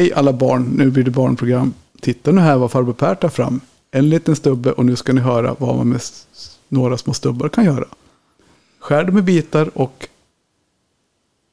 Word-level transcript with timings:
Hej 0.00 0.12
alla 0.12 0.32
barn, 0.32 0.62
nu 0.76 0.90
blir 0.90 1.04
det 1.04 1.10
barnprogram. 1.10 1.74
Titta 2.00 2.30
nu 2.32 2.40
här 2.40 2.56
vad 2.56 2.70
farbror 2.70 2.92
Per 2.92 3.14
tar 3.14 3.28
fram. 3.28 3.60
En 3.90 4.08
liten 4.10 4.36
stubbe 4.36 4.72
och 4.72 4.84
nu 4.86 4.96
ska 4.96 5.12
ni 5.12 5.20
höra 5.20 5.56
vad 5.58 5.76
man 5.76 5.88
med 5.88 6.00
några 6.68 6.98
små 6.98 7.14
stubbar 7.14 7.48
kan 7.48 7.64
göra. 7.64 7.84
Skär 8.78 9.04
dem 9.04 9.18
i 9.18 9.22
bitar 9.22 9.78
och 9.78 10.08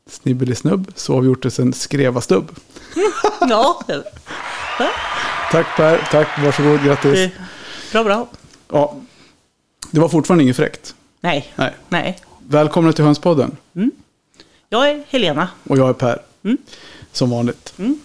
snibbeli-snubb 0.10 0.92
så 0.96 1.14
har 1.14 1.22
vi 1.22 1.28
gjort 1.28 1.44
det 1.44 1.52
sen 1.52 1.73
skreva-stubb. 1.73 2.52
Ja, 3.50 3.82
Tack 5.52 5.68
Per, 5.78 6.08
tack, 6.12 6.28
varsågod, 6.44 6.84
grattis. 6.84 7.30
bra, 7.92 8.04
bra. 8.04 8.28
Ja, 8.72 8.95
det 9.92 10.00
var 10.00 10.09
fortfarande 10.09 10.44
inget 10.44 10.56
fräckt. 10.56 10.95
Nej, 11.22 11.54
Nej. 11.56 11.73
nej. 11.90 12.20
Välkomna 12.48 12.94
till 12.94 13.04
Hönspodden. 13.06 13.58
Jag 14.70 14.90
är 14.90 15.04
Helena. 15.09 15.50
Och 15.64 15.78
jag 15.78 15.90
är 15.90 15.94
Per. 15.94 16.22
Mm. 16.44 16.58
Som 17.12 17.30
vanligt. 17.30 17.73
Mm. 17.78 18.00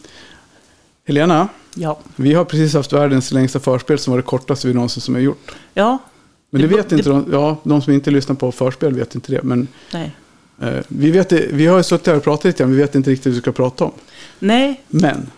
Helena, 1.13 1.49
Ja. 1.75 1.99
vi 2.17 2.35
har 2.35 2.45
precis 2.45 2.75
haft 2.75 2.93
världens 2.93 3.33
längsta 3.33 3.61
förspel 3.61 3.99
som 3.99 4.11
var 4.11 4.19
det 4.19 4.23
kortaste 4.23 4.69
vi 4.69 4.75
någonsin 4.75 5.01
som 5.01 5.15
har 5.15 5.23
gjort. 5.23 5.51
Ja, 5.75 5.99
Men 6.51 6.63
det, 6.63 6.69
Det- 6.69 6.77
vet 6.77 6.93
inte 6.93 7.05
det- 7.05 7.11
de, 7.11 7.27
ja, 7.33 7.57
de 7.65 7.83
som 7.83 7.93
inte 7.93 8.11
lyssnar 8.11 8.37
på 8.37 8.53
förspel 8.53 8.95
vet 8.95 9.15
inte 9.15 9.33
det. 9.33 9.43
Men 9.43 9.69
nej. 9.93 10.17
eh, 10.61 10.79
vi, 10.89 11.11
vet, 11.11 11.33
vi 11.33 11.67
har 11.67 11.77
ju 11.77 11.83
suttit 11.83 12.07
här 12.07 12.17
och 12.17 12.23
pratat 12.23 12.45
lite 12.45 12.59
grann, 12.59 12.71
vi 12.71 12.77
vet 12.77 12.95
inte 12.95 13.11
riktigt 13.11 13.27
vad 13.27 13.35
vi 13.35 13.41
ska 13.41 13.53
prata 13.53 13.85
om. 13.85 13.93
Nej, 14.39 14.81
Men, 14.89 15.31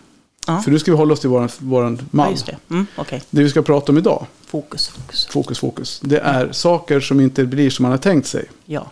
Ja. 0.46 0.60
för 0.64 0.70
nu 0.70 0.78
ska 0.78 0.90
vi 0.90 0.96
hålla 0.96 1.12
oss 1.12 1.20
till 1.20 1.28
våran, 1.30 1.48
våran 1.58 1.96
ja, 2.00 2.04
mall. 2.10 2.30
just 2.30 2.46
det. 2.46 2.56
Mm, 2.70 2.86
Okej, 2.96 3.22
Det 3.30 3.42
vi 3.42 3.50
ska 3.50 3.62
prata 3.62 3.92
om 3.92 3.98
idag, 3.98 4.26
fokus, 4.46 4.88
fokus. 4.88 5.26
fokus, 5.26 5.58
fokus, 5.58 6.00
det 6.04 6.18
är 6.18 6.52
saker 6.52 7.00
som 7.00 7.20
inte 7.20 7.44
blir 7.44 7.70
som 7.70 7.82
man 7.82 7.90
har 7.90 7.98
tänkt 7.98 8.26
sig. 8.26 8.44
Ja. 8.64 8.90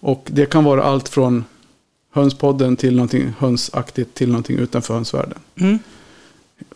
Och 0.00 0.28
det 0.32 0.46
kan 0.46 0.64
vara 0.64 0.82
allt 0.82 1.08
från 1.08 1.44
hönspodden 2.14 2.76
till 2.76 2.96
någonting 2.96 3.32
hönsaktigt 3.38 4.14
till 4.14 4.28
någonting 4.28 4.58
utanför 4.58 4.94
hönsvärlden. 4.94 5.38
Mm, 5.56 5.78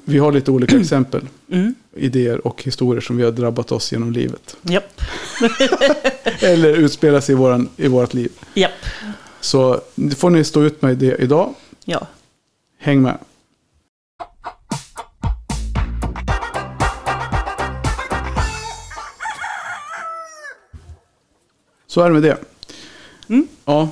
Vi 0.04 0.18
har 0.18 0.32
lite 0.32 0.50
olika 0.50 0.76
exempel, 0.80 1.22
mm, 1.50 1.74
idéer 1.96 2.46
och 2.46 2.62
historier 2.62 3.00
som 3.00 3.16
vi 3.16 3.24
har 3.24 3.30
drabbat 3.32 3.72
oss 3.72 3.92
genom 3.92 4.12
livet. 4.12 4.56
japp, 4.62 5.00
Eller 6.40 6.74
utspelar 6.76 7.20
sig 7.20 7.32
i, 7.32 7.36
våran, 7.36 7.68
i 7.76 7.88
vårt 7.88 8.14
liv. 8.14 8.32
japp. 8.54 8.72
Så 9.40 9.80
får 10.16 10.30
ni 10.30 10.44
stå 10.44 10.62
ut 10.62 10.82
med 10.82 10.96
det 10.96 11.16
idag. 11.22 11.54
Ja. 11.84 12.06
Häng 12.78 13.02
med. 13.02 13.18
Så 21.86 22.00
är 22.00 22.06
det 22.06 22.12
med 22.12 22.22
det. 22.22 22.38
Mm. 23.28 23.48
Ja, 23.64 23.88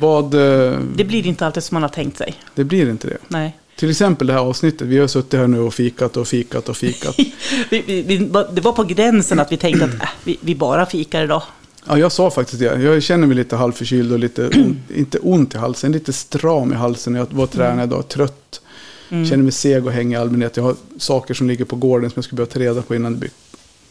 vad... 0.00 0.34
eh, 0.34 0.78
Det 0.94 1.04
blir 1.04 1.26
inte 1.26 1.46
alltid 1.46 1.62
som 1.62 1.74
man 1.74 1.82
har 1.82 1.88
tänkt 1.90 2.18
sig. 2.18 2.34
Det 2.54 2.64
blir 2.64 2.90
inte 2.90 3.08
det. 3.08 3.18
Nej. 3.28 3.56
Till 3.76 3.90
exempel 3.90 4.26
det 4.26 4.32
här 4.32 4.40
avsnittet. 4.40 4.88
Vi 4.88 4.98
har 4.98 5.06
suttit 5.06 5.40
här 5.40 5.46
nu 5.46 5.60
och 5.60 5.74
fikat 5.74 6.16
och 6.16 6.28
fikat 6.28 6.68
och 6.68 6.76
fikat. 6.76 7.14
Vi, 7.70 7.82
vi, 7.86 8.02
vi, 8.02 8.18
det 8.52 8.60
var 8.60 8.72
på 8.72 8.84
gränsen 8.84 9.38
att 9.38 9.52
vi 9.52 9.56
tänkte 9.56 9.84
att 9.84 9.94
äh, 9.94 10.08
vi, 10.24 10.38
vi 10.40 10.54
bara 10.54 10.86
fikar 10.86 11.24
idag. 11.24 11.42
Ja, 11.88 11.98
jag 11.98 12.12
sa 12.12 12.30
faktiskt 12.30 12.58
det. 12.58 12.82
Jag 12.82 13.02
känner 13.02 13.26
mig 13.26 13.36
lite 13.36 13.56
halvförkyld 13.56 14.12
och 14.12 14.18
lite, 14.18 14.50
inte 14.94 15.18
ont 15.18 15.54
i 15.54 15.58
halsen, 15.58 15.92
lite 15.92 16.12
stram 16.12 16.72
i 16.72 16.76
halsen. 16.76 17.14
Jag 17.14 17.26
var 17.30 17.46
tränad 17.46 17.88
idag, 17.88 18.08
trött. 18.08 18.60
Mm. 19.08 19.26
Känner 19.26 19.42
mig 19.42 19.52
seg 19.52 19.86
och 19.86 19.92
hängig 19.92 20.14
i 20.14 20.18
allmänhet. 20.18 20.56
Jag 20.56 20.64
har 20.64 20.76
saker 20.98 21.34
som 21.34 21.48
ligger 21.48 21.64
på 21.64 21.76
gården 21.76 22.10
som 22.10 22.14
jag 22.16 22.24
skulle 22.24 22.36
behöva 22.36 22.52
ta 22.52 22.60
reda 22.60 22.82
på 22.82 22.94
innan 22.94 23.12
det 23.12 23.18
blir 23.18 23.30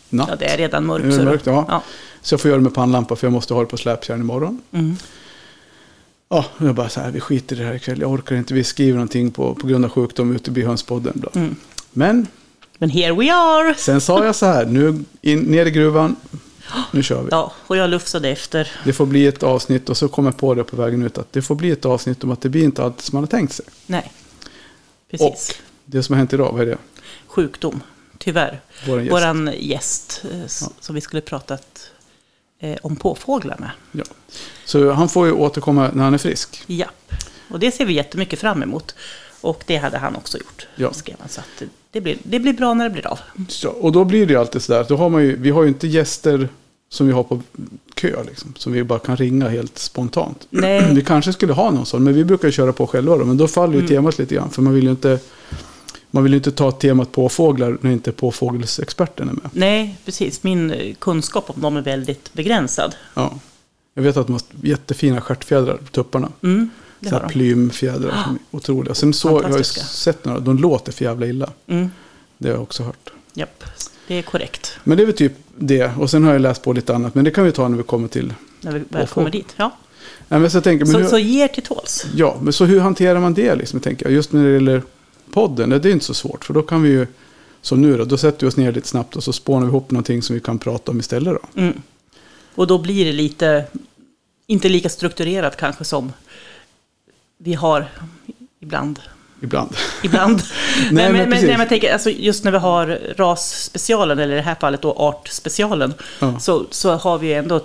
natt. 0.09 0.27
Ja, 0.29 0.35
det 0.35 0.45
är 0.45 0.57
redan 0.57 0.85
mörkt. 0.85 1.05
Är 1.05 1.23
mörkt? 1.23 1.45
Ja. 1.45 1.65
Ja. 1.69 1.83
Så 2.21 2.33
jag 2.33 2.41
får 2.41 2.49
göra 2.49 2.57
det 2.57 2.63
med 2.63 2.73
pannlampa 2.73 3.15
för 3.15 3.27
jag 3.27 3.31
måste 3.31 3.53
ha 3.53 3.61
det 3.61 3.67
på 3.67 3.77
släpkärran 3.77 4.21
imorgon. 4.21 4.61
Mm. 4.71 4.97
Ja, 6.29 6.45
och 6.57 6.67
jag 6.67 6.75
bara 6.75 6.89
så 6.89 6.99
här, 7.01 7.11
vi 7.11 7.19
skiter 7.19 7.55
i 7.55 7.59
det 7.59 7.65
här 7.65 7.73
ikväll. 7.75 8.01
Jag 8.01 8.11
orkar 8.11 8.35
inte. 8.35 8.53
Vi 8.53 8.63
skriver 8.63 8.93
någonting 8.93 9.31
på, 9.31 9.55
på 9.55 9.67
grund 9.67 9.85
av 9.85 9.91
sjukdom 9.91 10.35
ute 10.35 10.51
i 10.59 10.63
hönspodden. 10.63 11.13
Bla. 11.15 11.29
Mm. 11.35 11.55
Men 11.91 12.27
Men 12.77 12.89
here 12.89 13.13
we 13.13 13.33
are! 13.33 13.75
sen 13.77 14.01
sa 14.01 14.25
jag 14.25 14.35
så 14.35 14.45
här, 14.45 14.65
nu 14.65 15.03
in, 15.21 15.39
ner 15.39 15.65
i 15.65 15.71
gruvan. 15.71 16.15
Nu 16.91 17.03
kör 17.03 17.21
vi. 17.21 17.27
Ja, 17.31 17.53
och 17.67 17.77
jag 17.77 17.89
lufsade 17.89 18.29
efter. 18.29 18.71
Det 18.85 18.93
får 18.93 19.05
bli 19.05 19.27
ett 19.27 19.43
avsnitt 19.43 19.89
och 19.89 19.97
så 19.97 20.07
kom 20.07 20.25
jag 20.25 20.37
på 20.37 20.53
det 20.53 20.63
på 20.63 20.75
vägen 20.75 21.03
ut 21.03 21.17
att 21.17 21.33
det 21.33 21.41
får 21.41 21.55
bli 21.55 21.71
ett 21.71 21.85
avsnitt 21.85 22.23
om 22.23 22.31
att 22.31 22.41
det 22.41 22.49
blir 22.49 22.63
inte 22.63 22.83
alltid 22.83 23.01
som 23.01 23.15
man 23.15 23.23
har 23.23 23.27
tänkt 23.27 23.53
sig. 23.53 23.65
Nej, 23.85 24.11
Och 24.43 25.09
precis. 25.11 25.51
det 25.85 26.03
som 26.03 26.13
har 26.13 26.17
hänt 26.17 26.33
idag, 26.33 26.51
vad 26.51 26.61
är 26.61 26.65
det? 26.65 26.77
Sjukdom, 27.27 27.81
tyvärr. 28.17 28.61
Våran 28.87 29.03
gäst. 29.05 29.11
Våran 29.13 29.51
gäst, 29.59 30.21
eh, 30.31 30.41
s- 30.45 30.69
som 30.79 30.95
vi 30.95 31.01
skulle 31.01 31.21
pratat 31.21 31.74
eh, 32.59 32.77
om 32.83 32.95
påfåglar 32.95 33.57
med. 33.59 33.69
Ja. 33.91 34.03
Så 34.65 34.91
han 34.91 35.09
får 35.09 35.27
ju 35.27 35.33
återkomma 35.33 35.89
när 35.93 36.03
han 36.03 36.13
är 36.13 36.17
frisk. 36.17 36.63
Japp. 36.67 37.11
Och 37.49 37.59
det 37.59 37.71
ser 37.71 37.85
vi 37.85 37.93
jättemycket 37.93 38.39
fram 38.39 38.63
emot. 38.63 38.95
Och 39.41 39.63
det 39.67 39.77
hade 39.77 39.97
han 39.97 40.15
också 40.15 40.37
gjort. 40.37 40.67
Ja. 40.75 40.93
Skrev 40.93 41.15
han. 41.19 41.29
Så 41.29 41.41
det- 41.91 42.01
blir, 42.01 42.17
det 42.23 42.39
blir 42.39 42.53
bra 42.53 42.73
när 42.73 42.83
det 42.83 42.89
blir 42.89 43.07
av. 43.07 43.19
Så, 43.49 43.69
och 43.69 43.91
då 43.91 44.03
blir 44.05 44.25
det 44.25 44.33
ju 44.33 44.39
alltid 44.39 44.61
sådär, 44.61 44.85
då 44.89 44.97
har 44.97 45.09
man 45.09 45.23
ju, 45.23 45.35
vi 45.35 45.49
har 45.49 45.61
ju 45.63 45.67
inte 45.69 45.87
gäster 45.87 46.49
som 46.89 47.07
vi 47.07 47.13
har 47.13 47.23
på 47.23 47.41
kö 47.93 48.23
liksom, 48.23 48.53
som 48.57 48.73
vi 48.73 48.83
bara 48.83 48.99
kan 48.99 49.17
ringa 49.17 49.49
helt 49.49 49.77
spontant. 49.77 50.47
Nej. 50.49 50.93
Vi 50.93 51.01
kanske 51.03 51.33
skulle 51.33 51.53
ha 51.53 51.71
någon 51.71 51.85
sån, 51.85 52.03
men 52.03 52.13
vi 52.13 52.23
brukar 52.25 52.51
köra 52.51 52.73
på 52.73 52.87
själva 52.87 53.17
då, 53.17 53.25
men 53.25 53.37
då 53.37 53.47
faller 53.47 53.73
ju 53.73 53.79
Mm. 53.79 53.89
temat 53.89 54.17
lite 54.19 54.35
grann, 54.35 54.49
för 54.49 54.61
man 54.61 54.73
vill 54.73 54.83
ju 54.83 54.89
inte 54.89 55.19
man 56.15 56.23
vill 56.23 56.31
ju 56.33 56.37
inte 56.37 56.51
ta 56.51 56.71
temat 56.71 57.11
påfåglar 57.11 57.77
när 57.81 57.91
inte 57.91 58.11
påfågelsexperten 58.11 59.29
är 59.29 59.33
med. 59.33 59.49
Nej, 59.53 59.97
precis. 60.05 60.43
Min 60.43 60.71
eh, 60.71 60.93
kunskap 60.99 61.49
om 61.49 61.61
dem 61.61 61.77
är 61.77 61.81
väldigt 61.81 62.33
begränsad. 62.33 62.95
Ja. 63.13 63.33
Jag 63.93 64.03
vet 64.03 64.17
att 64.17 64.27
de 64.27 64.33
har 64.33 64.41
jättefina 64.61 65.21
stjärtfjädrar 65.21 65.77
på 65.77 65.91
tupparna. 65.91 66.31
Mm, 66.43 66.69
Så 67.01 67.09
här 67.09 67.27
plymfjädrar 67.27 68.23
som 68.23 68.35
är 68.35 68.57
otroliga. 68.57 68.93
Sen 68.95 69.13
så, 69.13 69.41
jag 69.43 69.49
har 69.49 69.63
sett 69.63 70.25
några, 70.25 70.39
de 70.39 70.57
låter 70.57 70.91
för 70.91 71.05
jävla 71.05 71.25
illa. 71.25 71.49
Mm, 71.67 71.89
Det 72.37 72.47
har 72.47 72.53
jag 72.55 72.63
också 72.63 72.83
hört. 72.83 73.09
japp, 73.33 73.63
det 74.07 74.15
är 74.15 74.21
korrekt. 74.21 74.77
Men 74.83 74.97
det 74.97 75.03
är 75.03 75.05
väl 75.05 75.15
typ 75.15 75.33
det. 75.57 75.91
Och 75.99 76.09
sen 76.09 76.23
har 76.23 76.31
jag 76.31 76.41
läst 76.41 76.63
på 76.63 76.73
lite 76.73 76.95
annat. 76.95 77.15
Men 77.15 77.25
det 77.25 77.31
kan 77.31 77.43
vi 77.45 77.51
ta 77.51 77.67
när 77.67 77.77
vi 77.77 77.83
kommer 77.83 78.07
till. 78.07 78.33
När 78.61 78.71
vi 78.71 78.79
väl 78.79 78.87
Påfågel. 78.87 79.07
kommer 79.07 79.29
dit. 79.29 79.53
Ja. 79.55 79.77
Nej, 80.27 80.39
men 80.39 80.51
så 80.51 80.61
tänker, 80.61 80.85
men 80.85 80.93
Så, 80.93 80.99
hur, 80.99 81.07
så 81.07 81.17
ge 81.17 81.43
er 81.43 81.47
till 81.47 81.63
tåls. 81.63 82.05
Ja, 82.15 82.37
men 82.41 82.53
så 82.53 82.65
hur 82.65 82.79
hanterar 82.79 83.19
man 83.19 83.33
det 83.33 83.55
liksom? 83.55 83.79
Tänker 83.79 84.05
jag. 84.05 84.13
Just 84.13 84.31
när 84.33 84.43
det 84.43 84.53
gäller 84.53 84.81
podden. 85.33 85.69
Det 85.69 85.75
är 85.89 85.91
inte 85.91 86.05
så 86.05 86.13
svårt. 86.13 86.45
För 86.45 86.53
då 86.53 86.61
kan 86.61 86.83
vi 86.83 86.89
ju. 86.89 87.07
Som 87.61 87.81
nu 87.81 87.97
då. 87.97 88.05
Då 88.05 88.17
sätter 88.17 88.45
vi 88.45 88.51
oss 88.51 88.57
ner 88.57 88.71
lite 88.71 88.87
snabbt. 88.87 89.15
Och 89.15 89.23
så 89.23 89.33
spånar 89.33 89.65
vi 89.65 89.67
ihop 89.69 89.91
någonting 89.91 90.21
som 90.21 90.33
vi 90.33 90.39
kan 90.39 90.59
prata 90.59 90.91
om 90.91 90.99
istället 90.99 91.37
då. 91.55 91.61
Mm. 91.61 91.81
Och 92.55 92.67
då 92.67 92.77
blir 92.77 93.05
det 93.05 93.11
lite, 93.11 93.65
inte 94.47 94.69
lika 94.69 94.89
strukturerat 94.89 95.57
kanske 95.57 95.83
som 95.83 96.13
vi 97.37 97.53
har 97.53 97.85
ibland. 98.59 98.99
Ibland. 99.41 99.75
Ibland. 100.03 100.41
Nej, 100.91 101.11
men, 101.11 101.29
men 101.29 101.45
nej, 101.45 101.57
men 101.57 101.67
tänker, 101.67 101.93
alltså, 101.93 102.09
just 102.09 102.43
när 102.43 102.51
vi 102.51 102.57
har 102.57 102.99
rasspecialen, 103.17 104.19
eller 104.19 104.33
i 104.33 104.35
det 104.35 104.41
här 104.41 104.55
fallet 104.55 104.81
då 104.81 104.93
artspecialen, 104.93 105.93
Ja. 106.19 106.39
så, 106.39 106.65
så 106.71 106.91
har 106.95 107.17
vi 107.17 107.33
ändå 107.33 107.61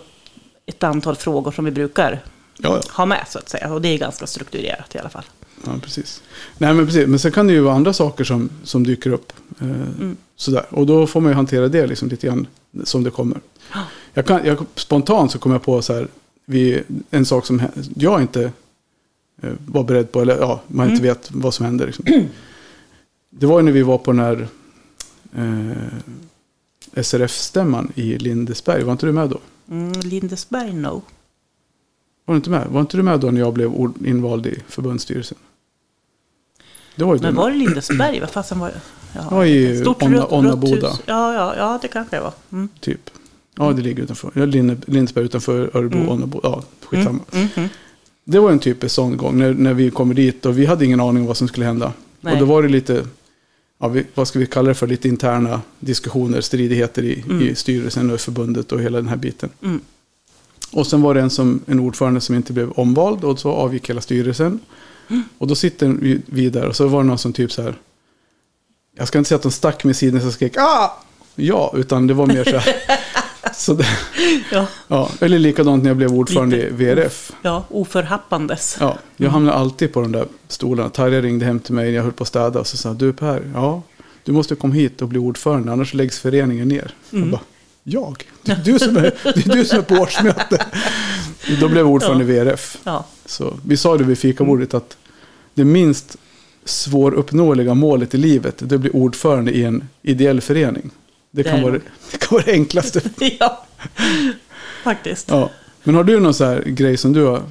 ett 0.67 0.83
antal 0.83 1.17
frågor 1.17 1.53
som 1.53 1.65
vi 1.65 1.71
brukar 1.71 2.21
Ja, 2.57 2.81
ja. 2.87 2.93
ha 2.93 3.07
med 3.07 3.25
så 3.29 3.39
att 3.39 3.49
säga. 3.49 3.73
Och 3.73 3.81
det 3.83 3.89
är 3.89 3.99
ganska 3.99 4.27
strukturerat 4.27 4.95
i 4.95 4.99
alla 4.99 5.09
fall. 5.09 5.25
Ja, 5.65 5.73
precis. 5.83 6.23
Nej, 6.59 6.75
men 6.75 6.87
precis. 6.87 7.07
Men 7.07 7.19
sen 7.19 7.33
kan 7.33 7.47
det 7.47 7.53
ju 7.53 7.61
vara 7.61 7.75
andra 7.75 7.93
saker 7.93 8.25
som, 8.25 8.51
som 8.65 8.85
dyker 8.87 9.11
upp. 9.13 9.33
Eh, 9.61 9.67
Mm. 9.71 10.17
Sådär. 10.37 10.67
Och 10.71 10.87
då 10.87 11.07
får 11.07 11.21
man 11.21 11.31
ju 11.31 11.37
hantera 11.37 11.69
det 11.69 11.87
liksom 11.87 12.09
lite 12.09 12.27
grann 12.27 12.47
som 12.85 13.05
det 13.05 13.11
kommer. 13.11 13.41
Ja. 13.73 13.81
Jag 14.15 14.27
kan, 14.27 14.45
jag, 14.47 14.59
spontant 14.75 15.33
så 15.33 15.39
kommer 15.39 15.55
jag 15.55 15.63
på 15.63 15.83
så 15.83 15.95
här, 15.95 16.09
vi, 16.47 16.83
en 17.11 17.27
sak 17.27 17.47
som 17.47 17.63
jag 17.95 18.21
inte 18.21 18.53
eh, 19.43 19.53
var 19.67 19.85
beredd 19.85 20.13
på, 20.13 20.21
eller 20.21 20.39
ja, 20.39 20.61
man 20.67 20.87
Mm. 20.87 20.95
inte 20.95 21.09
vet 21.09 21.31
vad 21.33 21.55
som 21.55 21.67
händer. 21.67 21.87
Liksom. 21.87 22.05
Det 23.31 23.47
var 23.47 23.59
ju 23.61 23.65
när 23.65 23.73
vi 23.73 23.83
var 23.83 23.99
på 23.99 24.13
den 24.13 24.21
här 24.21 24.49
eh, 25.37 27.03
SRF-stämman 27.03 27.93
i 27.95 28.19
Lindesberg. 28.19 28.83
Var 28.83 28.93
inte 28.93 29.07
du 29.07 29.13
med 29.13 29.29
då? 29.29 29.39
Mm, 29.71 29.93
Lindesberg, 29.93 30.73
no. 30.73 31.03
Var 32.25 32.35
du 32.35 32.37
inte 32.37 32.51
med? 32.51 32.67
Var 32.69 32.81
inte 32.81 32.97
du 32.97 33.03
med 33.03 33.21
då 33.21 33.31
när 33.31 33.41
jag 33.41 33.53
blev 33.55 33.73
invald 34.05 34.47
i 34.47 34.59
förbundsstyrelsen? 34.69 35.39
Det 36.97 37.05
var 37.05 37.15
ju 37.15 37.21
Men 37.21 37.35
var 37.35 37.51
det 37.51 37.57
Lindesberg? 37.57 38.21
Vad 38.21 38.31
fasen 38.31 38.59
var 38.59 38.69
det? 38.69 38.81
Ja, 39.15 39.21
Det 39.21 39.85
var 39.85 40.35
Onnaboda. 40.35 40.89
hus. 40.91 41.01
Ja, 41.07 41.35
ja, 41.35 41.55
ja, 41.57 41.79
det 41.83 41.89
kanske 41.89 42.17
det 42.17 42.23
var. 42.23 42.33
Mm. 42.53 42.69
Typ. 42.81 43.11
Ja, 43.59 43.73
det 43.73 43.83
ligger 43.83 44.03
utanför. 44.03 44.47
Lindesberg 44.91 45.25
utanför 45.25 45.71
Örebro, 45.77 46.13
Mm. 46.13 46.33
Ja, 46.43 46.63
skitsamma. 46.85 47.21
Mm, 47.33 47.43
mm, 47.45 47.49
mm. 47.57 47.69
Det 48.25 48.39
var 48.39 48.51
en 48.51 48.59
typisk 48.59 48.95
sån 48.95 49.17
gång 49.17 49.39
när, 49.39 49.55
när 49.55 49.75
vi 49.75 49.91
kommer 49.91 50.15
dit 50.15 50.47
och 50.47 50.59
vi 50.59 50.67
hade 50.67 50.85
ingen 50.85 51.01
aning 51.01 51.23
om 51.23 51.27
vad 51.27 51.37
som 51.37 51.49
skulle 51.49 51.67
hända. 51.67 51.93
Nej. 52.21 52.33
Och 52.33 52.39
då 52.41 52.45
var 52.45 52.63
det 52.63 52.69
lite, 52.69 53.05
ja, 53.79 53.89
vi, 53.89 54.05
vad 54.15 54.29
ska 54.29 54.39
vi 54.39 54.47
kalla 54.47 54.69
det 54.69 54.75
för, 54.75 54.87
lite 54.87 55.09
interna 55.09 55.61
diskussioner, 55.81 56.41
stridigheter 56.41 57.03
i, 57.03 57.25
Mm. 57.29 57.43
i 57.49 57.55
styrelsen 57.55 58.11
och 58.11 58.21
förbundet 58.21 58.73
och 58.73 58.81
hela 58.81 58.99
den 58.99 59.09
här 59.09 59.17
biten. 59.17 59.49
Mm. 59.63 59.81
Och 60.73 60.87
sen 60.87 61.03
var 61.03 61.15
det 61.15 61.21
en, 61.21 61.31
som, 61.31 61.61
en 61.67 61.81
ordförande 61.81 62.21
som 62.21 62.35
inte 62.35 62.53
blev 62.53 62.71
omvald 62.71 63.25
och 63.25 63.39
så 63.39 63.51
avgick 63.53 63.91
hela 63.91 64.01
styrelsen. 64.01 64.59
Mm. 65.11 65.23
Och 65.39 65.47
då 65.47 65.55
sitter 65.55 65.89
vi, 65.89 66.21
vi 66.27 66.51
där 66.51 66.67
och 66.67 66.77
så 66.77 66.87
var 66.89 67.03
det 67.03 67.09
någon 67.09 67.19
som 67.19 67.33
typ 67.33 67.53
så 67.53 67.63
här, 67.63 67.75
jag 68.97 69.09
ska 69.09 69.19
inte 69.19 69.29
säga 69.29 69.37
att 69.37 69.43
de 69.43 69.53
stack 69.53 69.85
med 69.85 69.97
sidan 69.97 70.27
och 70.27 70.33
skrek 70.33 70.57
ah! 70.57 70.99
Ja, 71.35 71.73
utan 71.77 72.07
det 72.07 72.15
var 72.15 72.27
mer 72.27 72.45
så 72.45 72.57
här, 72.57 72.75
Så 73.55 73.75
det, 73.75 73.87
Ja, 74.53 74.67
ja, 74.89 75.11
eller 75.21 75.39
likadant 75.39 75.83
när 75.83 75.91
jag 75.91 75.97
blev 75.97 76.13
ordförande 76.13 76.57
Lite 76.57 76.69
i 76.69 76.71
VRF. 76.95 77.33
ja 77.43 77.65
oförhappandes. 77.71 78.77
Ja, 78.81 78.99
jag 79.17 79.31
hamnade 79.31 79.57
alltid 79.59 79.93
på 79.93 80.01
de 80.01 80.13
där 80.13 80.27
stolarna. 80.49 80.89
Tarja 80.91 81.21
ringde 81.21 81.45
hem 81.45 81.61
till 81.61 81.75
mig 81.75 81.85
när 81.87 81.97
jag 81.97 82.03
höll 82.03 82.13
på 82.13 82.23
att 82.23 82.29
städa 82.29 82.61
och 82.61 82.67
så 82.67 82.77
sa 82.77 82.93
du 82.95 83.13
Per, 83.13 83.51
ja, 83.55 83.83
du 84.25 84.33
måste 84.33 84.55
komma 84.55 84.75
hit 84.75 85.03
och 85.03 85.09
bli 85.09 85.19
ordförande, 85.19 85.73
annars 85.73 85.95
läggs 85.95 86.21
föreningen 86.21 86.69
ner. 86.69 86.95
Jag 87.11 87.31
bara, 87.31 87.41
jag? 87.93 88.25
Det 88.43 88.53
är 88.53 88.57
du 88.65 88.79
som 88.79 88.97
är, 88.97 89.03
det 89.03 89.47
är, 89.47 89.57
du 89.57 89.65
som 89.65 89.79
är 89.79 89.83
på 89.83 89.95
årsmöte. 89.95 90.67
Då 91.61 91.69
blev 91.69 91.79
jag 91.79 91.87
ordförande 91.87 92.25
i 92.25 92.27
VRF. 92.27 92.79
Ja, 92.85 93.07
Så 93.27 93.59
vi 93.67 93.77
sa 93.77 93.97
det 93.97 94.05
vid 94.05 94.19
fikabordet 94.19 94.75
att 94.75 94.97
det 95.55 95.65
minst 95.65 96.17
svåruppnåeliga 96.65 97.75
målet 97.75 98.15
i 98.15 98.19
livet 98.19 98.55
det 98.59 98.79
bli 98.79 98.91
ordförande 98.91 99.53
i 99.53 99.65
en 99.65 99.89
ideell 100.03 100.41
förening. 100.41 100.91
Det 101.31 101.43
kan, 101.43 101.57
Det 101.57 101.63
vara, 101.63 101.73
det 102.13 102.19
kan 102.19 102.29
vara 102.31 102.43
det 102.47 102.53
enklaste. 102.53 103.01
ja. 103.41 103.67
faktiskt. 104.83 105.29
Ja. 105.29 105.51
Men 105.83 105.95
har 105.95 106.05
du 106.05 106.21
någon 106.21 106.35
så 106.35 106.45
här 106.45 106.63
grej 106.63 106.97
som 106.97 107.13
du 107.13 107.25
har... 107.25 107.43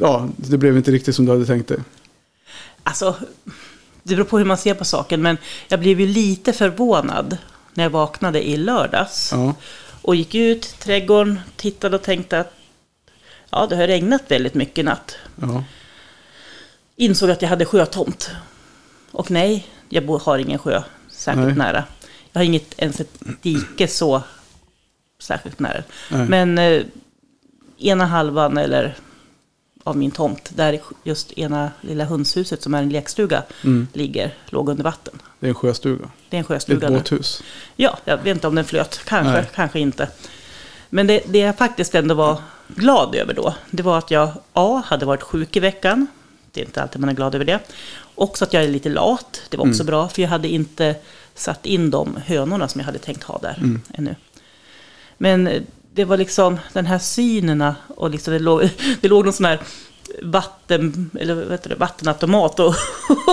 Ja, 0.00 0.28
det 0.36 0.58
blev 0.58 0.76
inte 0.76 0.90
riktigt 0.90 1.14
som 1.14 1.26
du 1.26 1.32
hade 1.32 1.46
tänkt 1.46 1.68
dig. 1.68 1.78
Alltså, 2.82 3.14
det 4.02 4.14
beror 4.14 4.24
på 4.24 4.38
hur 4.38 4.44
man 4.44 4.58
ser 4.58 4.74
på 4.74 4.84
saken, 4.84 5.22
men 5.22 5.36
jag 5.68 5.80
blev 5.80 6.00
ju 6.00 6.06
lite 6.06 6.52
förvånad 6.52 7.36
när 7.76 7.84
jag 7.84 7.90
vaknade 7.90 8.48
i 8.48 8.56
lördags. 8.56 9.32
Ja, 9.32 9.54
Och 10.02 10.16
gick 10.16 10.34
ut 10.34 10.66
i 10.66 10.82
trädgården, 10.82 11.40
tittade 11.56 11.96
och 11.96 12.02
tänkte 12.02 12.40
att 12.40 12.52
ja, 13.50 13.66
det 13.66 13.76
har 13.76 13.86
regnat 13.86 14.22
väldigt 14.28 14.54
mycket 14.54 14.78
i 14.78 14.82
natt. 14.82 15.16
ja, 15.40 15.64
Insåg 16.96 17.30
att 17.30 17.42
jag 17.42 17.48
hade 17.48 17.64
sjötomt. 17.64 18.30
Och 19.10 19.30
nej, 19.30 19.66
jag 19.88 20.06
har 20.06 20.38
ingen 20.38 20.58
sjö 20.58 20.82
särskilt 21.08 21.46
Nej. 21.46 21.56
nära. 21.56 21.84
Jag 22.32 22.40
har 22.40 22.44
inget 22.44 22.74
ens 22.78 23.00
ett 23.00 23.18
dike 23.42 23.88
så 23.88 24.22
särskilt 25.18 25.58
nära. 25.58 25.82
Nej. 26.10 26.28
Men 26.28 26.58
eh, 26.58 26.82
ena 27.78 28.06
halvan 28.06 28.58
eller 28.58 28.94
av 29.86 29.96
min 29.96 30.10
tomt, 30.10 30.50
där 30.54 30.80
just 31.04 31.32
ena 31.38 31.70
lilla 31.80 32.04
hönshuset 32.04 32.62
som 32.62 32.74
är 32.74 32.82
en 32.82 32.88
lekstuga 32.88 33.42
Mm. 33.64 33.88
ligger, 33.92 34.34
låg 34.46 34.68
under 34.68 34.84
vatten. 34.84 35.14
det 35.40 35.46
är 35.46 35.48
en 35.48 35.54
sjöstuga. 35.54 35.96
Det 35.98 36.04
är 36.04 36.06
en 36.06 36.10
Det 36.30 36.36
är 36.36 36.40
ett 36.40 36.46
sjöstuga 36.46 36.88
båthus. 36.90 37.42
Ja, 37.76 37.98
jag 38.04 38.16
vet 38.16 38.26
inte 38.36 38.46
om 38.48 38.54
den 38.54 38.64
flöt. 38.64 39.00
Kanske, 39.04 39.32
Nej. 39.32 39.50
kanske 39.54 39.80
inte. 39.80 40.08
Men 40.90 41.06
det, 41.06 41.20
det 41.26 41.38
jag 41.38 41.58
faktiskt 41.58 41.94
ändå 41.94 42.14
var 42.14 42.38
glad 42.68 43.14
över 43.14 43.34
då, 43.34 43.54
det 43.70 43.82
var 43.82 43.98
att 43.98 44.10
jag 44.10 44.30
A. 44.52 44.82
hade 44.86 45.06
varit 45.06 45.22
sjuk 45.22 45.56
i 45.56 45.60
veckan. 45.60 46.06
Det 46.52 46.60
är 46.60 46.64
inte 46.64 46.82
alltid 46.82 47.00
man 47.00 47.10
är 47.10 47.14
glad 47.14 47.34
över 47.34 47.44
det. 47.44 47.58
Också 48.14 48.44
att 48.44 48.52
jag 48.52 48.64
är 48.64 48.68
lite 48.68 48.88
lat. 48.88 49.42
Det 49.48 49.56
var 49.56 49.68
också 49.68 49.82
Mm. 49.82 49.86
bra, 49.86 50.08
för 50.08 50.22
jag 50.22 50.28
hade 50.28 50.48
inte 50.48 50.94
satt 51.34 51.66
in 51.66 51.90
de 51.90 52.16
hönorna 52.26 52.68
som 52.68 52.78
jag 52.80 52.86
hade 52.86 52.98
tänkt 52.98 53.22
ha 53.22 53.38
där 53.38 53.54
Mm. 53.58 53.82
ännu. 53.94 54.14
Men 55.18 55.66
det 55.96 56.04
var 56.04 56.16
liksom 56.16 56.58
den 56.72 56.86
här 56.86 56.98
synen 56.98 57.72
och 57.88 58.10
liksom 58.10 58.32
det, 58.32 58.38
låg, 58.38 58.70
det 59.00 59.08
låg 59.08 59.24
någon 59.24 59.32
sån 59.32 59.46
här 59.46 59.60
vatten, 60.22 61.10
eller 61.20 61.34
vad 61.34 61.50
heter 61.50 61.68
det, 61.68 61.74
vattenautomat 61.74 62.60
och, 62.60 62.74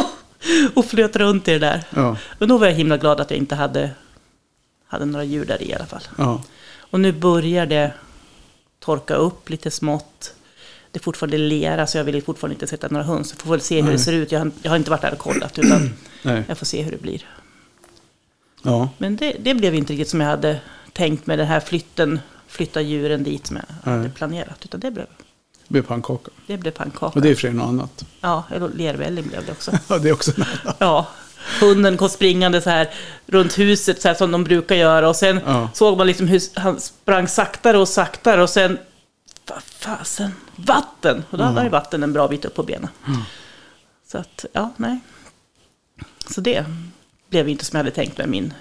och 0.74 0.86
flöt 0.86 1.16
runt 1.16 1.48
i 1.48 1.52
det 1.52 1.60
där. 1.60 1.84
Ja, 1.90 2.18
Men 2.40 2.50
då 2.50 2.58
var 2.58 2.68
jag 2.68 2.74
himla 2.74 2.98
glad 2.98 3.20
att 3.20 3.32
jag 3.32 3.38
inte 3.38 3.56
hade, 3.56 3.92
hade 4.88 5.06
några 5.06 5.24
djur 5.24 5.46
där 5.46 5.62
i 5.62 5.74
alla 5.74 5.86
fall. 5.86 6.02
ja, 6.18 6.44
Och 6.78 7.00
nu 7.00 7.12
börjar 7.12 7.66
det 7.66 7.92
torka 8.80 9.16
upp 9.16 9.50
lite 9.50 9.72
smått. 9.72 10.34
Det 10.92 11.00
är 11.00 11.04
fortfarande 11.04 11.38
lera 11.38 11.88
så 11.88 11.98
jag 11.98 12.04
vill 12.04 12.24
fortfarande 12.24 12.54
inte 12.54 12.68
sätta 12.68 12.88
några 12.88 13.06
höns. 13.06 13.32
Jag 13.32 13.42
får 13.42 13.50
väl 13.52 13.62
se 13.62 13.76
hur 13.76 13.84
Nej. 13.84 13.92
det 13.92 14.00
ser 14.00 14.14
ut. 14.14 14.32
Jag 14.32 14.40
har, 14.40 14.52
jag 14.62 14.72
har 14.72 14.78
inte 14.78 14.90
varit 14.92 15.02
där 15.02 15.14
och 15.14 15.20
kollat 15.20 15.60
utan 15.60 15.90
jag 16.48 16.58
får 16.58 16.66
se 16.66 16.82
hur 16.82 16.92
det 16.92 17.02
blir. 17.02 17.28
ja, 18.62 18.90
Men 18.98 19.16
det, 19.16 19.36
det 19.40 19.54
blev 19.54 19.76
inte 19.76 19.94
riktigt 19.94 20.10
som 20.10 20.22
jag 20.22 20.28
hade 20.28 20.60
tänkt 20.94 21.28
med 21.28 21.40
den 21.40 21.48
här 21.48 21.60
flytten. 21.60 22.20
Flytta 22.54 22.82
djuren 22.82 23.24
dit 23.24 23.48
som 23.48 23.56
jag 23.56 23.92
hade 23.92 24.02
Nej. 24.04 24.10
planerat. 24.10 24.66
Utan 24.66 24.80
det 24.80 24.92
blev, 24.92 25.06
det 25.68 25.72
blir 25.74 25.82
pannkaka. 25.82 26.32
det 26.48 26.58
blev 26.58 26.72
pannkaka. 26.72 27.06
Och 27.16 27.22
det 27.22 27.28
är 27.28 27.32
i 27.32 27.34
och 27.34 27.38
för 27.38 27.42
sig 27.48 27.54
något 27.54 27.68
annat. 27.68 28.06
Ja, 28.22 28.44
eller 28.52 28.70
lervälling 28.70 29.28
blev 29.28 29.46
det 29.46 29.52
också. 29.52 29.72
Ja, 29.88 29.98
det 29.98 30.10
är 30.10 30.14
också 30.14 30.32
något 30.38 30.48
annat. 30.64 30.76
Ja, 30.80 31.08
hunden 31.62 31.98
kom 31.98 32.10
springande 32.10 32.62
så 32.62 32.70
här 32.70 32.90
runt 33.26 33.60
huset 33.60 34.02
så 34.02 34.08
här 34.08 34.16
som 34.16 34.32
de 34.32 34.44
brukar 34.44 34.76
göra. 34.76 35.10
Och 35.10 35.16
sen 35.16 35.40
Ja. 35.46 35.70
såg 35.74 35.98
man 35.98 36.08
liksom 36.08 36.28
hur 36.28 36.42
han 36.60 36.80
sprang 36.80 37.28
saktare 37.28 37.78
och 37.78 37.88
saktare. 37.90 38.44
Och 38.44 38.50
sen, 38.50 38.78
vad 39.50 39.64
fasen, 39.64 40.32
vatten! 40.56 41.24
Och 41.30 41.38
då 41.38 41.44
hade 41.44 41.56
han 41.56 41.66
ju 41.66 41.70
vatten 41.72 42.04
en 42.04 42.14
bra 42.14 42.28
bit 42.28 42.46
upp 42.46 42.56
på 42.56 42.64
benen. 42.64 42.90
Så 44.12 44.18
att, 44.18 44.46
ja, 44.54 44.74
nej. 44.78 45.00
Så 46.30 46.42
det 46.42 46.66
blev 47.30 47.50
inte 47.50 47.66
som 47.66 47.78
jag 47.78 47.84
hade 47.84 47.96
tänkt 47.96 48.18
med 48.18 48.30
min 48.30 48.54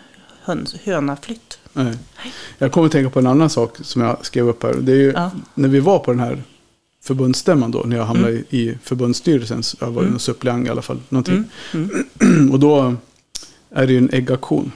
höns, 0.42 0.74
hönaflytt. 0.84 1.58
Nej. 1.72 1.94
Jag 2.58 2.72
kommer 2.72 2.86
att 2.86 2.92
tänka 2.92 3.10
på 3.10 3.18
en 3.18 3.26
annan 3.26 3.50
sak 3.50 3.76
som 3.82 4.02
jag 4.02 4.26
skrev 4.26 4.48
upp 4.48 4.62
här. 4.62 4.74
Det 4.74 4.92
är 4.92 4.96
ju 4.96 5.12
Ja. 5.12 5.30
när 5.54 5.68
vi 5.68 5.80
var 5.80 5.98
på 5.98 6.10
den 6.10 6.20
här 6.20 6.42
förbundsstämman 7.04 7.70
då, 7.70 7.82
när 7.86 7.96
jag 7.96 8.04
hamnade 8.04 8.32
i, 8.32 8.44
i 8.50 8.78
förbundsstyrelsen, 8.82 9.62
jag 9.80 9.90
var 9.90 10.02
Mm. 10.02 10.18
suppleant 10.18 10.66
i 10.66 10.70
alla 10.70 10.82
fall, 10.82 11.00
någonting. 11.08 11.44
Mm. 11.74 12.50
Och 12.52 12.60
då 12.60 12.94
är 13.70 13.86
det 13.86 13.92
ju 13.92 13.98
en 13.98 14.10
äggaktion. 14.12 14.72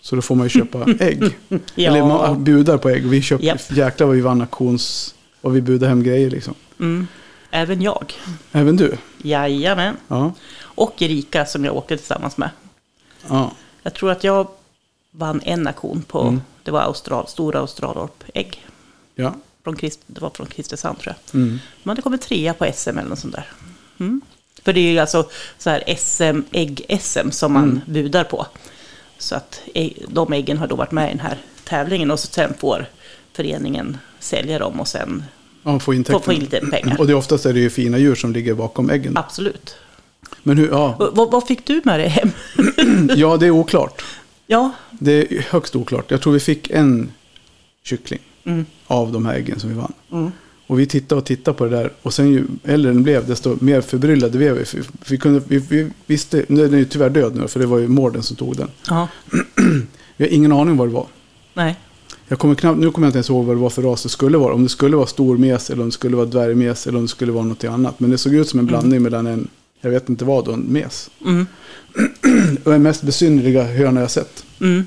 Så 0.00 0.16
då 0.16 0.22
får 0.22 0.34
man 0.34 0.44
ju 0.46 0.48
köpa 0.50 0.84
ägg. 1.00 1.22
Ja. 1.48 1.58
Eller 1.76 2.02
man 2.06 2.44
budar 2.44 2.78
på 2.78 2.88
ägg. 2.90 3.06
Vi 3.06 3.22
köpte, 3.22 3.46
Japp. 3.46 3.60
jäklar 3.72 4.06
vad 4.06 4.16
vi 4.16 4.22
vann 4.22 4.40
auktions 4.40 5.14
och 5.40 5.56
vi 5.56 5.60
budade 5.60 5.88
hem 5.88 6.02
grejer 6.02 6.30
liksom. 6.30 6.54
Mm. 6.80 7.06
Även 7.50 7.82
jag. 7.82 8.12
Även 8.52 8.76
du? 8.76 8.96
Jajamän. 9.22 9.96
Ja. 10.08 10.32
Och 10.62 11.02
Erika 11.02 11.46
som 11.46 11.64
jag 11.64 11.76
åkte 11.76 11.96
tillsammans 11.96 12.36
med. 12.36 12.50
ja. 13.28 13.52
Jag 13.82 13.94
tror 13.94 14.10
att 14.10 14.24
jag 14.24 14.46
vann 15.16 15.40
en 15.44 15.66
auktion 15.66 16.02
på, 16.02 16.20
Mm. 16.20 16.40
det 16.62 16.70
var 16.70 16.80
Austral, 16.80 17.28
stora 17.28 17.58
Australorp-ägg. 17.60 18.66
Ja. 19.14 19.34
Från 19.64 19.76
Krist, 19.76 20.00
det 20.06 20.20
var 20.20 20.30
från 20.30 20.46
Kristiansand 20.46 20.98
tror 20.98 21.14
jag. 21.30 21.40
Mm. 21.40 21.58
De 21.82 21.88
hade 21.88 22.02
kommit 22.02 22.20
trea 22.22 22.54
på 22.54 22.66
SM 22.74 22.88
eller 22.98 23.08
något 23.08 23.18
sånt 23.18 23.34
där. 23.34 23.48
Mm. 24.00 24.20
För 24.64 24.72
det 24.72 24.80
är 24.80 24.92
ju 24.92 24.98
alltså 24.98 25.28
så 25.58 25.70
här 25.70 25.82
SM, 25.98 26.40
ägg-SM 26.52 27.30
som 27.30 27.52
man 27.52 27.64
Mm. 27.64 27.80
budar 27.86 28.24
på. 28.24 28.46
Så 29.18 29.34
att 29.34 29.60
de 30.08 30.32
äggen 30.32 30.58
har 30.58 30.66
då 30.66 30.76
varit 30.76 30.92
med 30.92 31.06
i 31.06 31.10
den 31.10 31.20
här 31.20 31.38
tävlingen 31.64 32.10
och 32.10 32.20
så 32.20 32.26
sen 32.26 32.54
får 32.58 32.86
föreningen 33.32 33.98
sälja 34.20 34.58
dem 34.58 34.80
och 34.80 34.88
sen 34.88 35.24
Ja, 35.62 35.78
få 35.78 35.94
in 35.94 36.04
lite 36.28 36.60
pengar. 36.70 36.96
Och 37.00 37.06
det 37.06 37.14
oftast 37.14 37.46
är 37.46 37.52
det 37.52 37.60
ju 37.60 37.70
fina 37.70 37.98
djur 37.98 38.14
som 38.14 38.32
ligger 38.32 38.54
bakom 38.54 38.90
äggen. 38.90 39.16
Absolut. 39.16 39.76
Men 40.42 40.58
hur, 40.58 40.68
ja, 40.70 41.10
Vad, 41.12 41.30
vad 41.30 41.46
fick 41.46 41.66
du 41.66 41.80
med 41.84 42.00
dig 42.00 42.08
hem? 42.08 42.30
ja, 43.16 43.36
det 43.36 43.46
är 43.46 43.50
oklart. 43.50 44.02
Ja, 44.46 44.72
Det 44.90 45.12
är 45.12 45.46
högst 45.50 45.76
oklart. 45.76 46.10
Jag 46.10 46.20
tror 46.22 46.32
vi 46.32 46.40
fick 46.40 46.70
en 46.70 47.12
kyckling 47.82 48.20
mm. 48.44 48.66
av 48.86 49.12
de 49.12 49.26
här 49.26 49.34
äggen 49.34 49.60
som 49.60 49.70
vi 49.70 49.76
vann. 49.76 49.92
Mm. 50.12 50.30
Och 50.66 50.78
vi 50.78 50.86
tittade 50.86 51.18
och 51.18 51.26
tittade 51.26 51.58
på 51.58 51.64
det 51.64 51.70
där. 51.70 51.92
Och 52.02 52.14
sen 52.14 52.30
ju 52.32 52.44
äldre 52.64 52.92
den 52.92 53.02
blev, 53.02 53.26
desto 53.26 53.56
mer 53.60 53.80
förbryllade 53.80 54.38
blev 54.38 54.54
vi. 54.54 54.64
För 54.64 54.84
Vi, 55.08 55.18
kunde, 55.18 55.42
vi, 55.48 55.58
vi 55.58 55.90
visste, 56.06 56.44
nu 56.48 56.64
är 56.64 56.68
den 56.68 56.78
ju 56.78 56.84
tyvärr 56.84 57.10
död 57.10 57.36
nu, 57.36 57.48
för 57.48 57.60
det 57.60 57.66
var 57.66 57.78
ju 57.78 57.88
mården 57.88 58.22
som 58.22 58.36
tog 58.36 58.56
den. 58.56 58.68
Vi 60.16 60.24
har 60.24 60.32
ingen 60.32 60.52
aning 60.52 60.76
vad 60.76 60.88
det 60.88 60.92
var. 60.92 61.06
nej. 61.54 61.76
Jag 62.28 62.38
kommer 62.38 62.54
knappt, 62.54 62.78
nu 62.78 62.90
kommer 62.90 63.06
jag 63.06 63.10
inte 63.10 63.16
ens 63.16 63.30
ihåg 63.30 63.44
vad 63.44 63.56
det 63.56 63.60
var 63.60 63.70
för 63.70 63.82
ras 63.82 64.02
det 64.02 64.08
skulle 64.08 64.38
vara. 64.38 64.54
Om 64.54 64.62
det 64.62 64.68
skulle 64.68 64.96
vara 64.96 65.06
stor 65.06 65.36
mes 65.38 65.70
eller 65.70 65.82
om 65.82 65.88
det 65.88 65.92
skulle 65.92 66.16
vara 66.16 66.26
dvärgmes 66.26 66.86
eller 66.86 66.98
om 66.98 67.04
det 67.04 67.08
skulle 67.08 67.32
vara 67.32 67.44
något 67.44 67.64
annat. 67.64 68.00
Men 68.00 68.10
det 68.10 68.18
såg 68.18 68.34
ut 68.34 68.48
som 68.48 68.58
en 68.58 68.66
blandning 68.66 69.02
mellan 69.02 69.26
en, 69.26 69.48
jag 69.84 69.90
vet 69.90 70.08
inte 70.08 70.24
vad, 70.24 70.48
och 70.48 70.54
en 70.54 70.60
mes. 70.60 71.10
Mm. 71.24 71.46
Och 72.64 72.70
den 72.72 72.82
mest 72.82 73.02
besynnerliga 73.02 73.62
höna 73.64 74.00
jag 74.00 74.10
sett. 74.10 74.44
Mm. 74.60 74.86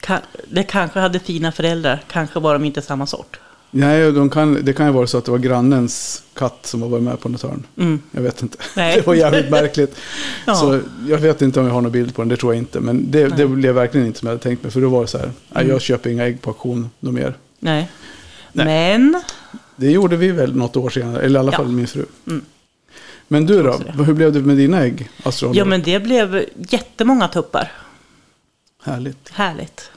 Ka- 0.00 0.18
det 0.50 0.62
kanske 0.62 0.98
hade 1.00 1.18
fina 1.18 1.52
föräldrar, 1.52 2.04
kanske 2.12 2.40
var 2.40 2.52
de 2.52 2.64
inte 2.64 2.82
samma 2.82 3.06
sort. 3.06 3.40
Nej, 3.70 4.12
de 4.12 4.30
kan, 4.30 4.58
det 4.62 4.72
kan 4.72 4.86
ju 4.86 4.92
vara 4.92 5.06
så 5.06 5.18
att 5.18 5.24
det 5.24 5.30
var 5.30 5.38
grannens 5.38 6.22
katt 6.34 6.58
som 6.66 6.82
har 6.82 6.88
varit 6.88 7.02
med 7.02 7.20
på 7.20 7.28
något 7.28 7.42
hörn. 7.42 7.66
Mm. 7.78 8.00
Jag 8.10 8.22
vet 8.22 8.42
inte. 8.42 8.58
Nej. 8.76 8.96
Det 8.96 9.06
var 9.06 9.14
jävligt 9.14 9.50
märkligt. 9.50 9.96
Ja. 10.46 10.54
Så 10.54 10.80
jag 11.08 11.18
vet 11.18 11.42
inte 11.42 11.60
om 11.60 11.66
jag 11.66 11.72
har 11.74 11.80
någon 11.80 11.92
bild 11.92 12.14
på 12.14 12.22
den, 12.22 12.28
det 12.28 12.36
tror 12.36 12.54
jag 12.54 12.58
inte. 12.58 12.80
Men 12.80 13.10
det, 13.10 13.28
det 13.28 13.46
blev 13.46 13.74
verkligen 13.74 14.06
inte 14.06 14.18
som 14.18 14.26
jag 14.26 14.32
hade 14.32 14.42
tänkt 14.42 14.62
mig. 14.62 14.72
För 14.72 14.80
då 14.80 14.88
var 14.88 15.00
det 15.00 15.06
så 15.06 15.18
här, 15.18 15.30
Mm. 15.54 15.68
jag 15.68 15.80
köper 15.80 16.10
inga 16.10 16.24
ägg 16.26 16.42
på 16.42 16.50
auktion 16.50 16.90
något 17.00 17.14
mer. 17.14 17.34
Nej. 17.58 17.90
Nej. 18.52 18.66
Men, 18.66 19.22
Det 19.76 19.90
gjorde 19.90 20.16
vi 20.16 20.28
väl 20.30 20.56
något 20.56 20.76
år 20.76 20.90
senare, 20.90 21.22
eller 21.22 21.38
i 21.38 21.40
alla 21.40 21.52
Ja. 21.52 21.56
fall 21.58 21.66
min 21.68 21.86
fru. 21.86 22.04
Mm. 22.26 22.42
Men 23.34 23.46
du 23.46 23.62
då, 23.62 23.72
hur 24.04 24.14
blev 24.14 24.32
det 24.32 24.40
med 24.40 24.56
dina 24.56 24.80
ägg? 24.80 25.10
Astronauter? 25.22 25.58
ja 25.58 25.64
men 25.64 25.82
det 25.82 26.00
blev 26.00 26.44
jättemånga 26.68 27.28
tuppar. 27.28 27.72
Härligt. 28.82 29.28
Härligt. 29.32 29.90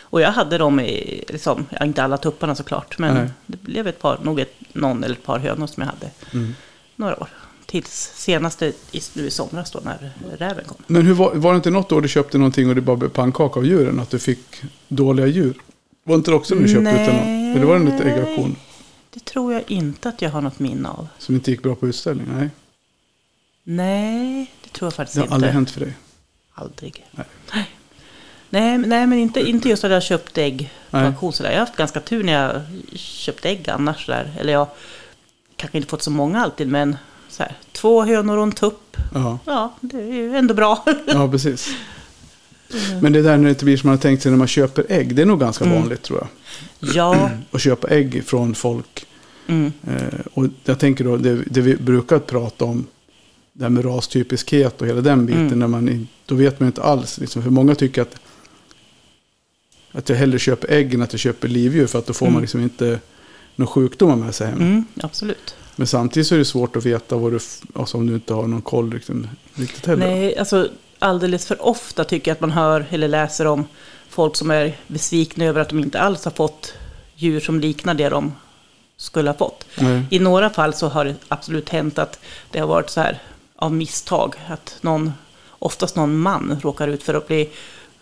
Och 0.00 0.20
jag 0.20 0.32
hade 0.32 0.58
dem 0.58 0.80
i, 0.80 1.24
liksom, 1.28 1.66
ja, 1.70 1.84
inte 1.84 2.02
alla 2.02 2.16
tupparna 2.18 2.54
såklart, 2.54 2.98
men 2.98 3.14
Nej. 3.14 3.28
det 3.46 3.62
blev 3.62 3.86
ett 3.88 3.98
par, 3.98 4.18
nog 4.22 4.40
ett, 4.40 4.54
någon 4.72 5.04
eller 5.04 5.14
ett 5.14 5.24
par 5.24 5.38
hönor 5.38 5.66
som 5.66 5.80
jag 5.82 5.88
hade 5.90 6.10
Mm. 6.34 6.54
några 6.96 7.20
år. 7.20 7.28
Tills 7.66 8.12
senaste 8.14 8.66
i, 8.92 9.00
nu 9.14 9.26
i 9.26 9.30
somras 9.30 9.70
då 9.70 9.80
när 9.84 10.12
räven 10.38 10.64
kom. 10.64 10.76
Men 10.86 11.06
hur 11.06 11.14
var, 11.14 11.34
var 11.34 11.52
det 11.52 11.56
inte 11.56 11.70
något 11.70 11.92
år 11.92 12.00
du 12.00 12.08
köpte 12.08 12.38
någonting 12.38 12.68
och 12.68 12.74
det 12.74 12.80
bara 12.80 12.96
blev 12.96 13.08
pannkaka 13.08 13.60
av 13.60 13.66
djuren? 13.66 14.00
Att 14.00 14.10
du 14.10 14.18
fick 14.18 14.62
dåliga 14.88 15.26
djur? 15.26 15.54
Var 16.04 16.14
inte 16.14 16.30
det 16.30 16.34
också 16.34 16.54
när 16.54 16.62
du 16.62 16.68
köpte 16.68 16.90
utan 16.90 17.16
någon? 17.16 17.52
Eller 17.56 17.64
var 17.64 17.74
det 17.74 17.80
en 17.80 17.84
liten 17.90 18.06
äggaktion 18.08 18.56
Det 19.10 19.20
tror 19.24 19.52
jag 19.52 19.62
inte 19.66 20.08
att 20.08 20.22
jag 20.22 20.30
har 20.30 20.40
något 20.40 20.58
minne 20.58 20.88
av. 20.88 21.08
som 21.18 21.34
inte 21.34 21.50
gick 21.50 21.62
bra 21.62 21.74
på 21.74 21.88
utställning? 21.88 22.26
Nej, 22.38 22.48
Nej, 23.64 24.50
det 24.64 24.68
tror 24.70 24.86
jag 24.86 24.94
faktiskt 24.94 25.14
det 25.14 25.20
har 25.20 25.24
inte. 25.24 25.34
aldrig 25.34 25.52
hänt 25.52 25.70
för 25.70 25.80
dig. 25.80 25.92
Aldrig. 26.54 27.06
Nej. 27.10 27.26
Nej. 27.54 27.70
Nej, 28.50 28.78
men- 28.78 28.88
nej 28.90 29.06
men 29.06 29.18
inte, 29.18 29.40
inte 29.40 29.68
just 29.68 29.84
att 29.84 29.90
jag 29.90 30.02
köpt 30.02 30.38
ägg 30.38 30.72
på 30.90 30.96
auktion. 30.96 31.32
Jag 31.42 31.50
har 31.50 31.56
haft 31.58 31.76
ganska 31.76 32.00
tur 32.00 32.24
när 32.24 32.32
jag 32.32 32.62
köpt 32.98 33.44
ägg 33.44 33.68
annars. 33.70 34.06
Där. 34.06 34.32
Eller 34.40 34.52
jag 34.52 34.66
kanske 35.56 35.78
inte 35.78 35.88
fått 35.90 36.02
så 36.02 36.10
många 36.10 36.40
alltid, 36.42 36.68
men 36.68 36.96
så 37.28 37.42
här, 37.42 37.56
två 37.72 38.02
hönor 38.04 38.36
och 38.36 38.42
en 38.42 38.52
tupp. 38.52 38.96
Ja, 39.14 39.38
Ja, 39.46 39.74
det 39.80 39.96
är 40.02 40.12
ju 40.12 40.36
ändå 40.36 40.54
bra. 40.54 40.84
ja 41.06 41.28
precis. 41.30 41.68
Men 43.02 43.12
det 43.12 43.22
där 43.22 43.36
när 43.36 43.44
det 43.44 43.50
inte 43.50 43.64
blir 43.64 43.76
som 43.76 43.88
man 43.88 43.96
har 43.96 44.02
tänkt 44.02 44.22
sig 44.22 44.30
när 44.30 44.38
man 44.38 44.46
köper 44.48 44.86
ägg, 44.88 45.14
det 45.14 45.22
är 45.22 45.26
nog 45.26 45.40
ganska 45.40 45.64
Mm. 45.64 45.80
vanligt 45.80 46.02
tror 46.02 46.18
jag. 46.18 46.28
ja, 46.94 47.30
Att 47.50 47.60
köpa 47.60 47.88
ägg 47.88 48.24
från 48.26 48.54
folk. 48.54 49.06
mm, 49.46 49.72
Eh, 49.86 50.20
och 50.34 50.46
jag 50.64 50.78
tänker 50.78 51.04
då, 51.04 51.16
det, 51.16 51.42
det 51.46 51.60
vi 51.60 51.76
brukar 51.76 52.18
prata 52.18 52.64
om, 52.64 52.86
det 53.52 53.64
här 53.64 53.70
med 53.70 53.84
rastypiskhet 53.84 54.80
och 54.80 54.86
hela 54.86 55.00
den 55.00 55.26
biten, 55.26 55.46
Mm. 55.46 55.58
när 55.58 55.66
man, 55.66 56.08
då 56.26 56.34
vet 56.34 56.60
man 56.60 56.66
inte 56.66 56.82
alls. 56.82 57.18
Liksom, 57.18 57.42
för 57.42 57.50
många 57.50 57.74
tycker 57.74 58.02
att, 58.02 58.16
att 59.92 60.08
jag 60.08 60.16
hellre 60.16 60.38
köper 60.38 60.70
ägg 60.72 60.94
än 60.94 61.02
att 61.02 61.12
jag 61.12 61.20
köper 61.20 61.48
livdjur, 61.48 61.86
för 61.86 61.98
att 61.98 62.06
då 62.06 62.12
får 62.12 62.26
Mm. 62.26 62.32
man 62.32 62.42
liksom 62.42 62.60
inte 62.60 63.00
några 63.56 63.70
sjukdomar 63.72 64.16
med 64.16 64.34
sig 64.34 64.46
hem. 64.46 64.60
mm, 64.60 64.84
absolut. 65.02 65.54
Men 65.76 65.86
samtidigt 65.86 66.26
så 66.26 66.34
är 66.34 66.38
det 66.38 66.44
svårt 66.44 66.76
att 66.76 66.86
veta 66.86 67.16
vad 67.16 67.32
du, 67.32 67.38
alltså 67.74 67.96
om 67.96 68.06
du 68.06 68.14
inte 68.14 68.34
har 68.34 68.46
någon 68.46 68.62
koll 68.62 68.90
liksom, 68.90 69.28
riktigt 69.54 69.86
heller. 69.86 70.06
Nej, 70.06 70.38
alltså 70.38 70.68
alldeles 70.98 71.46
för 71.46 71.62
ofta 71.66 72.04
tycker 72.04 72.30
jag 72.30 72.34
att 72.36 72.40
man 72.40 72.50
hör 72.50 72.86
eller 72.90 73.08
läser 73.08 73.46
om 73.46 73.64
folk 74.08 74.36
som 74.36 74.50
är 74.50 74.76
besvikna 74.86 75.44
över 75.44 75.60
att 75.60 75.68
de 75.68 75.78
inte 75.78 76.00
alls 76.00 76.24
har 76.24 76.32
fått 76.32 76.72
djur 77.14 77.40
som 77.40 77.60
liknar 77.60 77.94
det 77.94 78.08
de 78.08 78.32
skulle 78.96 79.30
ha 79.30 79.34
fått. 79.36 79.64
Nej. 79.80 80.02
I 80.10 80.18
några 80.18 80.50
fall 80.50 80.74
så 80.74 80.88
har 80.88 81.04
det 81.04 81.14
absolut 81.28 81.68
hänt 81.68 81.98
att 81.98 82.18
det 82.50 82.58
har 82.58 82.66
varit 82.66 82.90
så 82.90 83.00
här 83.00 83.22
av 83.62 83.72
misstag. 83.72 84.34
Att 84.48 84.76
någon, 84.80 85.12
oftast 85.58 85.96
någon 85.96 86.16
man 86.18 86.58
råkar 86.62 86.88
ut 86.88 87.02
för 87.02 87.14
att 87.14 87.26
bli 87.28 87.48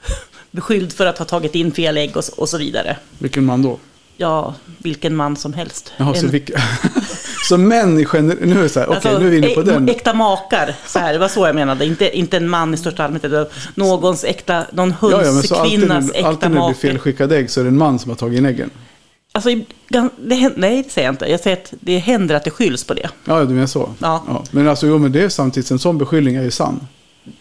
beskylld 0.50 0.93
för 0.93 1.07
att 1.07 1.19
ha 1.19 1.25
tagit 1.25 1.55
in 1.55 1.73
fel 1.73 1.97
ägg 1.97 2.17
och, 2.17 2.25
så- 2.25 2.33
och 2.37 2.49
så 2.49 2.59
vidare. 2.59 2.97
Vilken 3.19 3.45
man 3.45 3.62
då? 3.62 3.79
Ja, 4.17 4.55
vilken 4.79 5.17
man 5.17 5.37
som 5.37 5.52
helst. 5.52 5.93
Jaha, 5.97 6.14
så, 6.14 6.26
vilka, 6.26 6.62
så 7.49 7.57
män 7.59 7.99
i 7.99 8.05
gener- 8.05 8.37
nu 8.40 8.59
är 8.59 8.62
det 8.62 8.69
så 8.69 8.81
här, 8.81 8.87
okej 8.87 8.97
Alltså, 8.97 9.19
nu 9.19 9.26
är 9.26 9.31
vi 9.31 9.37
inne 9.37 9.49
på 9.49 9.62
den. 9.62 9.88
Äkta 9.88 10.14
makar, 10.14 10.75
så 10.87 10.99
här, 10.99 11.12
det 11.12 11.19
var 11.19 11.29
så 11.29 11.47
jag 11.47 11.55
menade. 11.55 11.87
Inte, 11.87 12.19
inte 12.19 12.37
en 12.37 12.49
man 12.49 12.75
i 12.75 12.76
största 12.76 13.05
allmänhet, 13.05 13.25
utan 13.33 13.47
någons 13.75 14.25
äkta, 14.25 14.64
någon 14.73 14.95
Ja, 15.02 15.11
ja, 15.11 15.33
men 15.33 15.43
så 15.43 15.55
alltid, 15.55 15.88
när- 15.88 16.11
äkta 16.17 16.31
det 16.40 16.49
blir 16.49 16.59
make. 16.61 16.75
felskickade 16.75 17.37
ägg 17.37 17.50
så 17.50 17.61
är 17.61 17.64
det 17.64 17.71
en 17.71 17.79
man 17.79 17.99
som 17.99 18.11
har 18.11 18.17
tagit 18.17 18.38
in 18.38 18.47
äggen. 18.47 18.71
Alltså, 19.32 19.50
det, 19.88 20.10
nej, 20.56 20.82
det 20.82 20.90
säger 20.90 21.08
jag 21.08 21.12
inte. 21.12 21.26
Jag 21.26 21.40
säger 21.40 21.56
att 21.56 21.72
det 21.80 21.99
händer 21.99 22.34
att 22.34 22.44
det 22.44 22.50
skylls 22.50 22.84
på 22.84 22.94
det. 22.94 23.10
Ja, 23.25 23.44
du 23.44 23.54
menar 23.54 23.66
så? 23.66 23.90
Ja. 23.99 24.44
Men 24.50 24.68
alltså, 24.68 24.87
jo, 24.87 24.99
men 24.99 25.12
det 25.12 25.22
är 25.22 25.28
samtidigt, 25.28 25.70
en 25.70 25.78
sån 25.78 25.99
beskyllning 25.99 26.37
är 26.37 26.42
ju 26.42 26.50
sann. 26.50 26.87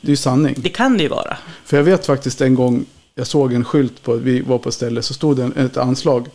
Det 0.01 0.07
är 0.07 0.09
ju 0.09 0.15
sanning. 0.17 0.55
Det 0.57 0.69
kan 0.69 0.97
det 0.97 1.03
ju 1.03 1.09
vara. 1.09 1.37
För 1.65 1.77
jag 1.77 1.83
vet 1.83 2.05
faktiskt 2.05 2.41
en 2.41 2.55
gång, 2.55 2.85
jag 3.15 3.27
såg 3.27 3.53
en 3.53 3.65
skylt 3.65 4.03
på, 4.03 4.13
vi 4.13 4.41
var 4.41 4.57
på 4.57 4.69
ett 4.69 4.75
ställe, 4.75 5.01
så 5.01 5.13
stod 5.13 5.37
det 5.37 5.43
en, 5.43 5.57
ett 5.57 5.77
anslag. 5.77 6.27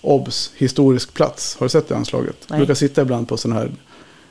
OBS, 0.00 0.50
historisk 0.56 1.14
plats. 1.14 1.56
Har 1.58 1.66
du 1.66 1.70
sett 1.70 1.88
det 1.88 1.96
anslaget? 1.96 2.36
Jag 2.40 2.50
Nej. 2.50 2.58
brukar 2.58 2.74
sitta 2.74 3.02
ibland 3.02 3.28
på 3.28 3.36
sådana 3.36 3.60
här 3.60 3.70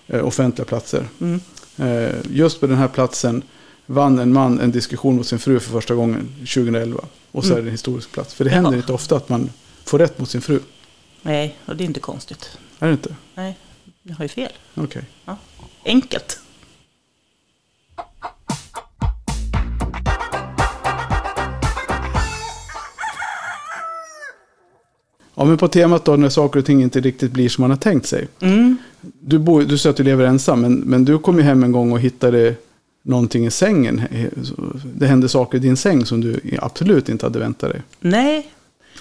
eh, 0.08 0.26
offentliga 0.28 0.66
platser. 0.66 1.08
Mm. 1.22 1.40
Eh, 1.78 2.12
just 2.32 2.60
på 2.60 2.68
den 2.68 2.78
här 2.78 2.88
platsen 2.88 3.42
vann 3.86 4.20
en 4.20 4.34
man 4.34 4.60
en 4.60 4.72
diskussion 4.72 5.16
mot 5.16 5.28
sin 5.28 5.40
fru 5.40 5.60
för 5.60 5.72
första 5.72 5.96
gången 5.96 6.28
2011. 6.40 7.02
Och 7.32 7.44
så 7.44 7.50
Mm. 7.50 7.58
är 7.60 7.62
det 7.64 7.68
en 7.70 7.72
historisk 7.72 8.12
plats. 8.12 8.34
För 8.34 8.44
det 8.44 8.50
händer 8.50 8.76
inte 8.76 8.94
ofta 8.94 9.16
att 9.16 9.30
man 9.30 9.50
får 9.86 10.00
rätt 10.00 10.20
mot 10.20 10.30
sin 10.30 10.42
fru. 10.42 10.60
Nej, 11.22 11.58
och 11.66 11.76
det 11.76 11.84
är 11.84 11.86
inte 11.86 12.00
konstigt. 12.00 12.58
Är 12.80 12.88
det 12.88 12.94
inte? 12.94 13.16
Nej, 13.36 13.58
jag 14.04 14.16
har 14.16 14.26
ju 14.26 14.30
fel. 14.30 14.52
Okej. 14.76 15.04
Ja. 15.26 15.38
Enkelt. 15.86 16.40
Ja, 25.36 25.46
men 25.46 25.58
på 25.58 25.68
temat 25.68 26.06
då 26.06 26.16
när 26.16 26.30
saker 26.30 26.60
och 26.60 26.66
ting 26.66 26.82
inte 26.82 27.00
riktigt 27.00 27.32
blir 27.32 27.50
som 27.50 27.62
man 27.62 27.70
har 27.70 27.78
tänkt 27.78 28.06
sig. 28.06 28.28
Mm. 28.40 28.78
Du, 29.02 29.40
bor, 29.40 29.62
du 29.62 29.78
säger 29.78 29.92
att 29.92 29.98
du 29.98 30.04
lever 30.04 30.26
ensam, 30.26 30.62
men, 30.62 30.76
men 30.76 31.06
du 31.06 31.20
kom 31.20 31.38
ju 31.38 31.44
hem 31.44 31.64
en 31.64 31.72
gång 31.72 31.92
och 31.92 32.00
hittade 32.00 32.56
någonting 33.04 33.46
i 33.46 33.52
sängen. 33.52 34.02
Det 34.96 35.08
hände 35.08 35.30
saker 35.30 35.58
i 35.58 35.62
din 35.62 35.78
säng 35.78 36.06
som 36.06 36.22
du 36.22 36.40
absolut 36.62 37.10
inte 37.10 37.26
hade 37.26 37.40
väntat 37.40 37.72
dig. 37.72 37.82
Nej, 38.00 38.52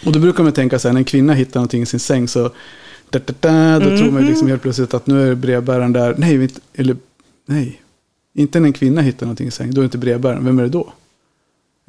Och 0.06 0.12
då 0.12 0.18
brukar 0.18 0.42
man 0.42 0.52
tänka 0.52 0.78
så 0.78 0.88
här, 0.88 0.92
när 0.92 1.00
en 1.00 1.04
kvinna 1.04 1.34
hittar 1.34 1.60
någonting 1.60 1.82
i 1.82 1.86
sin 1.86 2.00
säng 2.00 2.28
så 2.28 2.50
da, 3.10 3.18
da, 3.18 3.34
da, 3.40 3.78
då 3.78 3.96
tror 3.96 4.10
man 4.10 4.26
liksom 4.26 4.48
helt 4.48 4.62
plötsligt 4.62 4.94
att 4.94 5.06
nu 5.06 5.30
är 5.30 5.34
brevbäraren 5.34 5.92
där. 5.92 6.14
Nej, 6.18 6.48
eller 6.74 6.96
nej. 7.46 7.82
Inte 8.34 8.60
när 8.60 8.66
en 8.66 8.72
kvinna 8.72 9.00
hittar 9.00 9.26
någonting 9.26 9.48
i 9.48 9.50
sängen, 9.50 9.74
då 9.74 9.80
är 9.80 9.84
inte 9.84 9.98
brevbäraren. 9.98 10.44
Vem 10.44 10.58
är 10.58 10.62
det 10.62 10.68
då? 10.68 10.92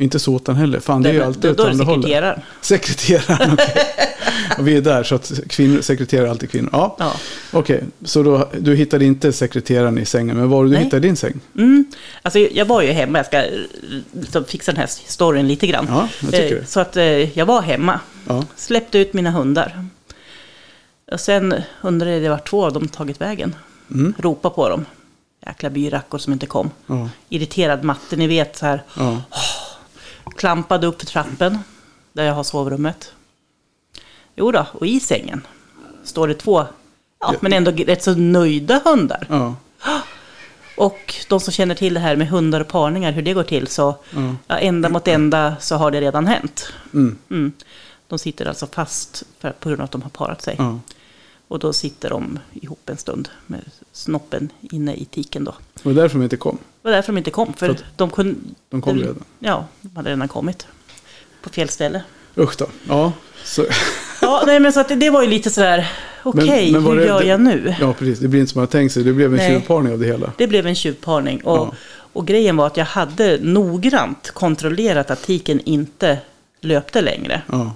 Inte 0.03 0.19
sotan 0.19 0.55
heller. 0.55 0.79
Fan, 0.79 1.01
det 1.01 1.09
är 1.09 1.13
ju 1.13 1.23
alltid 1.23 1.41
då 1.41 1.49
åt 1.51 1.57
det 1.57 1.69
andra 1.69 1.85
hållet. 1.85 2.03
sekreteraren. 2.05 2.41
Sekreteraren, 2.61 3.53
okej. 3.53 3.75
Och 4.57 4.67
vi 4.67 4.77
är 4.77 4.81
där, 4.81 5.03
så 5.03 5.15
att 5.15 5.31
kvinnor, 5.49 5.81
sekreterare 5.81 6.25
är 6.27 6.29
alltid 6.29 6.51
kvinnor. 6.51 6.69
Ja, 6.73 6.95
Ja. 6.99 7.13
okej. 7.51 7.83
Så 8.05 8.23
då, 8.23 8.49
du 8.59 8.75
hittade 8.75 9.05
inte 9.05 9.33
sekreteraren 9.33 9.97
i 9.97 10.05
sängen, 10.05 10.37
men 10.37 10.49
var 10.49 10.57
var 10.57 10.63
du 10.65 10.69
Nej. 10.71 10.83
hittade 10.83 10.99
din 11.07 11.15
säng? 11.15 11.33
Mm. 11.57 11.85
Alltså, 12.21 12.39
jag 12.39 12.65
var 12.65 12.81
ju 12.81 12.91
hemma, 12.91 13.19
jag 13.19 13.25
ska 13.25 13.37
eh, 13.37 13.51
liksom 14.11 14.45
fixa 14.45 14.71
den 14.71 14.79
här 14.79 14.87
storyn 14.87 15.47
lite 15.47 15.67
grann. 15.67 15.85
Ja, 15.89 16.07
jag 16.21 16.31
tycker 16.31 16.55
Eh, 16.55 16.59
det. 16.61 16.65
Så 16.65 16.79
att 16.79 16.97
eh, 16.97 17.37
jag 17.37 17.45
var 17.45 17.61
hemma, 17.61 17.99
Ja, 18.27 18.43
släppte 18.55 18.97
ut 18.99 19.13
mina 19.13 19.31
hundar. 19.31 19.85
Och 21.11 21.19
sen 21.19 21.53
undrade 21.81 22.17
jag 22.19 22.31
vart 22.31 22.49
två 22.49 22.65
av 22.65 22.73
dem 22.73 22.87
tagit 22.87 23.21
vägen. 23.21 23.55
mm. 23.91 24.13
Ropa 24.17 24.49
på 24.49 24.69
dem. 24.69 24.85
Jäkla 25.45 25.69
byrackor 25.69 26.17
som 26.17 26.33
inte 26.33 26.45
kom. 26.45 26.69
ja, 26.87 27.09
Irriterad 27.29 27.83
matte, 27.83 28.15
ni 28.15 28.27
vet 28.27 28.57
så 28.57 28.65
här. 28.65 28.83
ja. 28.97 29.21
Klampade 30.37 30.87
upp 30.87 30.99
för 30.99 31.05
trappen, 31.07 31.59
där 32.13 32.23
jag 32.23 32.33
har 32.33 32.43
sovrummet. 32.43 33.13
Jo 34.35 34.51
då, 34.51 34.65
och 34.73 34.87
i 34.87 34.99
sängen 34.99 35.41
står 36.03 36.27
det 36.27 36.33
två, 36.33 36.65
ja, 37.19 37.33
men 37.39 37.53
ändå 37.53 37.71
rätt 37.71 38.03
så 38.03 38.15
nöjda 38.15 38.81
hundar. 38.85 39.27
ja. 39.29 39.55
Och 40.77 41.15
de 41.29 41.39
som 41.39 41.53
känner 41.53 41.75
till 41.75 41.93
det 41.93 41.99
här 41.99 42.15
med 42.15 42.27
hundar 42.29 42.61
och 42.61 42.67
parningar, 42.67 43.11
hur 43.11 43.21
det 43.21 43.33
går 43.33 43.43
till, 43.43 43.67
så 43.67 43.95
Ja. 44.09 44.35
ja, 44.47 44.57
ända 44.57 44.89
mot 44.89 45.07
ända 45.07 45.55
så 45.59 45.75
har 45.75 45.91
det 45.91 46.01
redan 46.01 46.27
hänt. 46.27 46.73
Mm. 46.93 47.17
Mm. 47.29 47.51
De 48.07 48.19
sitter 48.19 48.45
alltså 48.45 48.67
fast 48.67 49.23
för, 49.39 49.51
på 49.51 49.69
grund 49.69 49.81
av 49.81 49.85
att 49.85 49.91
de 49.91 50.01
har 50.01 50.09
parat 50.09 50.41
sig. 50.41 50.57
Och 51.47 51.59
då 51.59 51.73
sitter 51.73 52.09
de 52.09 52.39
ihop 52.53 52.89
en 52.89 52.97
stund 52.97 53.29
med 53.47 53.61
snoppen 53.91 54.49
inne 54.61 54.93
i 54.95 55.05
tiken 55.05 55.43
då. 55.43 55.55
Det 55.73 55.85
var 55.89 55.93
därför 55.93 56.17
de 56.17 56.23
inte 56.23 56.37
kom. 56.37 56.57
Det 56.81 56.87
var 56.87 56.91
därför 56.91 57.13
de 57.13 57.17
inte 57.17 57.31
kom, 57.31 57.53
för 57.53 57.67
För 57.67 57.77
de 57.95 58.09
kunde... 58.09 58.35
De 58.69 58.81
kom 58.81 58.97
redan. 58.99 59.23
Ja, 59.39 59.65
de 59.81 59.95
hade 59.95 60.09
redan 60.09 60.27
kommit. 60.27 60.67
På 61.41 61.49
fel 61.49 61.69
ställe. 61.69 62.03
Usch 62.37 62.55
då. 62.57 62.67
Ja, 62.87 63.11
så, 63.43 63.65
Ja, 64.21 64.43
nej 64.47 64.59
men 64.59 64.73
så 64.73 64.79
att 64.79 64.89
det, 64.89 64.95
det 64.95 65.09
var 65.09 65.21
ju 65.21 65.27
lite 65.29 65.49
sådär, 65.49 65.91
okej, 66.23 66.71
men 66.71 66.83
var 66.83 66.91
hur 66.91 66.99
det- 66.99 67.05
gör 67.07 67.23
jag 67.23 67.41
nu? 67.41 67.75
ja, 67.79 67.93
precis. 67.93 68.19
Det 68.19 68.27
blir 68.27 68.39
inte 68.39 68.51
som 68.51 68.59
har 68.59 68.67
tänkt 68.67 68.91
sig. 68.93 69.03
Det 69.03 69.13
blev 69.13 69.31
en 69.31 69.37
Nej. 69.37 69.49
tjuvparning 69.51 69.93
av 69.93 69.99
det 69.99 70.05
hela. 70.05 70.33
Det 70.37 70.47
blev 70.47 70.67
en 70.67 70.75
tjuvparning. 70.75 71.43
Och, 71.43 71.57
Ja. 71.57 71.73
och 72.13 72.27
grejen 72.27 72.57
var 72.57 72.67
att 72.67 72.77
jag 72.77 72.85
hade 72.85 73.39
noggrant 73.41 74.31
kontrollerat 74.31 75.11
att 75.11 75.21
tiken 75.23 75.59
inte 75.65 76.17
löpte 76.61 77.01
längre. 77.01 77.41
Ja. 77.51 77.73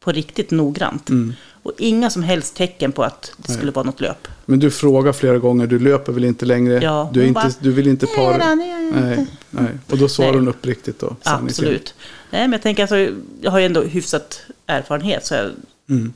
På 0.00 0.12
riktigt 0.12 0.50
noggrant. 0.50 1.08
Mm. 1.08 1.34
Och 1.62 1.72
inga 1.78 2.10
som 2.10 2.22
helst 2.22 2.56
tecken 2.56 2.92
på 2.92 3.04
att 3.04 3.32
det 3.36 3.52
skulle 3.52 3.72
vara 3.72 3.86
något 3.86 4.00
löp. 4.00 4.28
Men 4.46 4.58
du 4.58 4.70
frågar 4.70 5.12
flera 5.12 5.38
gånger, 5.38 5.66
du 5.66 5.78
löper 5.78 6.12
väl 6.12 6.24
inte 6.24 6.46
längre? 6.46 6.80
Ja, 6.82 7.10
du, 7.12 7.22
är 7.22 7.26
inte, 7.26 7.40
bara, 7.40 7.52
du 7.60 7.72
vill 7.72 7.88
inte 7.88 8.06
para? 8.06 8.54
Nej, 8.54 8.90
nej, 8.92 9.26
nej. 9.50 9.78
Och 9.90 9.98
då 9.98 10.08
svarar 10.08 10.30
Nej. 10.30 10.38
hon 10.38 10.48
uppriktigt 10.48 10.98
då? 11.00 11.16
Absolut. 11.22 11.94
Nej, 12.30 12.40
men 12.42 12.52
jag 12.52 12.62
tänker 12.62 12.82
alltså, 12.82 13.08
jag 13.40 13.50
har 13.50 13.58
ju 13.58 13.66
ändå 13.66 13.82
hyfsat 13.82 14.40
erfarenhet. 14.66 15.26
Så 15.26 15.34
jag, 15.34 15.50
Mm. 15.88 16.12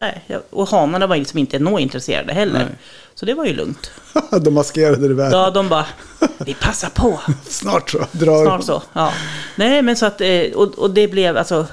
nej, 0.00 0.24
jag, 0.26 0.42
och 0.50 0.68
hanarna 0.68 1.06
var 1.06 1.16
liksom 1.16 1.38
inte 1.38 1.58
nå 1.58 1.78
intresserade 1.78 2.32
heller. 2.32 2.58
Nej. 2.58 2.78
Så 3.14 3.26
det 3.26 3.34
var 3.34 3.44
ju 3.44 3.52
lugnt. 3.54 3.90
De 4.40 4.54
maskerade 4.54 5.08
det 5.08 5.14
väl. 5.14 5.32
Ja, 5.32 5.50
de 5.50 5.68
bara, 5.68 5.86
vi 6.38 6.54
passar 6.54 6.88
på. 6.88 7.20
Snart 7.48 7.90
så. 7.90 7.98
Drar 8.12 8.44
Snart 8.44 8.64
så, 8.64 8.82
ja. 8.92 9.12
Nej, 9.56 9.82
men 9.82 9.96
så 9.96 10.06
att, 10.06 10.20
eh, 10.20 10.42
och, 10.54 10.78
och 10.78 10.90
det 10.90 11.08
blev 11.08 11.36
alltså, 11.36 11.66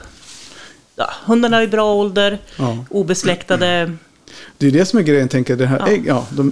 ja, 0.95 1.09
hundarna 1.25 1.57
är 1.57 1.61
i 1.61 1.67
bra 1.67 1.93
ålder, 1.93 2.39
Ja. 2.57 2.85
obesläktade. 2.89 3.91
Det 4.57 4.67
är 4.67 4.71
det 4.71 4.85
som 4.85 4.99
är 4.99 5.03
grejen, 5.03 5.27
tänker 5.27 5.53
jag. 5.53 5.59
Det 5.59 5.65
här 5.67 5.79
Ja. 5.79 5.87
ägg, 5.87 6.03
ja, 6.07 6.27
de, 6.31 6.51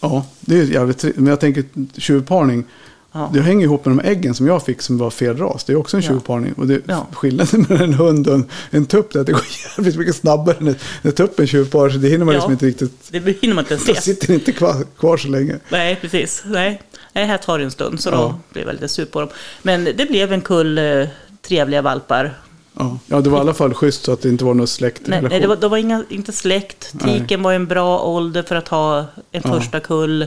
ja, 0.00 0.26
det 0.40 0.58
är 0.58 0.64
jävligt 0.64 1.02
Men 1.16 1.26
jag 1.26 1.40
tänker 1.40 1.64
tjuvparning. 2.00 2.64
Ja. 3.12 3.30
Det 3.34 3.40
hänger 3.40 3.64
ihop 3.64 3.84
med 3.84 3.96
de 3.96 4.08
äggen 4.08 4.34
som 4.34 4.46
jag 4.46 4.64
fick 4.64 4.82
som 4.82 4.98
var 4.98 5.10
fel 5.10 5.36
ras. 5.36 5.64
Det 5.64 5.72
är 5.72 5.76
också 5.76 5.96
en 5.96 6.02
tjuvparning. 6.02 6.52
Och 6.52 6.66
det, 6.66 6.80
Ja. 6.86 7.06
skillnaden 7.12 7.66
mellan 7.68 7.84
en 7.84 7.94
hund 7.94 8.28
och 8.28 8.34
en, 8.34 8.44
en 8.70 8.86
tupp 8.86 9.14
är 9.14 9.20
att 9.20 9.26
det 9.26 9.32
går 9.32 9.44
jävligt 9.76 9.96
mycket 9.96 10.16
snabbare 10.16 10.56
när, 10.60 10.74
när 11.02 11.10
tuppen 11.12 11.46
tjuvparar. 11.46 11.90
Så 11.90 11.98
det 11.98 12.08
hinner 12.08 12.24
man 12.24 12.34
liksom 12.34 12.52
inte 12.52 12.66
riktigt. 12.66 13.08
Det 13.10 13.18
hinner 13.42 13.54
man 13.54 13.64
inte 13.64 13.74
ens 13.74 13.86
se. 13.86 14.00
sitter 14.00 14.34
inte 14.34 14.52
kvar, 14.52 14.74
kvar 14.98 15.16
så 15.16 15.28
länge. 15.28 15.58
Nej, 15.68 15.96
precis. 16.00 16.42
Nej. 16.46 16.82
Nej, 17.12 17.24
här 17.26 17.38
tar 17.38 17.58
det 17.58 17.64
en 17.64 17.70
stund, 17.70 18.00
så 18.00 18.10
då 18.10 18.16
Ja. 18.16 18.38
blev 18.52 18.66
jag 18.66 18.72
lite 18.74 18.88
sur 18.88 19.04
på 19.04 19.20
dem. 19.20 19.28
Men 19.62 19.84
det 19.84 20.08
blev 20.10 20.32
en 20.32 20.40
kull 20.40 20.78
eh, 20.78 21.06
trevliga 21.42 21.82
valpar. 21.82 22.38
Ja. 22.78 22.98
ja, 23.06 23.20
det 23.20 23.30
var 23.30 23.38
i 23.38 23.40
alla 23.40 23.54
fall 23.54 23.74
schysst 23.74 24.04
så 24.04 24.12
att 24.12 24.22
det 24.22 24.28
inte 24.28 24.44
var 24.44 24.54
något 24.54 24.70
släktrelation. 24.70 25.22
Nej, 25.22 25.30
nej 25.30 25.40
det 25.40 25.46
var, 25.46 25.56
det 25.56 25.68
var 25.68 25.76
inga, 25.78 26.04
inte 26.08 26.32
släkt. 26.32 26.90
Nej. 26.92 27.20
Tiken 27.20 27.42
var 27.42 27.52
en 27.52 27.66
bra 27.66 28.00
ålder 28.02 28.42
för 28.42 28.56
att 28.56 28.68
ha 28.68 28.98
en 28.98 29.06
Ja. 29.44 29.60
första 29.60 29.80
kull. 29.80 30.26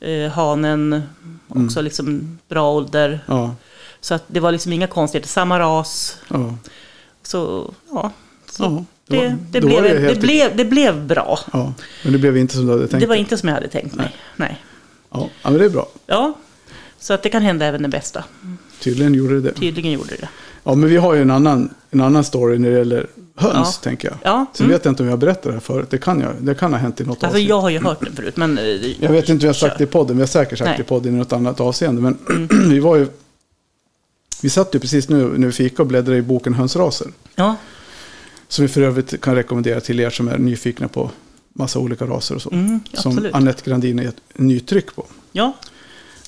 Eh, 0.00 0.30
hanen 0.32 1.02
Mm. 1.52 1.66
också 1.66 1.80
liksom 1.80 2.38
bra 2.48 2.70
ålder. 2.72 3.20
Ja, 3.26 3.54
Så 4.00 4.14
att 4.14 4.24
det 4.26 4.40
var 4.40 4.52
liksom 4.52 4.72
inga 4.72 4.86
konstigheter. 4.86 5.28
Samma 5.28 5.58
ras. 5.58 6.18
ja. 6.28 6.54
Så 7.22 7.72
ja, 7.90 8.12
Så 8.50 8.84
det, 9.06 9.36
det, 9.50 9.60
då 9.60 9.66
blev, 9.66 9.82
det, 9.82 9.98
helt- 9.98 10.20
blev, 10.20 10.56
det 10.56 10.64
blev 10.64 11.06
bra. 11.06 11.38
Men 12.02 12.12
det 12.12 12.18
blev 12.18 12.36
inte 12.36 12.54
som 12.54 12.66
du 12.66 12.72
hade 12.72 12.88
tänkt. 12.88 13.00
Det 13.00 13.06
var 13.06 13.14
inte 13.14 13.36
som 13.38 13.48
jag 13.48 13.54
hade 13.56 13.68
tänkt 13.68 13.94
mig. 13.94 14.16
Nej. 14.36 14.62
Ja, 15.12 15.28
ja, 15.42 15.50
men 15.50 15.58
det 15.58 15.64
är 15.64 15.68
bra. 15.70 15.88
Ja, 16.06 16.32
så 17.00 17.14
att 17.14 17.22
det 17.22 17.28
kan 17.28 17.42
hända 17.42 17.66
även 17.66 17.82
det 17.82 17.88
bästa. 17.88 18.24
Tydligen 18.80 19.14
gjorde 19.14 19.34
det 19.34 19.40
det. 19.40 19.52
Tydligen 19.52 19.92
gjorde 19.92 20.08
det 20.10 20.16
det. 20.20 20.28
Ja, 20.68 20.74
men 20.74 20.88
vi 20.88 20.96
har 20.96 21.14
ju 21.14 21.22
en 21.22 21.30
annan, 21.30 21.70
en 21.90 22.00
annan 22.00 22.24
story 22.24 22.58
när 22.58 22.70
det 22.70 22.78
gäller 22.78 23.06
höns, 23.34 23.54
Ja. 23.54 23.82
tänker 23.82 24.08
jag. 24.08 24.16
Ja, 24.22 24.46
Sen 24.54 24.66
mm. 24.66 24.76
vet 24.76 24.84
jag 24.84 24.92
inte 24.92 25.02
om 25.02 25.06
jag 25.08 25.12
har 25.12 25.18
berättat 25.18 25.42
det 25.42 25.52
här 25.52 25.60
förut. 25.60 25.86
Det 25.90 25.98
kan, 25.98 26.20
jag, 26.20 26.30
det 26.40 26.54
kan 26.54 26.72
ha 26.72 26.80
hänt 26.80 27.00
i 27.00 27.04
något 27.04 27.10
Alltså 27.10 27.26
avsnitt. 27.26 27.48
jag 27.48 27.60
har 27.60 27.70
ju 27.70 27.78
hört 27.78 28.00
den 28.04 28.16
förut, 28.16 28.36
men... 28.36 28.58
eh, 28.58 28.64
Jag 28.64 29.10
vet 29.12 29.28
inte 29.28 29.32
om 29.32 29.38
vi 29.38 29.46
har 29.46 29.54
sagt 29.54 29.78
det 29.78 29.84
i 29.84 29.86
podden, 29.86 30.16
vi 30.16 30.22
har 30.22 30.26
säkert 30.26 30.58
sagt. 30.58 30.66
Mm. 30.68 30.76
det 30.78 30.82
i 30.82 30.86
podden 30.86 31.14
i 31.14 31.18
något 31.18 31.32
annat 31.32 31.60
avseende. 31.60 32.00
Men 32.02 32.18
vi 32.70 32.78
var 32.80 32.96
ju... 32.96 33.06
Vi 34.42 34.50
satt 34.50 34.74
ju 34.74 34.78
precis 34.78 35.08
nu 35.08 35.38
när 35.38 35.46
vi 35.46 35.52
fika 35.52 35.82
och 35.82 35.88
bläddrade 35.88 36.18
i 36.18 36.22
boken 36.22 36.54
Hönsraser. 36.54 37.06
Ja, 37.34 37.56
Som 38.48 38.62
vi 38.62 38.68
för 38.68 38.80
övrigt 38.82 39.20
kan 39.20 39.34
rekommendera 39.34 39.80
till 39.80 40.00
er 40.00 40.10
som 40.10 40.28
är 40.28 40.38
nyfikna 40.38 40.88
på 40.88 41.10
massa 41.52 41.78
olika 41.78 42.04
raser 42.04 42.34
och 42.34 42.42
så. 42.42 42.50
Mm, 42.52 42.80
som. 42.94 43.28
Anette 43.32 43.70
Grandin 43.70 43.98
har 43.98 44.04
gett 44.04 44.16
nytryck 44.34 44.94
på. 44.96 45.06
ja, 45.32 45.52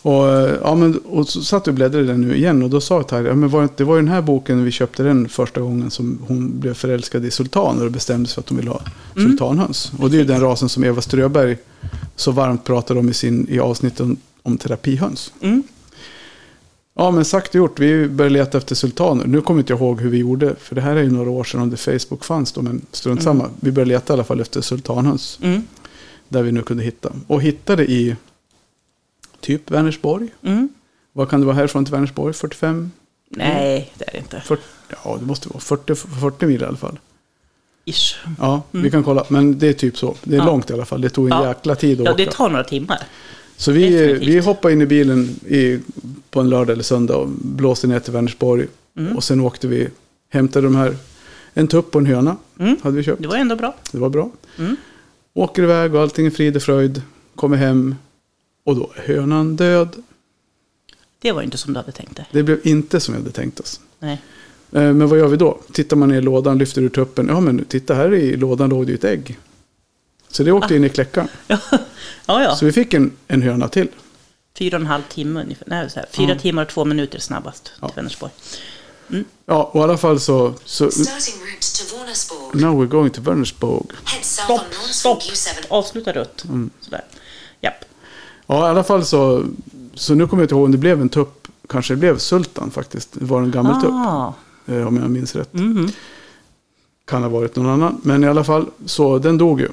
Och, 0.02 0.28
eh, 0.28 0.54
ja, 0.62 0.74
men, 0.74 0.98
och 0.98 1.28
så 1.28 1.42
satt 1.42 1.66
vi 1.66 1.70
och 1.70 1.74
bläddrade 1.74 2.04
i 2.04 2.06
den 2.06 2.20
nu 2.20 2.36
igen 2.36 2.62
och 2.62 2.70
då 2.70 2.80
sa 2.80 3.02
Tarja, 3.02 3.28
ja, 3.28 3.34
men 3.34 3.48
var 3.48 3.62
det, 3.62 3.68
det 3.76 3.84
var 3.84 3.96
ju 3.96 4.02
den 4.02 4.12
här 4.12 4.22
boken 4.22 4.64
vi 4.64 4.70
köpte 4.70 5.02
den 5.02 5.28
första 5.28 5.60
gången 5.60 5.90
som 5.90 6.18
hon 6.28 6.60
blev 6.60 6.74
förälskad 6.74 7.24
i 7.24 7.30
sultaner 7.30 7.84
och 7.84 7.90
bestämde 7.92 8.28
sig 8.28 8.34
för 8.34 8.40
att 8.40 8.48
hon 8.48 8.58
ville 8.58 8.70
ha 8.70 8.80
Mm. 9.16 9.30
sultanhöns. 9.30 9.92
Och 9.98 10.10
det 10.10 10.16
är 10.16 10.18
ju 10.18 10.24
den 10.24 10.40
rasen 10.40 10.68
som 10.68 10.84
Eva 10.84 11.00
Ströberg 11.02 11.56
så 12.16 12.30
varmt 12.30 12.64
pratade 12.64 13.00
om 13.00 13.08
i, 13.08 13.14
sin, 13.14 13.46
i 13.50 13.58
avsnittet 13.60 14.00
om, 14.00 14.16
om 14.42 14.58
terapihöns. 14.58 15.32
mm, 15.40 15.62
Ja, 16.94 17.10
men 17.10 17.24
sagt 17.24 17.48
och 17.48 17.54
gjort. 17.54 17.78
Vi 17.80 18.08
började 18.08 18.32
leta 18.34 18.58
efter 18.58 18.74
sultaner. 18.74 19.26
Nu 19.26 19.40
kommer 19.40 19.60
inte 19.60 19.72
jag 19.72 19.80
ihåg 19.80 20.00
hur 20.00 20.10
vi 20.10 20.18
gjorde, 20.18 20.54
för 20.60 20.74
det 20.74 20.80
här 20.80 20.96
är 20.96 21.02
ju 21.02 21.10
några 21.10 21.30
år 21.30 21.44
sedan 21.44 21.60
om 21.60 21.70
det 21.70 21.76
Facebook 21.76 22.24
fanns 22.24 22.52
då, 22.52 22.62
men 22.62 22.82
strunt 22.92 23.22
samma. 23.22 23.46
Vi 23.60 23.72
började 23.72 23.88
leta 23.88 24.12
i 24.12 24.14
alla 24.14 24.24
fall 24.24 24.40
efter 24.40 24.60
sultanhöns, 24.60 25.38
mm, 25.42 25.62
där 26.28 26.42
vi 26.42 26.52
nu 26.52 26.62
kunde 26.62 26.84
hitta. 26.84 27.12
Och 27.26 27.42
hittade 27.42 27.90
i 27.90 28.16
typ 29.40 29.70
Vänersborg. 29.70 30.28
mm. 30.42 30.68
Vad 31.12 31.28
kan 31.30 31.40
det 31.40 31.46
vara 31.46 31.56
härifrån 31.56 31.84
till 31.84 31.94
Vänersborg? 31.94 32.34
45? 32.34 32.90
Nej, 33.30 33.92
det 33.98 34.08
är 34.08 34.12
det 34.12 34.18
inte. 34.18 34.40
40, 34.40 34.62
ja, 35.04 35.16
det 35.20 35.26
måste 35.26 35.48
vara 35.48 35.60
40, 35.60 35.94
40 35.94 36.46
mil 36.46 36.62
i 36.62 36.64
alla 36.64 36.76
fall. 36.76 36.98
Ish. 37.84 38.14
Ja, 38.38 38.62
vi 38.70 38.90
kan 38.90 39.04
kolla. 39.04 39.24
Men 39.28 39.58
det 39.58 39.68
är 39.68 39.72
typ 39.72 39.98
så. 39.98 40.14
Det 40.24 40.30
är 40.30 40.34
Mm. 40.34 40.46
Ja. 40.46 40.52
långt 40.52 40.70
i 40.70 40.72
alla 40.72 40.84
fall. 40.84 41.00
Det 41.00 41.08
tog 41.08 41.24
en 41.30 41.30
Ja. 41.38 41.48
jäkla 41.48 41.74
tid 41.74 42.00
att 42.00 42.04
Ja, 42.06 42.12
åka. 42.12 42.24
det 42.24 42.30
tar 42.30 42.50
några 42.50 42.64
timmar. 42.64 42.98
Så 43.56 43.72
vi, 43.72 43.90
definitivt. 43.90 44.28
vi 44.28 44.38
hoppade 44.40 44.72
in 44.74 44.82
i 44.82 44.86
bilen 44.86 45.28
i, 45.46 45.78
på 46.30 46.40
en 46.40 46.48
lördag 46.50 46.72
eller 46.72 46.82
söndag 46.82 47.16
och 47.16 47.28
blåste 47.28 47.86
ner 47.86 48.00
till 48.00 48.12
Vänersborg. 48.12 48.66
Mm. 48.98 49.16
Och 49.16 49.24
sen 49.24 49.40
åkte 49.40 49.68
vi, 49.68 49.88
hämtade 50.30 50.66
de 50.66 50.76
här, 50.76 50.96
en 51.54 51.68
tupp 51.68 51.94
och 51.94 52.00
en 52.00 52.06
höna 52.06 52.36
Mm. 52.58 52.76
hade 52.82 52.96
vi 52.96 53.02
köpt. 53.02 53.22
Det 53.22 53.28
var 53.28 53.36
ändå 53.36 53.56
bra. 53.56 53.74
Det 53.92 53.98
var 53.98 54.08
bra. 54.08 54.30
Mm. 54.58 54.76
Åker 55.34 55.62
iväg 55.62 55.94
och 55.94 56.00
allting 56.02 56.26
är 56.26 56.30
frid 56.30 56.56
och 56.56 56.62
fröjd. 56.62 57.02
Kommer 57.34 57.56
hem 57.56 57.94
och 58.64 58.76
då 58.76 58.92
är 58.96 59.02
hönan 59.14 59.56
död. 59.56 60.02
Det 61.22 61.32
var 61.32 61.42
inte 61.42 61.58
som 61.58 61.72
du 61.72 61.78
hade 61.80 61.92
tänkt 61.92 62.16
dig. 62.16 62.26
Det 62.32 62.42
blev 62.42 62.60
inte 62.66 63.00
som 63.00 63.14
vi 63.14 63.20
hade 63.20 63.32
tänkt 63.32 63.60
oss. 63.60 63.80
Nej. 63.98 64.12
Eh, 64.72 64.80
Men 64.82 65.08
vad 65.08 65.18
gör 65.18 65.28
vi 65.28 65.36
då? 65.36 65.60
Tittar 65.72 65.96
man 65.96 66.08
ner 66.08 66.18
i 66.18 66.20
lådan, 66.20 66.58
lyfter 66.58 66.82
ur 66.82 66.88
tuppen. 66.88 67.26
Ja 67.28 67.40
men 67.40 67.64
titta 67.64 67.94
här 67.94 68.14
i 68.14 68.36
lådan 68.36 68.70
låg 68.70 68.86
det 68.86 68.90
ju 68.92 68.96
ett 68.98 69.04
ägg. 69.04 69.38
Så 70.28 70.42
det 70.42 70.52
åkte 70.52 70.76
in 70.76 70.84
i 70.84 70.88
kläckaren. 70.88 71.28
Ja, 71.46 71.58
ja. 72.26 72.42
ja. 72.42 72.56
Så 72.56 72.64
vi 72.66 72.72
fick 72.72 72.94
en, 72.94 73.12
en 73.28 73.42
höna 73.42 73.68
till. 73.68 73.88
Fyra 74.58 74.76
och 74.76 74.80
en 74.80 74.86
halv 74.86 75.02
timme 75.08 75.42
ungefär. 75.42 75.64
Nej, 75.68 75.90
så 75.90 75.98
här. 76.00 76.06
Fyra 76.12 76.28
Ja. 76.30 76.38
timmar 76.38 76.62
och 76.62 76.68
två 76.68 76.84
minuter 76.84 77.18
snabbast 77.18 77.72
Ja. 77.80 77.88
till 77.88 77.96
Vänersborg. 77.96 78.32
Ja, 79.46 79.64
och 79.72 79.80
i 79.80 79.82
alla 79.82 79.98
fall 79.98 80.20
så... 80.20 80.54
så 80.64 80.90
Starting 80.90 81.34
route 81.34 81.88
to 81.90 81.96
Warnersborg. 81.96 82.60
now 82.62 82.82
we're 82.82 82.88
going 82.88 83.10
to 83.10 83.22
Vänersborg. 83.22 83.86
Stopp, 84.22 84.60
stopp! 84.90 85.22
U7. 85.22 85.66
Avsluta 85.68 86.12
rött. 86.12 86.44
Mm. 86.44 86.70
Sådär. 86.80 87.04
Japp. 87.60 87.84
Ja, 88.50 88.66
i 88.66 88.70
alla 88.70 88.84
fall 88.84 89.04
så... 89.04 89.44
Så 89.94 90.14
nu 90.14 90.26
kommer 90.26 90.42
jag 90.42 90.44
inte 90.44 90.54
ihåg 90.54 90.64
om 90.64 90.72
det 90.72 90.78
blev 90.78 91.00
en 91.00 91.08
tupp. 91.08 91.48
Kanske 91.68 91.92
det 91.94 91.98
blev 91.98 92.18
sultan 92.18 92.70
faktiskt. 92.70 93.08
Det 93.12 93.24
var 93.24 93.42
en 93.42 93.50
gammal 93.50 93.80
tupp. 93.80 93.90
Ah. 93.92 94.32
eh, 94.66 94.86
Om 94.86 94.96
jag 94.96 95.10
minns 95.10 95.36
rätt. 95.36 95.52
Mhm. 95.54 95.90
Kan 97.04 97.22
ha 97.22 97.28
varit 97.30 97.56
någon 97.56 97.66
annan. 97.66 98.00
Men 98.02 98.24
i 98.24 98.26
alla 98.26 98.44
fall, 98.44 98.66
så 98.86 99.18
den 99.18 99.38
dog 99.38 99.60
ju. 99.60 99.68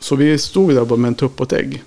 Så 0.00 0.16
vi 0.16 0.38
stod 0.38 0.74
där 0.74 0.84
bara 0.84 0.96
med 0.98 1.08
en 1.08 1.14
tupp 1.14 1.40
och 1.40 1.52
ett 1.52 1.58
ägg. 1.60 1.82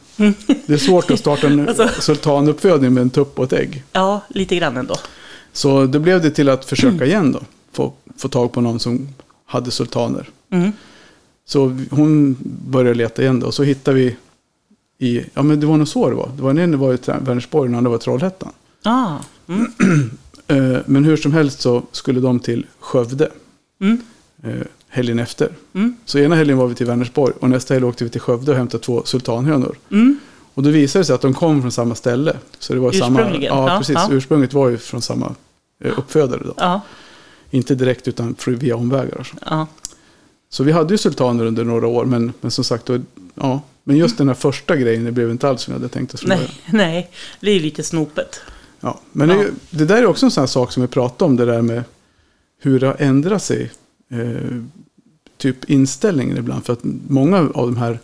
Det 0.65 0.73
är 0.73 0.77
svårt 0.77 1.11
att 1.11 1.19
starta 1.19 1.47
en 1.47 1.67
Alltså. 1.69 1.89
sultanuppfödning 2.01 2.93
med 2.93 3.01
en 3.01 3.09
tupp 3.09 3.39
och 3.39 3.45
ett 3.45 3.53
ägg. 3.53 3.83
Ja, 3.91 4.21
lite 4.29 4.55
grann 4.55 4.77
ändå. 4.77 4.95
Så 5.53 5.85
det 5.85 5.99
blev 5.99 6.21
det 6.21 6.31
till 6.31 6.49
att 6.49 6.65
försöka 6.65 7.05
igen 7.05 7.31
då. 7.31 7.39
Få, 7.71 7.93
få 8.17 8.27
tag 8.29 8.51
på 8.51 8.61
någon 8.61 8.79
som 8.79 9.07
hade 9.45 9.71
sultaner. 9.71 10.29
Mm. 10.49 10.71
Så 11.45 11.77
hon 11.91 12.37
började 12.67 12.93
leta 12.97 13.21
igen 13.21 13.39
då. 13.39 13.47
Och 13.47 13.53
så 13.53 13.63
hittade 13.63 13.97
vi 13.97 14.15
i, 15.01 15.25
ja 15.33 15.41
men 15.41 15.59
det 15.59 15.65
var 15.65 15.77
nog 15.77 15.87
så 15.87 16.09
det 16.09 16.15
var. 16.15 16.29
Det 16.35 16.43
var 16.43 16.49
en 16.53 16.79
var 16.79 16.93
i 16.93 16.97
Vänersborg 17.05 17.61
och 17.61 17.67
den 17.67 17.75
andra 17.77 17.89
var 17.89 17.97
i 17.97 18.01
Trollhättan. 18.01 18.51
Ah. 18.83 19.17
Mm. 19.47 19.67
Eh, 20.47 20.77
men 20.85 21.05
hur 21.05 21.17
som 21.17 21.33
helst 21.33 21.61
så 21.61 21.83
skulle 21.91 22.19
de 22.19 22.39
till 22.39 22.65
Skövde 22.79 23.29
Mm. 23.81 24.01
eh, 24.43 24.67
helgen 24.87 25.19
efter. 25.19 25.49
Mm. 25.73 25.95
Så 26.05 26.19
ena 26.19 26.35
helgen 26.35 26.57
var 26.57 26.67
vi 26.67 26.75
till 26.75 26.85
Vänersborg 26.85 27.33
och 27.39 27.49
nästa 27.49 27.73
helg 27.73 27.85
åkte 27.85 28.03
vi 28.03 28.09
till 28.09 28.21
Skövde 28.21 28.51
och 28.51 28.57
hämtade 28.57 28.83
två 28.83 29.01
sultanhönor. 29.05 29.75
Mm. 29.91 30.19
Och 30.53 30.63
då 30.63 30.69
visade 30.69 31.01
det 31.01 31.05
sig 31.05 31.15
att 31.15 31.21
de 31.21 31.33
kom 31.33 31.61
från 31.61 31.71
samma 31.71 31.95
ställe. 31.95 32.37
Så 32.59 32.73
det 32.73 32.79
var 32.79 32.91
samma, 32.91 33.19
Ursprungligen, 33.19 33.55
ja, 33.57 33.69
ja, 33.71 33.77
precis. 33.77 33.95
ja. 33.95 34.07
Ursprunget 34.11 34.53
var 34.53 34.69
ju 34.69 34.77
från 34.77 35.01
samma 35.01 35.35
eh, 35.83 35.99
uppfödare 35.99 36.41
då. 36.45 36.53
Ja. 36.57 36.81
Inte 37.51 37.75
direkt 37.75 38.07
utan 38.07 38.35
via 38.45 38.75
omvägar. 38.75 39.23
så. 39.23 39.67
Så 40.49 40.63
vi 40.63 40.71
hade 40.71 40.93
ju 40.93 40.97
sultaner 40.97 41.45
under 41.45 41.63
några 41.63 41.87
år, 41.87 42.05
men, 42.05 42.33
men 42.41 42.51
som 42.51 42.63
sagt, 42.63 42.85
då, 42.85 42.99
ja. 43.35 43.61
Men 43.83 43.97
just 43.97 44.17
den 44.17 44.27
här 44.27 44.35
första 44.35 44.75
grejen, 44.75 45.03
det 45.03 45.11
blev 45.11 45.31
inte 45.31 45.49
alls 45.49 45.61
som 45.61 45.73
jag 45.73 45.79
hade 45.79 45.93
tänkt 45.93 46.19
från 46.19 46.29
början. 46.29 46.43
Nej, 46.65 46.73
nej. 46.87 47.11
Det 47.39 47.51
är 47.51 47.59
lite 47.59 47.83
snopet. 47.83 48.41
Ja, 48.79 48.99
men 49.11 49.27
Det, 49.27 49.33
är 49.33 49.37
ju- 49.39 49.51
det 49.69 49.85
där 49.85 49.97
är 49.97 50.05
också 50.05 50.25
en 50.25 50.31
sån 50.31 50.41
här 50.41 50.47
sak 50.47 50.71
som 50.71 50.81
vi 50.81 50.87
pratade 50.87 51.25
om, 51.31 51.35
det 51.35 51.45
där 51.45 51.61
med 51.61 51.83
hur 52.61 52.79
det 52.79 52.87
har 52.87 52.95
ändrat 52.99 53.43
sig. 53.43 53.71
Eh, 54.11 54.61
typ 55.37 55.69
inställningen 55.69 56.37
ibland. 56.37 56.65
För 56.65 56.73
att 56.73 56.79
många 57.07 57.37
av 57.37 57.67
de 57.67 57.77
här, 57.77 57.99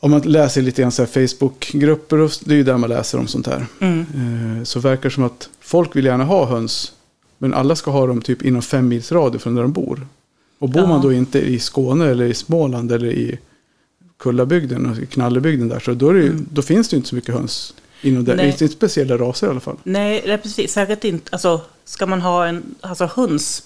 om 0.00 0.10
man 0.10 0.20
läser 0.20 0.62
lite 0.62 0.82
grann 0.82 0.92
så 0.92 1.02
här 1.02 1.26
Facebookgrupper, 1.28 2.18
och- 2.18 2.30
det 2.44 2.54
är 2.54 2.56
ju 2.56 2.64
där 2.64 2.78
man 2.78 2.90
läser 2.90 3.18
om 3.18 3.26
sånt 3.26 3.46
här. 3.46 3.66
Mm. 3.80 4.00
Eh, 4.58 4.64
så 4.64 4.80
verkar 4.80 5.02
det 5.08 5.14
som 5.14 5.24
att 5.24 5.48
folk 5.60 5.96
vill 5.96 6.04
gärna 6.04 6.24
ha 6.24 6.46
höns, 6.46 6.92
men 7.38 7.54
alla 7.54 7.76
ska 7.76 7.90
ha 7.90 8.06
dem 8.06 8.22
typ 8.22 8.42
inom 8.42 8.62
fem 8.62 8.88
mils 8.88 9.12
radie 9.12 9.38
från 9.38 9.54
där 9.54 9.62
de 9.62 9.72
bor. 9.72 10.06
Och 10.58 10.68
bor 10.68 10.82
Ja. 10.82 10.88
man 10.88 11.02
då 11.02 11.12
inte 11.12 11.38
i 11.40 11.58
Skåne 11.58 12.06
eller 12.06 12.24
i 12.24 12.34
Småland 12.34 12.92
eller 12.92 13.06
i 13.08 13.38
Kullabygden 14.18 14.86
och 14.90 15.08
Knallebygden 15.10 15.68
där, 15.68 15.80
så 15.80 15.94
då, 15.94 16.16
ju, 16.16 16.32
då 16.50 16.62
finns 16.62 16.88
det 16.88 16.94
ju 16.94 16.96
inte 16.96 17.08
så 17.08 17.14
mycket 17.14 17.34
höns 17.34 17.74
inom. 18.02 18.24
Mm. 18.24 18.36
Nej. 18.36 18.36
Det 18.36 18.42
är 18.42 18.62
inte 18.62 18.68
speciella 18.68 19.16
raser 19.16 19.46
i 19.46 19.50
alla 19.50 19.60
fall. 19.60 19.76
Nej, 19.82 20.22
det 20.24 20.32
är 20.32 20.38
precis. 20.38 20.72
Säkert 20.72 21.04
inte. 21.04 21.28
Alltså, 21.32 21.60
ska 21.84 22.06
man 22.06 22.20
ha 22.20 22.46
en 22.46 22.74
alltså, 22.80 23.06
höns 23.14 23.62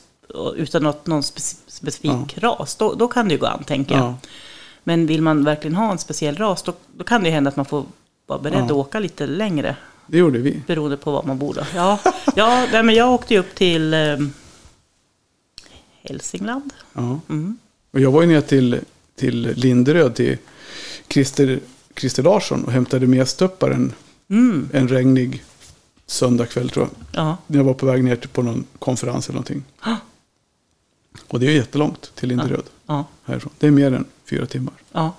utan 0.56 0.82
något, 0.82 1.06
någon 1.06 1.20
speci- 1.22 1.56
specifik 1.66 2.38
ras, 2.38 2.76
då, 2.76 2.94
då 2.94 3.08
kan 3.08 3.28
det 3.28 3.34
ju 3.34 3.40
gå 3.40 3.46
an, 3.46 3.64
tänker 3.64 3.94
jag. 3.94 4.04
Ja. 4.04 4.18
Men 4.84 5.06
vill 5.06 5.22
man 5.22 5.44
verkligen 5.44 5.74
ha 5.76 5.92
en 5.92 5.98
speciell 5.98 6.36
ras, 6.36 6.62
då, 6.62 6.72
då 6.96 7.04
kan 7.04 7.22
det 7.22 7.28
ju 7.28 7.34
hända 7.34 7.48
att 7.48 7.56
man 7.56 7.66
får 7.66 7.84
vara 8.26 8.38
beredd 8.38 8.58
Ja. 8.60 8.64
att 8.64 8.70
åka 8.70 8.98
lite 8.98 9.26
längre. 9.26 9.76
Det 10.06 10.18
gjorde 10.18 10.38
vi. 10.38 10.62
Beroende 10.66 10.96
på 10.96 11.10
var 11.10 11.22
man 11.22 11.38
bor 11.38 11.54
då. 11.54 11.60
Ja, 11.74 11.98
ja 12.36 12.66
nej, 12.72 12.82
men 12.82 12.94
jag 12.94 13.12
åkte 13.12 13.34
ju 13.34 13.40
upp 13.40 13.54
till 13.54 13.94
eh, 13.94 14.16
Hälsingland. 16.02 16.72
Ja. 16.92 17.20
Mm. 17.28 17.58
Och 17.90 18.00
jag 18.00 18.10
var 18.10 18.22
ju 18.22 18.28
ner 18.28 18.40
till, 18.40 18.80
till 19.20 19.52
Linderöd, 19.56 20.14
till 20.14 20.36
Christer, 21.08 21.60
Christer 21.96 22.22
Larsson 22.22 22.64
och 22.64 22.72
hämtade 22.72 23.06
mestuppar 23.06 23.70
en, 23.70 23.92
Mm. 24.30 24.68
en 24.72 24.88
regnig 24.88 25.44
söndagkväll 26.06 26.70
tror 26.70 26.86
jag. 26.86 27.24
Ja. 27.24 27.36
När 27.46 27.58
jag 27.58 27.64
var 27.64 27.74
på 27.74 27.86
väg 27.86 28.04
ner 28.04 28.16
på 28.16 28.42
någon 28.42 28.64
konferens 28.78 29.28
eller 29.28 29.34
någonting. 29.34 29.64
Och 31.28 31.40
det 31.40 31.46
är 31.46 31.50
jättelångt 31.50 32.12
till 32.14 32.28
Linderöd 32.28 32.64
Ja. 32.86 33.04
härifrån. 33.24 33.52
Det 33.58 33.66
är 33.66 33.70
mer 33.70 33.92
än 33.92 34.04
fyra 34.30 34.46
timmar. 34.46 34.74
ja. 34.92 35.12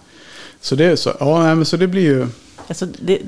Så 0.61 0.75
det 0.75 0.85
är 0.85 0.95
så. 0.95 1.13
Ja, 1.19 1.43
nej, 1.43 1.55
men 1.55 1.65
så 1.65 1.77
det 1.77 1.87
blir 1.87 2.01
ju. 2.01 2.27
Alltså, 2.67 2.85
det, 2.85 3.21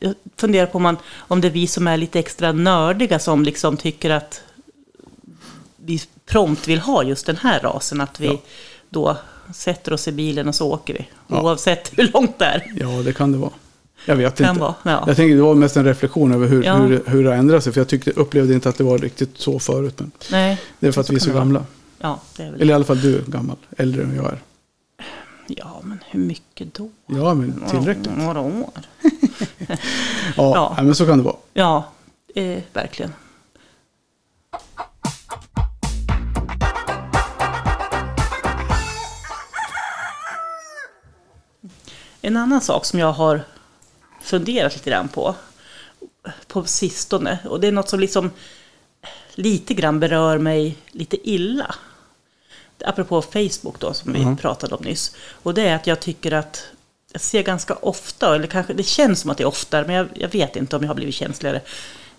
jag 0.00 0.14
funderar 0.36 0.66
på 0.66 0.76
om, 0.76 0.82
man, 0.82 0.96
om 1.16 1.40
det 1.40 1.48
är 1.48 1.52
vi 1.52 1.66
som 1.66 1.86
är 1.86 1.96
lite 1.96 2.18
extra 2.18 2.52
nördiga 2.52 3.18
som 3.18 3.42
liksom 3.42 3.76
tycker 3.76 4.10
att 4.10 4.42
vi 5.76 6.02
prompt 6.26 6.68
vill 6.68 6.78
ha 6.80 7.02
just 7.02 7.26
den 7.26 7.36
här 7.36 7.60
rasen. 7.60 8.00
Att 8.00 8.20
vi 8.20 8.26
Ja. 8.26 8.38
då 8.88 9.16
sätter 9.54 9.92
oss 9.92 10.08
i 10.08 10.12
bilen 10.12 10.48
och 10.48 10.54
så 10.54 10.72
åker 10.72 10.94
vi. 10.94 11.08
Ja. 11.26 11.42
Oavsett 11.42 11.92
hur 11.98 12.10
långt 12.12 12.38
det 12.38 12.44
är. 12.44 12.72
Ja, 12.80 12.88
det 13.04 13.12
kan 13.12 13.32
det 13.32 13.38
vara. 13.38 13.50
Jag 14.06 14.16
vet 14.16 14.36
Kan 14.38 14.48
inte. 14.48 14.60
vara, 14.60 14.74
ja. 14.82 15.04
Jag 15.06 15.16
tänker 15.16 15.36
det 15.36 15.42
var 15.42 15.54
mest 15.54 15.76
en 15.76 15.84
reflektion 15.84 16.32
över 16.32 16.46
hur, 16.46 16.62
Ja. 16.64 16.76
hur, 16.76 17.02
hur 17.06 17.24
det 17.24 17.30
har 17.30 17.36
ändrat 17.36 17.64
sig. 17.64 17.72
För 17.72 17.80
jag 17.80 17.88
tyckte, 17.88 18.10
upplevde 18.10 18.54
inte 18.54 18.68
att 18.68 18.78
det 18.78 18.84
var 18.84 18.98
riktigt 18.98 19.38
så 19.38 19.58
förut. 19.58 19.94
Men 20.00 20.10
Nej, 20.30 20.60
det 20.80 20.86
är 20.86 20.92
för 20.92 21.00
att 21.00 21.06
Så 21.06 21.12
vi 21.12 21.16
är 21.16 21.20
så 21.20 21.32
gamla. 21.32 21.64
ja, 22.00 22.20
det 22.36 22.42
är 22.42 22.50
väl 22.50 22.60
Eller 22.60 22.72
i 22.72 22.74
alla 22.74 22.84
fall 22.84 23.00
du 23.00 23.16
är 23.18 23.22
gammal. 23.22 23.56
Äldre 23.76 24.02
än 24.02 24.16
jag 24.16 24.24
är. 24.26 24.38
Ja, 25.46 25.80
men 25.84 25.98
hur 26.10 26.20
mycket 26.20 26.74
då? 26.74 26.88
Ja, 27.06 27.34
men 27.34 27.64
tillräckligt. 27.70 28.16
Några 28.16 28.40
år. 28.40 28.70
Ja, 29.68 29.74
Ja. 30.76 30.82
Men 30.82 30.94
så 30.94 31.06
kan 31.06 31.18
det 31.18 31.24
vara. 31.24 31.36
Ja, 31.52 31.84
eh, 32.34 32.58
verkligen. 32.72 33.12
En 42.22 42.36
annan 42.36 42.60
sak 42.60 42.84
som 42.84 42.98
jag 42.98 43.12
har 43.12 43.42
funderat 44.20 44.74
lite 44.74 44.90
grann 44.90 45.08
på, 45.08 45.34
på 46.46 46.64
sistone, 46.64 47.38
och 47.44 47.60
det 47.60 47.66
är 47.66 47.72
något 47.72 47.88
som 47.88 48.00
liksom 48.00 48.30
lite 49.34 49.74
grann 49.74 50.00
berör 50.00 50.38
mig 50.38 50.76
lite 50.90 51.30
illa. 51.30 51.74
Apropå 52.84 53.22
Facebook 53.22 53.80
då, 53.80 53.94
som 53.94 54.12
vi 54.12 54.36
pratade 54.40 54.74
om 54.74 54.84
nyss. 54.84 55.16
Och 55.30 55.54
det 55.54 55.68
är 55.68 55.76
att 55.76 55.86
jag 55.86 56.00
tycker 56.00 56.32
att 56.32 56.66
jag 57.12 57.20
ser 57.20 57.42
ganska 57.42 57.74
ofta, 57.74 58.34
eller 58.34 58.46
kanske 58.46 58.72
det 58.72 58.82
känns 58.82 59.20
som 59.20 59.30
att 59.30 59.38
det 59.38 59.44
är 59.44 59.48
oftare, 59.48 59.86
men 59.86 59.96
jag, 59.96 60.08
jag 60.14 60.28
vet 60.28 60.56
inte 60.56 60.76
om 60.76 60.82
jag 60.82 60.88
har 60.88 60.94
blivit 60.94 61.14
känsligare. 61.14 61.60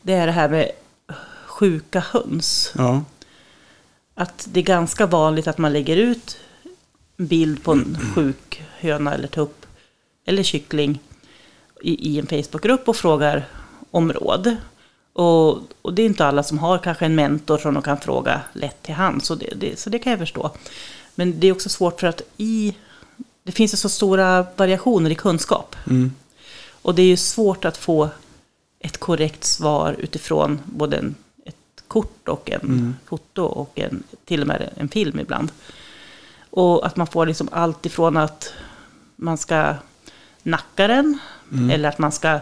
Det 0.02 0.14
är 0.14 0.26
det 0.26 0.32
här 0.32 0.50
med 0.50 0.72
sjuka 1.46 2.00
höns. 2.00 2.74
Ja. 2.78 3.04
Att 4.16 4.48
det 4.52 4.60
är 4.60 4.64
ganska 4.64 5.06
vanligt 5.06 5.48
att 5.48 5.58
man 5.58 5.74
lägger 5.74 5.98
ut 5.98 6.38
en 7.18 7.28
bild 7.28 7.64
på 7.64 7.72
en 7.72 7.98
sjuk 8.16 8.64
höna 8.80 9.14
eller 9.14 9.28
tupp 9.28 9.61
eller 10.32 10.44
kyckling 10.44 11.00
i, 11.82 12.10
i 12.10 12.20
en 12.20 12.28
Facebookgrupp 12.28 12.90
och 12.90 12.96
frågar 12.96 13.48
om 13.92 14.14
råd. 14.14 14.56
Och, 15.14 15.60
och 15.82 15.94
det 15.94 16.02
är 16.02 16.06
inte 16.06 16.26
alla 16.26 16.44
som 16.44 16.60
har 16.60 16.78
kanske 16.78 17.06
en 17.06 17.16
mentor 17.16 17.58
som 17.58 17.74
de 17.74 17.84
kan 17.84 17.98
fråga 17.98 18.42
lätt 18.54 18.84
till 18.84 18.94
hand, 18.94 19.24
så 19.24 19.36
det, 19.36 19.54
det, 19.56 19.80
så 19.80 19.90
det 19.90 20.00
kan 20.00 20.12
jag 20.12 20.20
förstå. 20.20 20.52
Men 21.16 21.40
det 21.40 21.48
är 21.48 21.52
också 21.52 21.70
svårt 21.70 22.00
för 22.00 22.08
att 22.08 22.22
i, 22.38 22.76
det 23.44 23.52
finns 23.52 23.74
ju 23.74 23.78
så 23.78 23.90
stora 23.90 24.46
variationer 24.56 25.10
i 25.10 25.16
kunskap. 25.16 25.76
Mm. 25.90 26.12
Och 26.82 26.96
det 26.96 27.02
är 27.02 27.08
ju 27.08 27.18
svårt 27.18 27.66
att 27.66 27.78
få 27.78 28.10
ett 28.80 28.98
korrekt 28.98 29.44
svar 29.44 29.96
utifrån 30.00 30.60
både 30.66 30.98
en, 30.98 31.16
ett 31.46 31.84
kort 31.88 32.28
och 32.28 32.52
en 32.52 32.96
foto 33.06 33.44
och 33.44 33.80
en, 33.80 34.04
till 34.26 34.42
och 34.42 34.48
med 34.48 34.70
en 34.76 34.90
film 34.90 35.20
ibland. 35.20 35.52
Och 36.50 36.86
att 36.86 36.96
man 36.96 37.08
får 37.08 37.26
liksom 37.26 37.50
allt 37.52 37.86
ifrån 37.86 38.18
att 38.18 38.54
man 39.16 39.38
ska 39.38 39.76
nacka 40.44 40.88
den, 40.88 41.20
eller 41.72 41.90
att 41.90 42.00
man 42.00 42.12
ska 42.12 42.40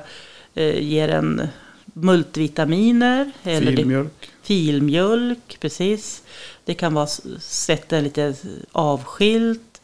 eh, 0.56 0.80
ge 0.80 1.08
den 1.08 1.48
multivitaminer. 1.94 3.32
Eller 3.44 3.72
det- 3.72 3.78
Filmjölk. 3.78 4.30
filmjölk, 4.42 5.58
precis. 5.60 6.24
Det 6.66 6.74
kan 6.74 6.94
vara 6.94 7.08
sätta 7.40 7.96
den 7.96 8.04
lite 8.04 8.36
avskilt, 8.72 9.82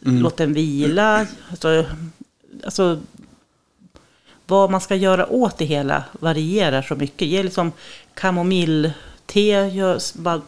låt 0.00 0.36
den 0.36 0.52
vila. 0.52 1.26
Alltså, 1.50 1.84
alltså, 2.64 3.00
vad 4.46 4.70
man 4.70 4.80
ska 4.80 4.94
göra 4.94 5.26
åt 5.32 5.58
det 5.58 5.64
hela 5.64 6.04
varierar 6.12 6.82
så 6.82 6.94
mycket. 6.94 7.28
Ge 7.28 7.42
liksom 7.42 7.72
kamomillte, 8.14 8.94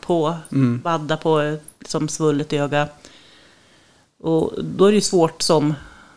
på, 0.00 0.36
badda 0.82 1.16
på 1.16 1.56
liksom 1.78 2.08
svullet 2.08 2.52
öga. 2.52 2.88
Och 4.20 4.64
då 4.64 4.84
är 4.86 4.92
det 4.92 5.00
svårt 5.00 5.42
som 5.42 5.74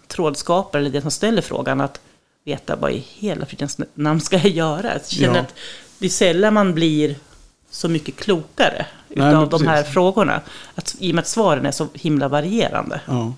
trådskapare, 0.08 0.82
eller 0.82 0.90
den 0.92 1.02
som 1.02 1.12
ställer 1.12 1.42
frågan, 1.42 1.82
att 1.82 2.00
veta 2.46 2.76
vad 2.76 2.92
i 2.92 2.98
hela 3.08 3.46
fridens 3.46 3.78
namn 3.94 4.22
ska 4.22 4.38
jag 4.38 4.52
göra. 4.52 4.94
Jag 4.94 5.08
känner 5.08 5.36
Ja. 5.36 5.42
att 5.42 5.54
det 6.00 6.06
är 6.06 6.10
sällan 6.10 6.54
man 6.54 6.74
blir 6.74 7.16
så 7.70 7.90
mycket 7.90 8.16
klokare 8.16 8.86
Nej, 9.10 9.30
utav 9.30 9.50
de 9.50 9.68
här 9.68 9.84
frågorna. 9.84 10.42
Att, 10.76 10.96
I 11.00 11.12
och 11.12 11.16
med 11.16 11.22
att 11.22 11.28
svaren 11.28 11.66
är 11.66 11.72
så 11.72 11.88
himla 11.94 12.28
varierande. 12.28 13.02
Ja. 13.08 13.34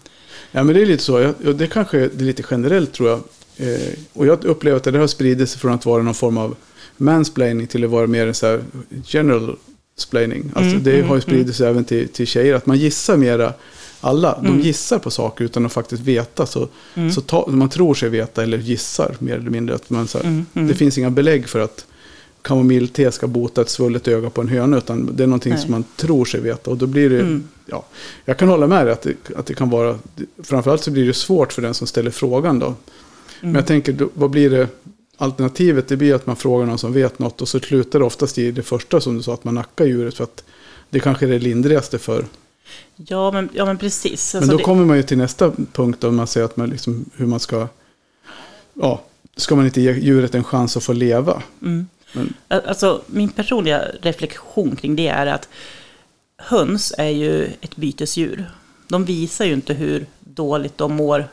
ja, 0.52 0.64
men 0.64 0.76
det 0.76 0.82
är 0.82 0.86
lite 0.86 1.04
så. 1.04 1.34
Det 1.40 1.68
kanske 1.68 2.00
är 2.00 2.10
lite 2.10 2.44
generellt 2.52 2.94
tror 2.94 3.10
jag. 3.10 3.20
Eh, 3.58 3.90
och 4.14 4.26
jag 4.26 4.46
upplever 4.46 4.78
att 4.78 4.84
det 4.84 4.98
har 5.00 5.08
spridit 5.08 5.50
sig 5.50 5.60
från 5.60 5.74
att 5.74 5.86
vara 5.86 6.04
någon 6.04 6.14
form 6.14 6.38
av 6.38 6.56
mansplaining 6.98 7.68
till 7.68 7.84
att 7.84 7.90
vara 7.90 8.08
mer 8.08 8.28
en 8.28 8.34
så 8.34 8.48
här 8.48 8.64
general 9.06 9.56
splaining. 9.98 10.52
Alltså 10.56 10.72
Mm, 10.72 10.84
det 10.84 10.96
mm, 10.96 11.08
har 11.08 11.16
ju 11.16 11.22
spridit 11.22 11.56
sig 11.56 11.68
även 11.68 11.86
till, 11.86 12.08
till 12.10 12.28
tjejer. 12.28 12.54
Att 12.56 12.66
man 12.66 12.78
gissar 12.78 13.18
mera. 13.18 13.54
Alla, 14.06 14.34
Mm. 14.34 14.58
de 14.58 14.64
gissar 14.64 15.00
på 15.00 15.12
saker 15.12 15.46
utan 15.46 15.66
att 15.66 15.74
faktiskt 15.74 16.02
veta. 16.04 16.46
Så, 16.46 16.68
så 17.16 17.22
ta, 17.22 17.48
man 17.48 17.70
tror 17.70 17.94
sig 17.94 18.10
veta 18.10 18.44
eller 18.44 18.58
gissar 18.58 19.16
mer 19.20 19.34
eller 19.36 19.50
mindre. 19.50 19.76
Att 19.76 19.90
man, 19.90 20.08
så 20.08 20.18
här, 20.18 20.26
Mm, 20.26 20.46
mm. 20.54 20.68
Det 20.68 20.74
finns 20.76 20.98
inga 20.98 21.10
belägg 21.10 21.48
för 21.50 21.60
att 21.60 21.86
kamomillte 22.42 23.12
ska 23.12 23.28
bota 23.28 23.62
ett 23.62 23.70
svullet 23.70 24.08
öga 24.08 24.30
på 24.30 24.42
en 24.42 24.48
höna. 24.48 24.78
Utan 24.78 25.16
det 25.16 25.24
är 25.24 25.28
någonting 25.28 25.54
Nej. 25.54 25.62
som 25.62 25.72
man 25.72 25.84
tror 25.96 26.26
sig 26.26 26.42
veta. 26.42 26.72
Och 26.72 26.78
då 26.78 26.86
blir 26.88 27.10
det, 27.10 27.20
Mm. 27.20 27.44
ja, 27.66 27.86
jag 28.26 28.38
kan 28.38 28.50
hålla 28.50 28.68
med 28.68 28.86
dig 28.86 28.94
att 28.94 29.02
det, 29.02 29.16
att 29.36 29.46
det 29.46 29.54
kan 29.54 29.70
vara, 29.70 30.00
framförallt 30.44 30.84
så 30.84 30.92
blir 30.92 31.06
det 31.08 31.14
svårt 31.14 31.54
för 31.54 31.62
den 31.62 31.74
som 31.74 31.88
ställer 31.88 32.12
frågan 32.12 32.60
då. 32.60 32.66
Men 33.42 33.50
Mm. 33.50 33.56
jag 33.56 33.66
tänker, 33.68 33.94
då, 33.94 34.10
vad 34.14 34.30
blir 34.30 34.50
det, 34.50 34.68
alternativet 35.18 35.88
det 35.88 35.98
blir 35.98 36.14
att 36.16 36.26
man 36.26 36.36
frågar 36.36 36.66
någon 36.66 36.78
som 36.78 36.94
vet 36.94 37.20
något 37.20 37.42
och 37.42 37.48
så 37.48 37.60
slutar 37.60 38.00
det 38.00 38.06
oftast 38.06 38.38
i 38.38 38.52
det 38.52 38.64
första 38.64 39.02
som 39.02 39.18
du 39.18 39.24
sa, 39.24 39.34
att 39.34 39.44
man 39.44 39.56
nackar 39.56 39.86
djuret 39.86 40.14
för 40.16 40.24
att 40.24 40.44
det 40.90 41.00
kanske 41.00 41.26
är 41.26 41.30
det 41.30 41.40
lindrigaste 41.40 42.00
för. 42.00 42.26
Ja, 42.96 43.32
men, 43.32 43.50
ja, 43.54 43.66
men 43.66 43.78
precis. 43.78 44.34
Men 44.34 44.40
Alltså 44.44 44.52
då 44.52 44.58
det- 44.58 44.64
kommer 44.64 44.86
man 44.86 44.98
ju 44.98 45.04
till 45.04 45.18
nästa 45.18 45.52
punkt 45.74 45.98
då 46.02 46.12
man 46.12 46.28
säger 46.28 46.46
att 46.46 46.58
man 46.58 46.70
liksom, 46.70 47.10
hur 47.16 47.26
man 47.26 47.40
ska, 47.40 47.68
ja, 48.74 49.02
ska 49.36 49.56
man 49.56 49.66
inte 49.66 49.82
ge 49.82 49.92
djuret 49.92 50.36
en 50.36 50.44
chans 50.44 50.78
att 50.78 50.84
få 50.84 50.94
leva? 50.94 51.44
Mm. 51.62 51.88
Men- 52.14 52.34
Alltså, 52.48 53.02
min 53.08 53.30
personliga 53.30 53.82
reflektion 54.02 54.76
kring 54.76 54.96
det 54.96 55.08
är 55.08 55.26
att 55.28 55.50
höns 56.38 56.94
är 56.98 57.10
ju 57.10 57.46
ett 57.62 57.76
bytesdjur. 57.76 58.50
De 58.88 59.06
visar 59.06 59.46
ju 59.46 59.54
inte 59.54 59.74
hur 59.74 60.06
dåligt 60.20 60.78
de 60.78 60.94
mår 60.96 61.28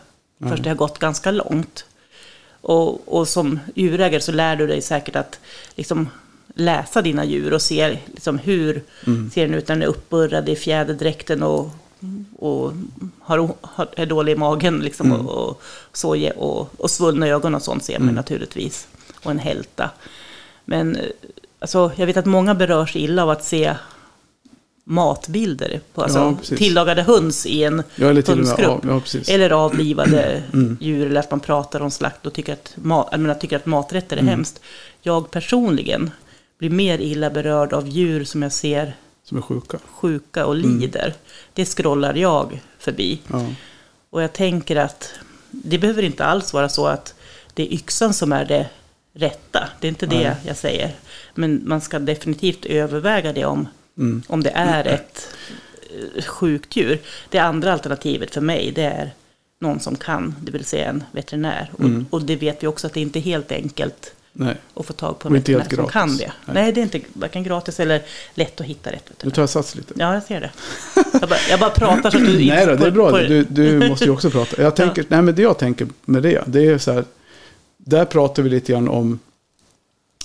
först 0.49 0.63
det 0.63 0.69
har 0.71 0.77
gått 0.77 0.99
ganska 0.99 1.31
långt. 1.31 1.85
Och, 2.61 3.19
och 3.19 3.29
som 3.29 3.61
djurägare 3.75 4.21
så 4.21 4.33
lär 4.33 4.57
du 4.57 4.67
dig 4.67 4.83
säkert 4.83 5.17
att 5.17 5.41
liksom 5.75 6.09
läsa 6.55 7.03
dina 7.03 7.25
djur 7.25 7.53
och 7.53 7.63
se 7.63 7.99
liksom 8.07 8.39
hur 8.39 8.83
ser 9.33 9.47
den 9.47 9.55
ut 9.55 9.69
när 9.69 9.75
den 9.77 9.83
är 9.83 9.87
uppburrad 9.87 10.49
i 10.49 10.57
fjäderdräkten 10.57 11.43
och, 11.43 11.71
och 12.39 12.73
har, 13.21 13.55
har, 13.61 13.89
är 13.97 14.07
dålig 14.07 14.33
i 14.33 14.37
magen 14.37 14.79
liksom, 14.81 15.13
och, 15.13 15.49
och, 15.49 15.63
så, 15.93 16.31
och, 16.37 16.71
och 16.81 16.91
svullna 16.91 17.29
ögon 17.29 17.55
och 17.55 17.63
sånt 17.63 17.85
ser 17.85 17.99
man 17.99 18.15
naturligtvis. 18.15 18.87
Och 19.23 19.31
en 19.31 19.39
hälta. 19.39 19.91
Men 20.65 20.99
alltså, 21.59 21.93
jag 21.97 22.07
vet 22.07 22.17
att 22.17 22.27
många 22.27 22.55
berörs 22.55 22.97
illa 22.97 23.23
av 23.23 23.31
att 23.31 23.45
se 23.45 23.75
matbilder 24.85 25.81
på 25.95 26.03
alltså, 26.03 26.19
Ja, 26.51 26.57
tillagade 26.57 27.03
höns 27.03 27.47
i 27.47 27.65
en 27.65 27.83
Ja, 27.97 28.07
eller 28.11 28.23
hönsgrupp. 28.23 28.81
ja, 28.85 29.01
ja. 29.15 29.21
Eller 29.35 29.51
avlivade 29.51 30.43
djur, 30.81 31.07
eller 31.07 31.21
att 31.21 31.31
man 31.31 31.41
pratar 31.41 31.81
om 31.81 31.91
slakt 31.91 32.27
och 32.27 32.33
tycker 32.33 32.53
att, 32.53 32.75
ma- 32.83 33.09
jag 33.11 33.21
menar, 33.21 33.35
tycker 33.35 33.57
att 33.57 33.67
maträtter 33.67 34.17
är 34.17 34.21
Mm. 34.21 34.31
hemskt. 34.31 34.61
Jag 35.03 35.31
personligen 35.31 36.11
blir 36.63 36.71
mer 36.71 36.99
illa 37.01 37.31
berörd 37.31 37.73
av 37.73 37.89
djur 37.89 38.25
som 38.25 38.43
jag 38.43 38.53
ser 38.53 38.97
Som 39.25 39.39
är 39.39 39.43
sjuka. 39.43 39.79
sjuka 39.87 40.47
och 40.47 40.55
Mm. 40.55 40.79
lider. 40.81 41.15
Det 41.55 41.65
scrollar 41.65 42.15
jag 42.15 42.61
förbi. 42.79 43.21
Ja. 43.33 43.47
Och 44.11 44.23
jag 44.23 44.33
tänker 44.33 44.77
att 44.77 45.11
det 45.51 45.79
behöver 45.79 46.03
inte 46.03 46.25
alls 46.25 46.53
vara 46.53 46.69
så 46.69 46.87
att 46.87 47.15
det 47.55 47.63
är 47.63 47.73
yxan 47.75 48.15
som 48.15 48.33
är 48.33 48.45
det 48.45 48.69
rätta. 49.15 49.69
Det 49.81 49.87
är 49.87 49.89
inte 49.89 50.07
det 50.07 50.17
Nej. 50.29 50.37
jag 50.47 50.57
säger. 50.57 50.91
Men 51.35 51.63
man 51.65 51.81
ska 51.81 51.99
definitivt 51.99 52.65
överväga 52.65 53.33
det 53.33 53.45
om, 53.45 53.69
Mm. 53.99 54.23
om 54.29 54.43
det 54.43 54.51
är 54.51 54.85
ett 54.87 55.29
eh, 56.17 56.23
sjukt 56.25 56.77
djur. 56.77 57.01
Det 57.29 57.39
andra 57.39 57.73
alternativet 57.73 58.35
för 58.35 58.41
mig 58.41 58.73
det 58.75 58.83
är 58.85 59.11
någon 59.61 59.81
som 59.81 59.97
kan, 59.97 60.35
det 60.43 60.53
vill 60.53 60.65
säga 60.65 60.89
en 60.89 61.05
veterinär. 61.13 61.71
Mm. 61.79 62.07
Och, 62.11 62.15
och 62.21 62.23
det 62.27 62.37
vet 62.37 62.63
vi 62.63 62.67
också 62.67 62.87
att 62.87 62.95
det 62.95 63.01
inte 63.01 63.19
är 63.19 63.21
helt 63.21 63.53
enkelt 63.53 64.15
Nej, 64.35 64.57
att 64.75 64.87
få 64.87 64.93
tag 64.93 65.19
på 65.19 65.29
en 65.29 65.33
Och 65.33 65.37
veterinär 65.39 65.65
som 65.69 65.77
gratis. 65.77 65.93
kan 65.93 66.17
det. 66.17 66.33
Nej. 66.47 66.55
Nej. 66.55 66.73
det 66.73 66.81
är 66.81 66.83
inte 66.83 67.01
varken 67.13 67.43
gratis 67.43 67.81
eller 67.81 68.03
lätt 68.35 68.61
att 68.61 68.67
hitta 68.67 68.93
rätt 68.93 69.11
nu 69.25 69.31
tar 69.31 69.43
jag 69.43 69.49
sats 69.51 69.75
lite. 69.75 69.95
Ja, 69.97 70.15
jag 70.15 70.23
ser 70.23 70.41
det. 70.41 70.51
Jag 71.21 71.29
bara, 71.29 71.39
jag 71.51 71.61
bara 71.61 71.71
pratar 71.71 72.11
så 72.11 72.17
att 72.19 72.27
du 72.27 72.39
Nej 72.47 72.67
då, 72.67 72.75
det 72.77 72.87
är 72.87 72.91
bra. 72.91 73.11
på- 73.11 73.19
Du, 73.19 73.45
du 73.45 73.89
måste 73.89 74.05
ju 74.05 74.11
också 74.11 74.31
prata. 74.31 74.63
Jag 74.63 74.77
tänker, 74.77 75.05
nej 75.09 75.23
men 75.23 75.35
det 75.35 75.43
jag 75.43 75.59
tänker 75.59 75.87
med 76.05 76.23
det, 76.23 76.43
det 76.47 76.67
är 76.67 76.79
så 76.79 76.93
här. 76.93 77.05
Där 77.77 78.05
pratar 78.05 78.43
vi 78.43 78.51
lite 78.51 78.73
grann 78.73 78.89
om, 78.89 79.19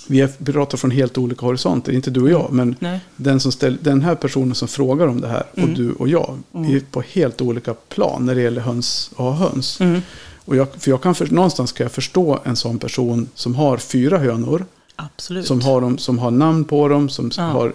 vi 0.06 0.28
pratar 0.44 0.78
från 0.78 0.90
helt 0.90 1.18
olika 1.18 1.46
horisonter, 1.46 1.92
inte 1.92 2.10
du 2.10 2.20
och 2.22 2.30
jag, 2.30 2.52
men 2.52 2.76
Nej. 2.78 3.00
den, 3.16 3.40
som 3.40 3.52
ställ, 3.52 3.78
den 3.80 4.02
här 4.02 4.14
personen 4.14 4.54
som 4.54 4.68
frågar 4.68 5.06
om 5.06 5.20
det 5.20 5.28
här 5.28 5.44
och 5.52 5.58
Mm. 5.58 5.74
du 5.74 5.92
och 5.92 6.08
jag, 6.08 6.38
vi 6.50 6.76
är 6.76 6.80
på 6.80 7.00
helt 7.08 7.40
olika 7.40 7.74
plan 7.74 8.26
när 8.26 8.34
det 8.34 8.40
gäller 8.40 8.60
höns 8.60 9.10
och 9.16 9.24
ha 9.24 9.32
höns. 9.32 9.80
Mm. 9.80 10.02
Och 10.48 10.56
jag, 10.56 10.68
för 10.78 10.90
jag 10.90 11.02
kan 11.02 11.14
för, 11.14 11.26
någonstans 11.26 11.72
kan 11.72 11.84
jag 11.84 11.92
förstå 11.92 12.38
en 12.44 12.56
sån 12.56 12.78
person 12.78 13.28
som 13.34 13.54
har 13.54 13.76
fyra 13.76 14.18
hönor, 14.18 14.64
Absolut. 14.96 15.46
som 15.46 15.60
har, 15.60 15.80
dem, 15.80 15.98
som 15.98 16.18
har 16.18 16.30
namn 16.30 16.64
på 16.64 16.88
dem, 16.88 17.08
som 17.08 17.30
Ja. 17.36 17.42
har 17.42 17.72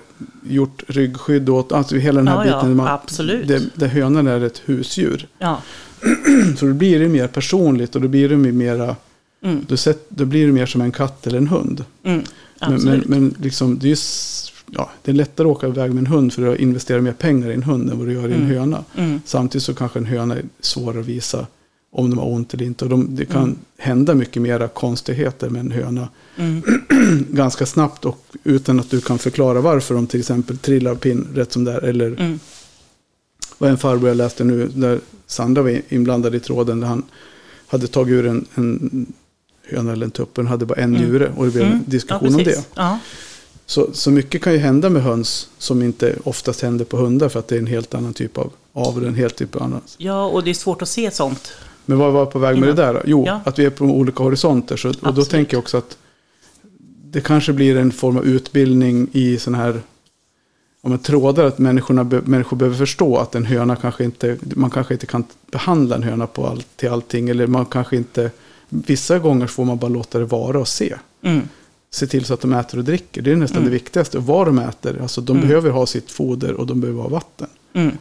gjort 0.49 0.83
ryggskydd 0.87 1.49
åt, 1.49 1.71
alltså 1.71 1.95
hela 1.95 2.17
den 2.19 2.27
här 2.27 2.35
Ja, 2.45 2.51
ja, 2.51 2.57
biten. 2.57 2.75
man- 2.75 2.87
absolut. 2.87 3.47
Där, 3.47 3.61
där 3.75 3.87
hönan 3.87 4.27
är 4.27 4.41
ett 4.41 4.61
husdjur. 4.65 5.27
Ja. 5.39 5.61
Så 6.57 6.65
då 6.65 6.73
blir 6.73 6.99
det 6.99 7.07
mer 7.09 7.27
personligt 7.27 7.95
och 7.95 8.01
då 8.01 8.07
blir 8.07 8.29
det 8.29 8.37
mera, 8.37 8.95
Mm. 9.43 9.65
då, 9.67 9.77
sett, 9.77 10.09
då 10.09 10.25
blir 10.25 10.45
det 10.47 10.51
mer 10.53 10.65
som 10.65 10.81
en 10.81 10.91
katt 10.91 11.27
eller 11.27 11.37
en 11.37 11.47
hund. 11.47 11.85
Mm. 12.03 12.21
Men, 12.59 12.73
Absolut. 12.73 13.05
men, 13.07 13.19
men 13.23 13.35
liksom, 13.41 13.79
det, 13.79 13.91
är 13.91 13.97
ja, 14.71 14.89
det 15.01 15.11
är 15.11 15.15
lättare 15.15 15.47
att 15.47 15.55
åka 15.57 15.67
iväg 15.67 15.91
med 15.93 16.01
en 16.01 16.07
hund 16.07 16.33
för 16.33 16.53
att 16.53 16.59
investera 16.59 17.01
mer 17.01 17.11
pengar 17.13 17.49
i 17.49 17.53
en 17.53 17.63
hund 17.63 17.89
än 17.89 17.97
vad 17.97 18.07
du 18.07 18.13
gör 18.13 18.29
i 18.29 18.33
en 18.33 18.41
Mm. 18.41 18.47
höna. 18.57 18.83
Mm. 18.97 19.21
Samtidigt 19.25 19.63
så 19.63 19.73
kanske 19.73 19.99
en 19.99 20.05
höna 20.05 20.35
är 20.35 20.43
svår 20.61 20.99
att 20.99 21.05
visa 21.05 21.47
om 21.95 22.09
de 22.09 22.19
har 22.19 22.25
ont 22.27 22.53
eller 22.53 22.65
inte. 22.65 22.85
Och 22.85 22.89
de, 22.89 23.15
det 23.15 23.25
kan 23.25 23.43
Mm. 23.43 23.55
hända 23.77 24.13
mycket 24.15 24.41
mera 24.41 24.67
konstigheter 24.67 25.49
med 25.49 25.59
en 25.59 25.71
höna 25.71 26.09
Mm. 26.37 26.61
ganska 27.29 27.65
snabbt 27.65 28.05
och 28.05 28.19
utan 28.43 28.79
att 28.79 28.89
du 28.89 29.01
kan 29.01 29.19
förklara 29.19 29.61
varför 29.61 29.95
de 29.95 30.07
till 30.07 30.19
exempel 30.19 30.57
trillar 30.57 30.95
pinn 30.95 31.27
rätt 31.35 31.51
som 31.53 31.63
det 31.63 31.71
är. 31.71 31.81
Eller 31.83 32.07
Mm. 32.07 32.39
vad 33.57 33.69
en 33.69 33.77
farbror 33.77 34.07
jag 34.07 34.17
läste 34.17 34.43
nu 34.43 34.67
där 34.67 34.99
Sandra 35.27 35.61
var 35.61 35.81
inblandad 35.89 36.35
i 36.35 36.39
tråden 36.39 36.79
där 36.79 36.87
han 36.87 37.03
hade 37.67 37.87
tagit 37.87 38.11
ur 38.13 38.25
en, 38.27 38.45
en 38.55 39.05
höna 39.69 39.91
eller 39.91 40.05
en 40.05 40.11
tupp. 40.11 40.35
Den 40.35 40.47
hade 40.47 40.65
bara 40.65 40.79
en 40.81 40.95
Mm. 40.95 41.01
njure 41.07 41.31
och 41.35 41.45
det 41.45 41.51
blev 41.51 41.63
en 41.65 41.71
Mm. 41.71 41.83
diskussion 41.87 42.31
ja, 42.31 42.37
om 42.37 42.43
det. 42.43 42.65
Ja. 42.75 42.99
Så, 43.65 43.89
så 43.93 44.11
mycket 44.11 44.41
kan 44.41 44.53
ju 44.53 44.59
hända 44.59 44.89
med 44.89 45.03
höns 45.03 45.49
som 45.57 45.81
inte 45.81 46.15
oftast 46.23 46.61
händer 46.61 46.85
på 46.85 46.97
hundar 46.97 47.29
för 47.29 47.39
att 47.39 47.47
det 47.47 47.55
är 47.55 47.59
en 47.59 47.67
helt 47.67 47.93
annan 47.93 48.13
typ 48.13 48.37
av 48.37 48.51
avel, 48.73 49.05
en 49.05 49.15
helt 49.15 49.35
typ 49.35 49.55
av 49.55 49.63
annat. 49.63 49.95
ja, 49.97 50.25
och 50.25 50.43
det 50.43 50.49
är 50.49 50.53
svårt 50.53 50.81
att 50.81 50.89
se 50.89 51.11
sånt. 51.11 51.51
Men 51.85 51.97
vad 51.97 52.13
var 52.13 52.25
på 52.25 52.39
väg 52.39 52.57
med 52.59 52.69
det 52.69 52.73
där? 52.73 53.01
Jo, 53.05 53.23
Ja. 53.27 53.41
att 53.45 53.59
vi 53.59 53.65
är 53.65 53.69
på 53.69 53.85
olika 53.85 54.23
horisonter. 54.23 54.77
Så, 54.77 54.89
och 55.01 55.13
då 55.13 55.25
tänker 55.25 55.53
jag 55.57 55.59
också 55.61 55.77
att 55.77 55.97
det 57.11 57.21
kanske 57.21 57.53
blir 57.53 57.77
en 57.77 57.91
form 57.91 58.17
av 58.17 58.25
utbildning 58.25 59.07
i 59.11 59.37
sån 59.37 59.55
här 59.55 59.81
om 60.81 60.89
man 60.89 60.99
trådar 60.99 61.45
att 61.45 61.57
människorna 61.59 62.03
människor 62.25 62.57
behöver 62.57 62.77
förstå 62.77 63.17
att 63.17 63.35
en 63.35 63.45
höna 63.45 63.75
kanske 63.75 64.03
inte, 64.03 64.37
man 64.55 64.69
kanske 64.69 64.93
inte 64.93 65.05
kan 65.05 65.23
behandla 65.51 65.95
en 65.95 66.03
höna 66.03 66.27
på 66.27 66.47
all, 66.47 66.63
till 66.75 66.89
allting. 66.89 67.29
Eller 67.29 67.47
man 67.47 67.65
kanske 67.65 67.95
inte, 67.95 68.31
vissa 68.69 69.19
gånger 69.19 69.47
får 69.47 69.65
man 69.65 69.77
bara 69.77 69.87
låta 69.89 70.19
det 70.19 70.25
vara 70.25 70.59
och 70.59 70.67
se. 70.67 70.95
Mm. 71.21 71.41
Se 71.91 72.07
till 72.07 72.25
så 72.25 72.33
att 72.33 72.41
de 72.41 72.53
äter 72.53 72.77
och 72.77 72.83
dricker. 72.83 73.21
Det 73.21 73.31
är 73.31 73.35
nästan 73.35 73.57
Mm. 73.57 73.69
det 73.69 73.73
viktigaste. 73.73 74.19
Vad 74.19 74.47
de 74.47 74.59
äter. 74.59 74.99
Alltså 75.01 75.21
de 75.21 75.37
Mm. 75.37 75.47
behöver 75.47 75.69
ha 75.69 75.85
sitt 75.85 76.11
foder 76.11 76.53
och 76.53 76.67
de 76.67 76.81
behöver 76.81 77.01
ha 77.01 77.09
vatten. 77.09 77.47
Mm. 77.73 77.97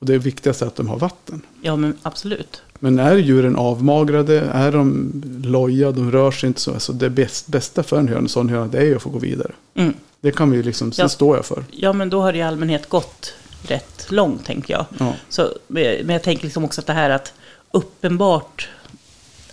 Och 0.00 0.06
det 0.06 0.18
viktigaste 0.18 0.64
är 0.64 0.66
att 0.66 0.76
de 0.76 0.88
har 0.88 0.98
vatten. 0.98 1.42
Ja, 1.62 1.76
men 1.76 1.94
absolut. 2.02 2.62
Men 2.84 2.98
är 2.98 3.16
djuren 3.16 3.56
avmagrade, 3.56 4.40
är 4.40 4.72
de 4.72 5.12
loja, 5.44 5.92
de 5.92 6.12
rör 6.12 6.30
sig 6.30 6.46
inte 6.46 6.60
så. 6.60 6.72
Alltså 6.74 6.92
det 6.92 7.10
bäst, 7.10 7.46
bästa 7.48 7.82
för 7.82 7.98
en 7.98 8.08
höna, 8.08 8.20
en 8.20 8.28
sån 8.28 8.48
höna, 8.48 8.66
det 8.66 8.78
är 8.78 8.84
ju 8.84 8.96
att 8.96 9.02
få 9.02 9.10
gå 9.10 9.18
vidare. 9.18 9.52
Mm. 9.74 9.94
Det 10.20 10.30
kan 10.30 10.50
vi 10.50 10.62
liksom, 10.62 10.92
sen 10.92 11.02
Ja. 11.02 11.08
står 11.08 11.36
jag 11.36 11.44
för. 11.44 11.64
Ja, 11.70 11.92
men 11.92 12.10
då 12.10 12.20
har 12.22 12.32
det 12.32 12.38
i 12.38 12.42
allmänhet 12.42 12.88
gått 12.88 13.34
rätt 13.68 14.06
långt, 14.10 14.44
tänker 14.46 14.74
jag. 14.74 14.84
Ja. 14.98 15.14
Så, 15.28 15.48
men 15.68 16.08
jag 16.08 16.22
tänker 16.22 16.44
liksom 16.44 16.64
också 16.64 16.80
att 16.80 16.86
det 16.86 16.92
här 16.92 17.10
att 17.10 17.32
uppenbart, 17.70 18.68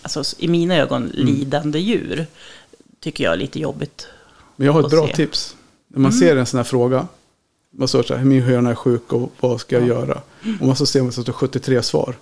alltså 0.02 0.24
i 0.38 0.48
mina 0.48 0.76
ögon, 0.76 1.02
Mm. 1.04 1.26
lidande 1.26 1.80
djur, 1.80 2.26
tycker 3.00 3.24
jag 3.24 3.34
är 3.34 3.38
lite 3.38 3.60
jobbigt. 3.60 4.08
Men 4.56 4.65
jag 4.65 4.74
har 4.74 4.80
ett 4.84 4.89
bra 4.91 5.08
se. 5.08 5.15
tips. 5.15 5.56
När 5.88 6.00
man 6.00 6.12
ser 6.13 6.36
en 6.38 6.46
sån 6.46 6.58
här 6.58 6.63
fråga, 6.63 7.08
man 7.78 7.88
står 7.88 8.04
så 8.04 8.15
här, 8.15 8.24
min 8.26 8.41
höna 8.41 8.70
är 8.70 8.76
sjuk 8.76 9.13
och 9.13 9.32
vad 9.39 9.62
ska 9.62 9.76
jag 9.76 9.84
Ja. 9.84 9.88
göra? 9.88 10.22
Och 10.60 10.67
man 10.67 10.76
så 10.76 10.86
ser 10.86 11.00
man 11.02 11.10
att 11.10 11.15
det 11.15 11.22
står 11.22 11.34
73 11.34 11.82
svar, 11.84 12.15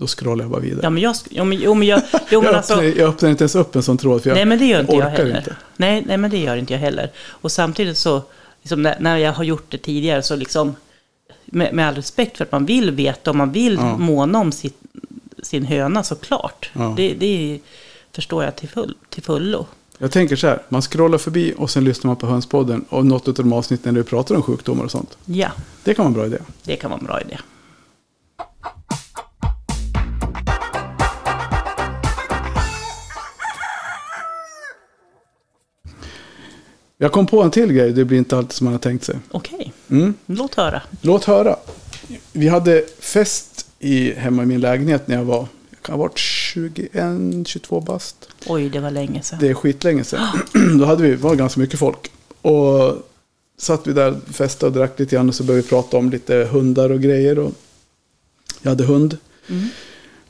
då 0.00 0.06
scrollar 0.06 0.44
jag 0.44 0.50
bara 0.50 0.60
vidare. 0.60 0.80
Ja, 0.82 0.90
men 0.90 1.02
jag, 1.02 1.14
jo, 1.30 1.44
men, 1.44 1.58
jo, 1.60 1.74
men 1.74 1.88
jag, 1.88 2.02
jo, 2.12 2.18
jag, 2.30 2.44
men 2.44 2.54
alltså, 2.54 2.72
öppnar, 2.74 2.84
jag 3.00 3.08
öppnar 3.08 3.30
inte 3.30 3.42
ens 3.44 3.54
upp 3.54 3.76
en 3.76 3.82
sån 3.82 3.98
tråd, 3.98 4.22
för 4.22 4.30
jag 4.30 4.34
nej, 4.36 4.44
men 4.44 4.58
det 4.58 4.64
gör 4.66 4.80
inte 4.80 4.92
jag 4.92 4.98
orkar 5.06 5.24
heller. 5.24 5.38
inte. 5.38 5.56
Nej, 5.76 6.02
nej, 6.06 6.16
men 6.16 6.30
det 6.30 6.38
gör 6.38 6.56
inte 6.56 6.72
jag 6.72 6.80
heller. 6.80 7.10
Och 7.28 7.52
samtidigt 7.52 7.98
så, 7.98 8.22
liksom, 8.62 8.82
när, 8.82 8.96
när 9.00 9.16
jag 9.16 9.32
har 9.32 9.44
gjort 9.44 9.64
det 9.68 9.78
tidigare, 9.78 10.22
så 10.22 10.36
liksom, 10.36 10.76
med, 11.44 11.74
med 11.74 11.88
all 11.88 11.94
respekt 11.94 12.36
för 12.36 12.44
att 12.44 12.52
man 12.52 12.66
vill 12.66 12.90
veta 12.90 13.30
och 13.30 13.36
man 13.36 13.52
vill 13.52 13.74
Ja. 13.74 13.96
måna 13.96 14.38
om 14.38 14.52
sitt, 14.52 14.78
sin 15.42 15.64
höna 15.64 16.02
såklart. 16.02 16.70
Ja. 16.72 16.94
Det, 16.96 17.14
det 17.14 17.60
förstår 18.12 18.44
jag 18.44 18.56
till, 18.56 18.68
full, 18.68 18.94
till 19.08 19.22
fullo. 19.22 19.66
Jag 19.98 20.10
tänker 20.12 20.36
så 20.36 20.46
här, 20.46 20.62
man 20.68 20.82
scrollar 20.82 21.18
förbi 21.18 21.54
och 21.56 21.70
sen 21.70 21.84
lyssnar 21.84 22.08
man 22.08 22.16
på 22.16 22.26
Hönspodden 22.26 22.84
och 22.88 23.06
något 23.06 23.28
av 23.28 23.34
de 23.34 23.52
avsnitten 23.52 23.94
där 23.94 24.02
vi 24.02 24.08
pratar 24.08 24.34
om 24.34 24.42
sjukdomar 24.42 24.84
och 24.84 24.90
sånt. 24.90 25.18
Ja, 25.24 25.48
Det 25.84 25.94
kan 25.94 26.02
vara 26.04 26.08
en 26.08 26.14
bra 26.14 26.26
idé. 26.26 26.38
det 26.64 26.76
kan 26.76 26.90
vara 26.90 27.00
en 27.00 27.06
bra 27.06 27.20
idé. 27.20 27.38
Jag 37.02 37.12
kom 37.12 37.26
på 37.26 37.42
en 37.42 37.50
till 37.50 37.72
grej, 37.72 37.92
det 37.92 38.04
blir 38.04 38.18
inte 38.18 38.36
alltid 38.36 38.52
som 38.52 38.64
man 38.64 38.74
har 38.74 38.78
tänkt 38.78 39.04
sig. 39.04 39.16
Okej, 39.30 39.72
Mm. 39.90 40.14
låt 40.26 40.54
höra. 40.54 40.82
Låt 41.00 41.24
höra. 41.24 41.56
Vi 42.32 42.48
hade 42.48 42.84
fest 42.98 43.66
i, 43.78 44.12
hemma 44.12 44.42
i 44.42 44.46
min 44.46 44.60
lägenhet 44.60 45.08
när 45.08 45.16
jag 45.16 45.24
var, 45.24 45.46
jag 45.70 45.82
kan 45.82 45.94
ha 45.94 46.02
varit 46.02 46.16
21-22 46.18 47.84
bast. 47.84 48.28
Oj, 48.46 48.68
det 48.68 48.80
var 48.80 48.90
länge 48.90 49.22
sedan. 49.22 49.38
Det 49.40 49.48
är 49.48 49.54
skitlänge 49.54 50.04
sedan. 50.04 50.26
Då 50.78 50.84
hade 50.84 51.02
vi, 51.02 51.14
var 51.14 51.34
ganska 51.34 51.60
mycket 51.60 51.78
folk. 51.78 52.10
Och 52.42 52.96
satt 53.58 53.86
vi 53.86 53.92
där, 53.92 54.20
festade 54.32 54.66
och 54.66 54.72
drack 54.76 54.98
lite 54.98 55.16
grann 55.16 55.28
och 55.28 55.34
så 55.34 55.44
började 55.44 55.62
vi 55.62 55.68
prata 55.68 55.96
om 55.96 56.10
lite 56.10 56.48
hundar 56.50 56.90
och 56.90 57.00
grejer. 57.00 57.38
Och 57.38 57.52
jag 58.62 58.70
hade 58.70 58.84
hund. 58.84 59.16
Mm. 59.48 59.68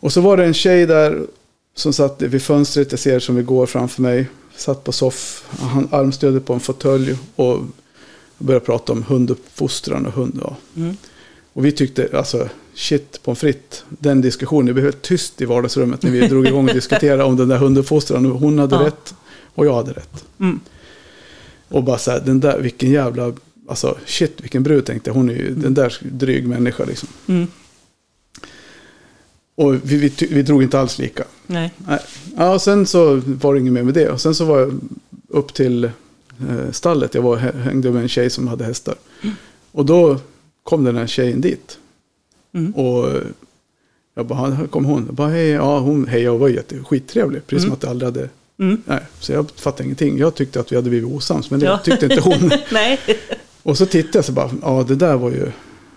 Och 0.01 0.13
så 0.13 0.21
var 0.21 0.37
det 0.37 0.45
en 0.45 0.55
tjej 0.55 0.87
där 0.87 1.27
som 1.75 1.93
satt 1.93 2.23
vid 2.23 2.43
fönstret, 2.43 2.91
jag 2.91 2.99
ser 3.01 3.21
som 3.21 3.37
vi 3.37 3.43
går 3.43 3.67
framför 3.67 4.03
mig. 4.03 4.27
Satt 4.61 4.85
på 4.85 4.93
soff, 4.93 5.45
han 5.59 5.89
armstödde 5.91 6.41
på 6.41 6.53
en 6.53 6.61
fåtölj 6.61 7.17
och 7.37 7.63
började 8.39 8.67
prata 8.67 8.93
om 8.93 9.03
hunduppfostran 9.03 10.07
och 10.07 10.13
hund. 10.13 10.41
Ja. 10.43 10.57
Mm. 10.77 10.97
Och 11.53 11.65
vi 11.65 11.73
tyckte, 11.73 12.09
alltså 12.13 12.49
shit 12.75 13.23
pommes 13.23 13.39
frites, 13.39 13.85
den 13.89 14.21
diskussionen, 14.21 14.67
det 14.67 14.73
blev 14.73 14.85
helt 14.85 15.03
tyst 15.03 15.41
i 15.41 15.45
vardagsrummet 15.45 16.03
när 16.03 16.11
vi 16.11 16.29
drog 16.29 16.47
igång 16.47 16.69
och 16.69 16.75
diskuterade 16.75 17.25
om 17.25 17.37
den 17.37 17.49
där 17.49 17.57
hunduppfostran. 17.59 18.25
Hon 18.25 18.59
hade 18.59 18.75
Ja. 18.77 18.87
rätt 18.87 19.15
och 19.55 19.67
jag 19.67 19.75
hade 19.75 19.93
rätt. 19.93 20.25
Mm. 20.41 20.61
Och 21.69 21.85
bara 21.85 21.99
så 21.99 22.11
här, 22.11 22.21
den 22.21 22.41
där, 22.41 22.59
vilken 22.59 22.91
jävla, 22.91 23.33
alltså 23.69 23.99
shit 24.07 24.41
vilken 24.41 24.63
brud 24.63 24.85
tänkte 24.85 25.11
jag. 25.11 25.15
Hon 25.15 25.31
är 25.31 25.35
ju 25.35 25.55
den 25.55 25.75
där 25.75 25.99
dryg 26.01 26.49
människa 26.49 26.85
liksom. 26.85 27.09
Mm. 27.27 27.47
Och 29.55 29.75
vi, 29.75 29.97
vi, 29.97 30.13
vi 30.31 30.43
drog 30.43 30.63
inte 30.63 30.81
alls 30.81 30.99
lika. 30.99 31.25
Nej. 31.51 31.73
Ja, 32.37 32.55
och 32.55 32.63
sen 32.63 32.87
så 32.87 33.23
var 33.25 33.55
det 33.55 33.61
inget 33.61 33.73
mer 33.73 33.83
med 33.83 33.95
det. 33.95 34.09
Och 34.11 34.21
sen 34.21 34.35
så 34.35 34.45
var 34.45 34.59
jag 34.61 34.81
upp 35.29 35.55
till 35.55 35.85
eh, 35.85 35.91
stallet. 36.73 37.15
Jag 37.15 37.23
var, 37.23 37.37
hä- 37.37 37.59
hängde 37.61 37.91
med 37.91 38.03
en 38.03 38.09
tjej 38.09 38.31
som 38.31 38.49
hade 38.49 38.65
hästar. 38.65 38.95
Och 39.73 39.87
då 39.87 40.17
kom 40.63 40.85
den 40.85 40.97
här 40.97 41.07
tjejen 41.07 41.41
dit. 41.41 41.79
Mm. 42.55 42.73
Och 42.75 43.09
eh, 43.09 43.23
jag 44.15 44.27
bara, 44.27 44.51
här 44.51 44.67
kom 44.67 44.85
hon. 44.85 45.05
Jag 45.07 45.15
bara, 45.15 45.29
hej, 45.29 45.49
ja, 45.49 45.79
hon 45.79 46.07
hejade 46.07 46.31
och 46.31 46.41
var 46.41 46.49
jätte, 46.49 46.79
skittrevlig. 46.85 47.47
Precis 47.47 47.63
som 47.63 47.69
Mm. 47.69 47.77
att 47.77 47.83
jag 47.83 47.91
aldrig 47.91 48.07
hade, 48.07 48.29
Mm. 48.59 48.83
nej. 48.87 49.01
Så 49.21 49.33
jag 49.33 49.51
fattade 49.51 49.85
ingenting. 49.85 50.19
Jag 50.19 50.35
tyckte 50.35 50.61
att 50.61 50.73
vi 50.73 50.77
hade 50.77 50.91
blivit 50.91 51.13
osams, 51.13 51.51
men 51.51 51.61
det 51.61 51.67
Ja. 51.67 51.79
tyckte 51.79 52.07
inte 52.07 52.21
hon. 52.21 52.51
Nej. 52.73 52.99
Och 53.63 53.79
så 53.79 53.87
tittade 53.87 54.19
jag 54.19 54.25
så 54.25 54.33
bara, 54.33 54.51
ja 54.63 54.85
det 54.89 54.95
där 54.97 55.17
var 55.17 55.31
ju, 55.31 55.53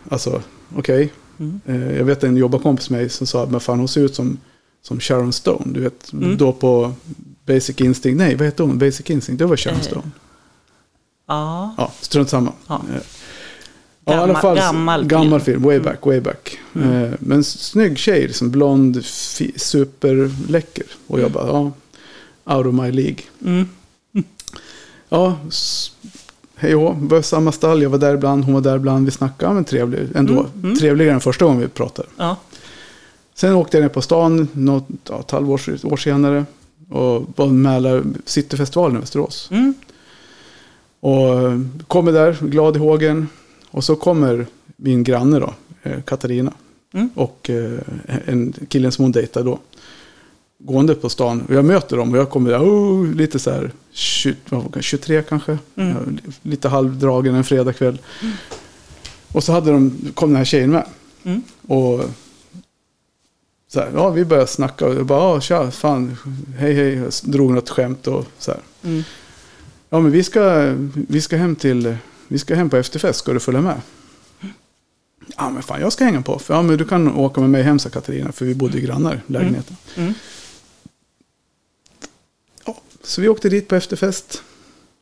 alltså 0.10 0.42
okej. 0.78 1.12
Mm. 1.40 1.60
Eh, 1.66 1.98
jag 1.98 2.06
vet 2.06 2.24
en 2.24 2.38
jobbarkompis 2.38 2.90
med 2.90 3.00
mig 3.00 3.10
som 3.10 3.28
sa, 3.28 3.46
men 3.52 3.60
fan 3.60 3.80
hon 3.80 3.88
ser 3.88 4.02
ut 4.02 4.16
som, 4.16 4.38
som 4.88 5.00
Sharon 5.00 5.34
Stone. 5.34 5.66
Du 5.74 5.80
vet, 5.80 6.14
Mm. 6.14 6.38
då 6.38 6.52
på 6.54 6.94
Basic 7.46 7.82
Instinct, 7.82 8.18
nej 8.18 8.36
vad 8.36 8.46
hette 8.46 8.64
hon? 8.64 8.78
Basic 8.78 9.10
Instinct, 9.10 9.40
det 9.40 9.46
var 9.46 9.58
Sharon 9.58 9.78
Eh, 9.78 9.82
Stone. 9.84 10.12
Ja. 11.28 11.76
Ja, 11.78 11.92
strunt 12.02 12.30
samma. 12.30 12.52
Ja. 12.68 12.82
Eh, 12.96 13.02
Ja, 14.06 14.14
Gammal- 14.14 14.42
fall, 14.42 14.58
gammal 14.58 15.06
gammal 15.06 15.42
film. 15.42 15.56
film. 15.62 15.64
Way 15.64 15.80
back, 15.80 16.06
way 16.06 16.20
back. 16.20 16.58
Mm. 16.76 17.04
Eh, 17.04 17.12
men 17.20 17.44
snygg 17.44 17.98
tjej, 17.98 18.28
liksom 18.28 18.52
blond, 18.52 19.06
superläcker. 19.56 20.86
Och 21.08 21.20
jag 21.20 21.32
bara, 21.32 21.48
ja, 21.48 21.72
out 22.56 22.66
of 22.68 22.74
my 22.74 22.92
League. 22.92 23.18
Mm. 23.46 23.66
Ja, 25.10 25.38
hej 26.56 26.76
och 26.76 26.96
var 26.98 27.22
samma 27.22 27.52
stall, 27.52 27.82
jag 27.82 27.90
var 27.90 27.98
där 27.98 28.14
ibland, 28.14 28.44
hon 28.46 28.54
var 28.54 28.62
där 28.62 28.76
ibland, 28.76 29.06
vi 29.06 29.12
snackade, 29.12 29.54
men 29.54 29.64
trevlig 29.64 30.08
ändå. 30.16 30.34
Mm, 30.34 30.46
mm. 30.64 30.76
Trevligare 30.78 31.14
än 31.14 31.20
första 31.22 31.46
gången 31.46 31.62
vi 31.62 31.68
pratade. 31.68 32.08
Ja. 32.18 32.38
Sen 33.34 33.54
åkte 33.54 33.78
jag 33.78 33.82
ner 33.82 33.90
på 33.90 34.02
stan, 34.02 34.48
något, 34.54 34.88
ja, 35.10 35.20
ett 35.20 35.32
halvår 35.32 35.62
år 35.84 35.98
senare. 35.98 36.46
Och 36.90 37.26
var 37.36 37.48
Mälar 37.48 38.04
Cityfestivalen 38.26 38.98
i 38.98 39.00
Västerås. 39.00 39.50
Mm. 39.52 39.74
Och 41.00 41.88
kommer 41.88 42.12
där, 42.12 42.38
glad 42.42 42.76
i 42.76 42.80
hågen. 42.80 43.28
Och 43.72 43.84
så 43.84 43.96
kommer 43.96 44.46
min 44.78 45.04
granne 45.04 45.40
då, 45.40 45.54
eh, 45.84 46.02
Katarina. 46.02 46.54
Mm. 46.94 47.10
Och 47.16 47.50
eh, 47.50 47.80
en 48.26 48.54
killen 48.68 48.92
som 48.92 49.06
hon 49.06 49.12
dejtade 49.12 49.46
då. 49.46 49.60
Gående 50.60 50.96
på 50.96 51.10
stan. 51.10 51.42
Och 51.42 51.56
jag 51.56 51.66
möter 51.66 51.98
dem 51.98 52.12
och 52.12 52.18
jag 52.18 52.30
kommer 52.30 52.50
där, 52.50 52.60
oh, 52.60 53.14
lite 53.14 53.40
så 53.40 53.52
här 53.52 53.72
20, 53.92 54.36
vad 54.50 54.64
var 54.64 54.72
det, 54.74 54.82
23 54.82 55.22
kanske. 55.22 55.58
Mm. 55.76 56.18
Lite 56.42 56.70
halvdragen 56.70 57.36
en 57.36 57.44
fredagkväll. 57.44 58.00
Och 59.32 59.44
så 59.44 59.52
hade 59.52 59.72
de, 59.72 60.12
kom 60.14 60.30
den 60.30 60.38
här 60.38 60.46
tjejen 60.46 60.72
med. 60.72 60.86
Mm. 61.24 61.42
Och 61.68 62.04
så 63.74 63.80
här, 63.80 63.92
ja, 63.94 64.10
vi 64.10 64.26
började 64.26 64.48
snacka 64.48 64.86
och 64.86 64.96
jag 64.96 65.06
bara, 65.06 65.20
ja, 65.20 65.42
tja, 65.42 65.72
fan, 65.72 66.18
hej, 66.58 66.74
hej, 66.74 66.94
jag 66.94 67.14
drog 67.24 67.52
något 67.52 67.70
skämt 67.70 68.08
och 68.08 68.26
så 68.38 68.52
här. 68.52 68.60
Mm. 68.84 69.04
Ja, 69.90 70.00
men 70.00 70.12
vi 70.12 70.24
ska, 70.24 70.74
vi 70.94 71.22
ska 71.22 71.38
hem 71.38 71.56
till, 71.56 71.98
vi 72.28 72.40
ska 72.40 72.56
hem 72.56 72.70
på 72.70 72.78
efterfest, 72.78 73.20
ska 73.20 73.34
du 73.34 73.40
följa 73.40 73.62
med? 73.62 73.82
Ja, 75.38 75.50
men 75.50 75.64
fan, 75.64 75.82
jag 75.82 75.94
ska 75.94 76.06
hänga 76.06 76.22
på. 76.22 76.40
För, 76.40 76.54
ja, 76.54 76.62
men 76.62 76.78
du 76.78 76.86
kan 76.86 77.16
åka 77.16 77.42
med 77.42 77.50
mig 77.50 77.64
hem, 77.64 77.80
sa 77.80 77.90
Katarina, 77.90 78.32
för 78.32 78.46
vi 78.46 78.56
bodde 78.56 78.78
ju 78.78 78.86
grannar 78.86 79.22
i 79.28 79.32
lägenheten. 79.32 79.78
Mm. 79.96 80.14
Ja, 82.66 82.78
så 83.04 83.22
vi 83.22 83.28
åkte 83.28 83.50
dit 83.50 83.68
på 83.68 83.76
efterfest. 83.76 84.44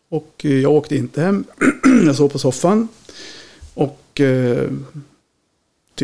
Och 0.09 0.45
jag 0.45 0.71
åkte 0.71 0.95
inte 0.95 1.21
hem. 1.21 1.43
jag 2.05 2.15
sov 2.15 2.29
på 2.29 2.39
soffan. 2.39 2.87
Och 3.73 4.21
eh, 4.21 4.69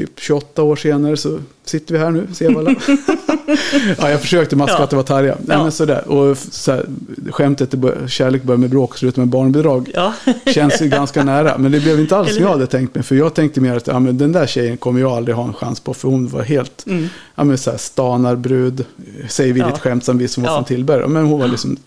typ 0.02 0.20
28 0.20 0.64
år 0.64 0.76
senare 0.76 1.18
så 1.18 1.40
sitter 1.66 1.94
vi 1.94 2.00
här 2.00 2.12
nu, 2.12 2.28
Sevalla. 2.34 2.76
ja, 3.98 4.10
jag 4.10 4.22
försökte 4.22 4.56
maska 4.56 4.76
Ja. 4.78 4.84
att 4.84 4.90
det 4.90 4.96
var 4.96 5.04
Tarja. 5.04 5.36
Nej, 5.46 5.58
Ja. 5.58 5.64
men 5.64 5.72
sådär. 5.72 6.08
Och 6.08 6.38
så 6.38 6.72
här, 6.72 6.86
skämtet 7.32 7.70
bör, 7.72 8.08
kärlek 8.08 8.44
börjar 8.44 8.58
med 8.58 8.70
bråk 8.70 8.92
och 8.92 9.00
slutar 9.00 9.22
med 9.22 9.28
barnbidrag. 9.30 9.92
Ja. 9.94 10.14
Känns 10.54 10.82
ju 10.82 10.88
ganska 10.88 11.24
nära. 11.24 11.58
Men 11.58 11.72
det 11.72 11.80
blev 11.80 12.00
inte 12.00 12.18
alls 12.18 12.34
som 12.36 12.44
jag 12.44 12.50
hade 12.52 12.68
tänkt 12.68 12.96
mig. 12.96 13.04
För 13.04 13.16
jag 13.16 13.34
tänkte 13.34 13.62
mer 13.62 13.76
att 13.76 13.88
ja, 13.88 14.00
men 14.00 14.18
den 14.18 14.32
där 14.32 14.48
tjejen 14.48 14.78
kommer 14.78 15.00
jag 15.00 15.12
aldrig 15.12 15.36
ha 15.36 15.48
en 15.48 15.54
chans 15.54 15.80
på. 15.80 15.94
För 15.94 16.08
hon 16.08 16.28
var 16.28 16.42
helt 16.42 16.84
Mm. 16.88 17.08
ja, 17.36 17.44
men 17.44 17.58
så 17.58 17.72
här, 17.72 17.78
stanarbrud. 17.78 18.86
Säger 19.30 19.54
vi 19.54 19.60
Ja. 19.60 19.68
lite 19.68 19.80
skämtsamt, 19.80 20.22
vi 20.22 20.28
som 20.28 20.44
var 20.44 20.56
från 20.56 20.66
Tillberga. 20.66 21.08
Men 21.08 21.26
hon 21.26 21.40
var 21.40 21.48
liksom 21.48 21.78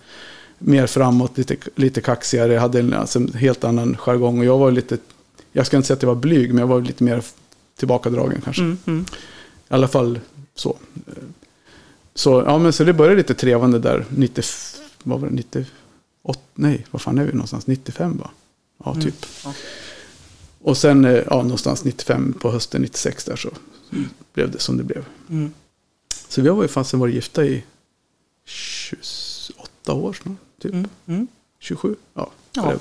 mer 0.58 0.86
framåt, 0.86 1.38
lite, 1.38 1.56
lite 1.76 2.00
kaxigare. 2.00 2.54
Hade 2.56 2.80
en, 2.80 2.94
alltså, 2.94 3.18
en 3.18 3.32
helt 3.34 3.64
annan 3.64 3.96
jargong. 3.96 4.38
Och 4.38 4.44
jag 4.44 4.58
var 4.58 4.70
lite, 4.70 4.96
jag 5.52 5.66
ska 5.66 5.76
inte 5.76 5.86
säga 5.86 5.94
att 5.96 6.02
jag 6.02 6.08
var 6.14 6.14
blyg. 6.20 6.48
Men 6.54 6.58
jag 6.60 6.66
var 6.66 6.80
lite 6.80 7.04
mer 7.04 7.22
tillbakadragen 7.80 8.40
kanske. 8.44 8.62
Mm, 8.62 8.78
mm. 8.86 9.04
I 9.70 9.74
alla 9.74 9.88
fall 9.88 10.20
så. 10.54 10.76
Så, 12.14 12.42
ja, 12.46 12.58
men 12.58 12.72
så 12.72 12.84
det 12.84 12.92
började 12.92 13.16
lite 13.16 13.34
trevande 13.34 13.78
där. 13.78 14.04
90, 14.10 14.44
vad 15.02 15.20
var 15.20 15.28
det, 15.28 15.34
98? 15.34 15.70
Nej, 16.54 16.86
vad 16.90 17.02
fan 17.02 17.18
är 17.18 17.24
vi 17.24 17.32
någonstans? 17.32 17.66
95 17.66 18.16
va? 18.18 18.30
Ja, 18.84 18.94
typ. 18.94 19.04
Mm. 19.04 19.14
Ja. 19.44 19.52
Och 20.62 20.76
sen 20.76 21.04
eh, 21.04 21.22
ja, 21.30 21.42
någonstans 21.42 21.84
95 21.84 22.32
på 22.32 22.50
hösten 22.50 22.82
96 22.82 23.24
där 23.24 23.36
så 23.36 23.48
blev 24.32 24.50
det 24.50 24.58
som 24.58 24.76
det 24.76 24.82
blev. 24.84 25.04
Mm. 25.30 25.52
Så 26.28 26.42
vi 26.42 26.48
har 26.48 26.62
ju 26.62 26.68
fasen 26.68 27.00
varit 27.00 27.14
gifta 27.14 27.44
i 27.44 27.62
28 28.44 29.92
år 29.92 30.12
snart. 30.22 30.36
Typ. 30.62 30.72
Mm. 30.72 30.88
Mm. 31.06 31.26
27? 31.58 31.96
Ja, 32.14 32.30
Ja. 32.52 32.72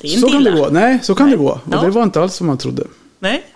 Det 0.00 0.08
är 0.08 0.14
inte 0.14 0.20
Så 0.20 0.28
kan 0.28 0.44
det 0.44 0.50
illa. 0.50 0.60
gå. 0.60 0.68
Nej, 0.72 0.98
så 1.02 1.14
kan 1.14 1.26
Nej. 1.26 1.36
det 1.36 1.42
gå. 1.42 1.50
Och 1.50 1.60
Ja. 1.72 1.80
det 1.82 1.90
var 1.90 2.02
inte 2.02 2.20
alls 2.20 2.34
som 2.34 2.46
man 2.46 2.58
trodde. 2.58 2.86
Nej. 3.18 3.46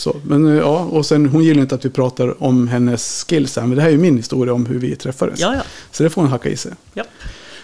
Så, 0.00 0.16
men 0.26 0.46
eh, 0.46 0.54
ja, 0.54 0.78
och 0.84 1.06
sen 1.06 1.26
hon 1.26 1.44
gillar 1.44 1.60
inte 1.62 1.74
att 1.74 1.84
vi 1.84 1.90
pratar 1.90 2.42
om 2.42 2.68
hennes 2.68 3.24
skills 3.28 3.56
här, 3.56 3.66
men 3.66 3.76
det 3.76 3.82
här 3.82 3.88
är 3.88 3.92
ju 3.92 3.98
min 3.98 4.16
historia 4.16 4.54
om 4.54 4.66
hur 4.66 4.78
vi 4.78 4.96
träffades. 4.96 5.40
Ja, 5.40 5.54
ja. 5.54 5.62
Så 5.90 6.02
det 6.02 6.10
får 6.10 6.22
hon 6.22 6.30
hacka 6.30 6.48
i 6.48 6.56
sig. 6.56 6.72
ja. 6.94 7.04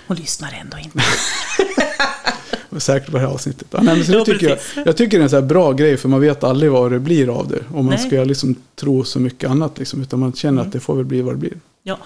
Hon 0.07 0.17
lyssnar 0.17 0.53
ändå 0.61 0.77
inte. 0.79 0.99
Och 2.71 2.83
säkert 2.83 3.11
på 3.11 3.17
det 3.17 3.21
här 3.27 3.33
avsnittet. 3.33 3.69
Ja, 3.71 3.79
nej, 3.83 3.97
men 3.97 4.05
så 4.07 4.25
tycker 4.25 4.49
jag, 4.49 4.59
jag 4.87 4.97
tycker 4.97 5.19
det 5.19 5.23
är 5.23 5.25
en 5.25 5.31
så 5.31 5.43
bra 5.43 5.73
grej, 5.73 5.97
för 5.97 6.09
man 6.09 6.21
vet 6.21 6.45
aldrig 6.45 6.71
vad 6.73 6.93
det 6.93 6.99
blir 7.01 7.29
av 7.41 7.49
det. 7.49 7.59
Och 7.69 7.85
man 7.85 7.95
Nej. 7.95 7.99
ska 8.07 8.25
liksom 8.25 8.55
tro 8.75 9.05
så 9.05 9.21
mycket 9.21 9.51
annat, 9.51 9.79
liksom, 9.79 10.03
utan 10.03 10.21
man 10.21 10.33
känner 10.33 10.53
Mm. 10.61 10.67
att 10.67 10.73
det 10.73 10.81
får 10.81 10.97
väl 10.97 11.05
bli 11.05 11.23
vad 11.23 11.35
det 11.35 11.39
blir. 11.39 11.61
Ja. 11.83 11.99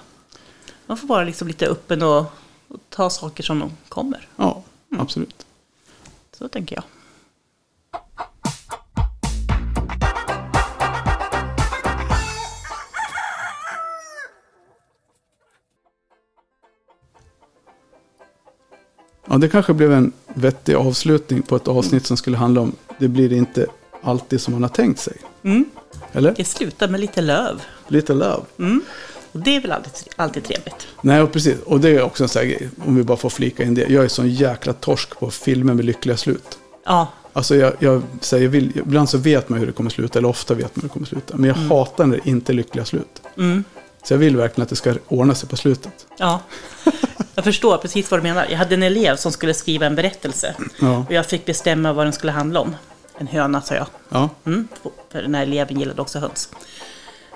Man 0.86 0.96
får 0.96 1.08
vara 1.08 1.24
liksom 1.24 1.48
lite 1.48 1.66
öppen 1.66 2.02
och, 2.02 2.18
och 2.68 2.78
ta 2.88 3.10
saker 3.10 3.42
som 3.42 3.58
de 3.58 3.70
kommer. 3.88 4.28
Ja, 4.36 4.62
Mm. 4.92 5.02
absolut. 5.02 5.46
Så 6.38 6.48
tänker 6.48 6.76
jag. 6.76 6.84
Ja, 19.30 19.36
det 19.36 19.48
kanske 19.48 19.72
blev 19.72 19.92
en 19.92 20.12
vettig 20.34 20.74
avslutning 20.74 21.42
på 21.42 21.56
ett 21.56 21.68
avsnitt 21.68 22.06
som 22.06 22.16
skulle 22.16 22.36
handla 22.36 22.60
om 22.60 22.72
det 22.98 23.08
blir 23.08 23.32
inte 23.32 23.66
alltid 24.02 24.40
som 24.40 24.52
man 24.52 24.62
har 24.62 24.70
tänkt 24.70 25.00
sig. 25.00 25.16
Mm. 25.42 25.64
Eller? 26.12 26.34
Det 26.36 26.44
slutar 26.44 26.88
med 26.88 27.00
lite 27.00 27.20
löv. 27.20 27.62
Lite 27.88 28.14
love. 28.14 28.42
Mm. 28.58 28.82
Och 29.32 29.40
det 29.40 29.56
är 29.56 29.60
väl 29.60 29.72
alltid, 29.72 30.08
alltid 30.16 30.44
trevligt. 30.44 30.86
Nej, 31.00 31.22
och 31.22 31.32
precis. 31.32 31.56
Och 31.66 31.80
det 31.80 31.88
är 31.88 32.02
också 32.02 32.22
en 32.24 32.28
sån 32.28 32.40
här 32.40 32.46
grej, 32.48 32.68
om 32.86 32.96
vi 32.96 33.02
bara 33.02 33.16
får 33.16 33.30
flika 33.30 33.62
in 33.62 33.74
det. 33.74 33.86
Jag 33.88 34.04
är 34.04 34.08
sån 34.08 34.30
jäkla 34.30 34.72
torsk 34.72 35.18
på 35.18 35.30
filmer 35.30 35.74
med 35.74 35.84
lyckliga 35.84 36.16
slut. 36.16 36.58
Ja, 36.84 37.08
Alltså 37.32 37.56
jag, 37.56 37.72
jag 37.78 38.02
säger, 38.20 38.48
vill, 38.48 38.78
ibland 38.78 39.08
så 39.08 39.18
vet 39.18 39.48
man 39.48 39.58
hur 39.58 39.66
det 39.66 39.72
kommer 39.72 39.90
sluta, 39.90 40.18
eller 40.18 40.28
ofta 40.28 40.54
vet 40.54 40.76
man 40.76 40.82
hur 40.82 40.88
det 40.88 40.92
kommer 40.92 41.06
sluta. 41.06 41.36
Men 41.36 41.48
jag 41.48 41.54
hatar 41.54 42.06
när 42.06 42.16
det 42.24 42.30
inte 42.30 42.52
är 42.52 42.54
lyckliga 42.54 42.84
slut. 42.84 43.22
mm. 43.36 43.64
Så 44.02 44.14
jag 44.14 44.18
vill 44.18 44.36
verkligen 44.36 44.62
att 44.62 44.68
det 44.68 44.76
ska 44.76 44.94
ordna 45.08 45.34
sig 45.34 45.48
på 45.48 45.56
slutet. 45.56 46.06
ja. 46.18 46.40
Jag 47.40 47.44
förstår 47.44 47.76
precis 47.78 48.10
vad 48.10 48.20
du 48.20 48.22
menar. 48.22 48.46
Jag 48.50 48.58
hade 48.58 48.74
en 48.74 48.82
elev 48.82 49.16
som 49.16 49.32
skulle 49.32 49.54
skriva 49.54 49.86
en 49.86 49.94
berättelse. 49.94 50.54
Ja, 50.80 51.04
Och 51.08 51.12
jag 51.14 51.26
fick 51.26 51.46
bestämma 51.46 51.92
vad 51.92 52.06
den 52.06 52.12
skulle 52.12 52.32
handla 52.32 52.60
om. 52.60 52.76
En 53.18 53.26
höna, 53.26 53.62
sa 53.62 53.74
jag. 53.74 53.86
ja, 54.08 54.28
Mm. 54.46 54.68
För 55.12 55.22
den 55.22 55.34
här 55.34 55.42
eleven 55.42 55.80
gillade 55.80 56.02
också 56.02 56.18
höns. 56.18 56.48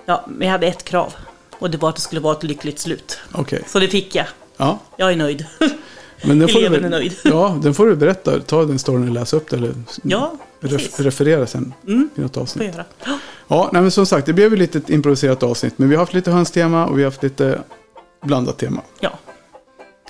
Ja, 0.07 0.25
men 0.29 0.47
jag 0.49 0.53
hade 0.53 0.67
ett 0.67 0.85
krav. 0.85 1.15
Och 1.59 1.71
det 1.71 1.79
var 1.79 1.89
att 1.89 1.95
det 1.95 2.01
skulle 2.01 2.21
vara 2.21 2.37
ett 2.37 2.43
lyckligt 2.43 2.79
slut. 2.79 3.19
okej. 3.33 3.63
Så 3.67 3.79
det 3.79 3.89
fick 3.89 4.15
jag. 4.15 4.27
Ja, 4.57 4.79
Jag 4.97 5.13
är 5.13 5.17
nöjd. 5.17 5.47
men 6.25 6.39
den 6.39 6.49
får 6.49 6.61
du 6.61 6.67
Eleven 6.67 6.83
väl- 6.83 6.93
är 6.93 6.99
nöjd. 6.99 7.17
Ja, 7.25 7.59
den 7.63 7.75
får 7.75 7.87
du 7.87 7.97
berätta. 7.97 8.41
Ta 8.41 8.65
den 8.65 8.79
storyn 8.79 9.09
och 9.09 9.15
läsa 9.15 9.37
upp 9.37 9.51
det. 9.51 9.57
Eller 9.57 9.75
Ja, 10.03 10.37
ref, 10.61 11.01
referera 11.01 11.47
sen 11.47 11.75
Mm. 11.87 12.09
i 12.15 12.21
något 12.21 12.35
Får 12.35 12.41
avsnitt. 12.43 12.75
göra. 12.75 12.85
Ja, 13.49 13.71
nej, 13.73 13.83
men 13.83 13.91
som 13.91 14.07
sagt, 14.07 14.27
det 14.27 14.33
blev 14.33 14.51
ju 14.51 14.57
lite 14.57 14.79
ett 14.79 14.91
improviserat 14.91 15.43
avsnitt. 15.43 15.79
Men 15.79 15.89
vi 15.89 15.95
har 15.95 16.03
haft 16.03 16.15
lite 16.15 16.31
hönstema 16.31 16.87
och 16.87 16.99
vi 16.99 17.03
har 17.03 17.11
haft 17.11 17.23
lite 17.23 17.59
blandat 18.23 18.59
tema. 18.59 18.81
Ja. 19.01 19.11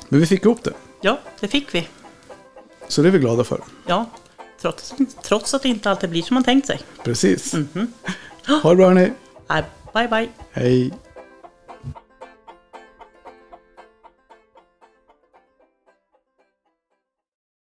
Men 0.08 0.20
vi 0.20 0.26
fick 0.26 0.44
ihop 0.44 0.64
det. 0.64 0.72
ja, 1.00 1.18
det 1.40 1.48
fick 1.48 1.74
vi. 1.74 1.88
Så 2.88 3.02
det 3.02 3.08
är 3.08 3.12
vi 3.12 3.18
glada 3.18 3.44
för. 3.44 3.60
Ja, 3.86 4.06
trots, 4.60 4.94
trots 5.22 5.54
att 5.54 5.62
det 5.62 5.68
inte 5.68 5.90
alltid 5.90 6.10
blir 6.10 6.22
som 6.22 6.34
man 6.34 6.44
tänkt 6.44 6.66
sig. 6.66 6.80
Precis. 7.04 7.54
Mhm. 7.54 7.92
Ha 8.62 8.70
det 8.70 8.76
bra 8.76 8.86
hörni. 8.88 9.12
Bye, 9.94 10.08
bye. 10.08 10.28
Hej. 10.52 10.92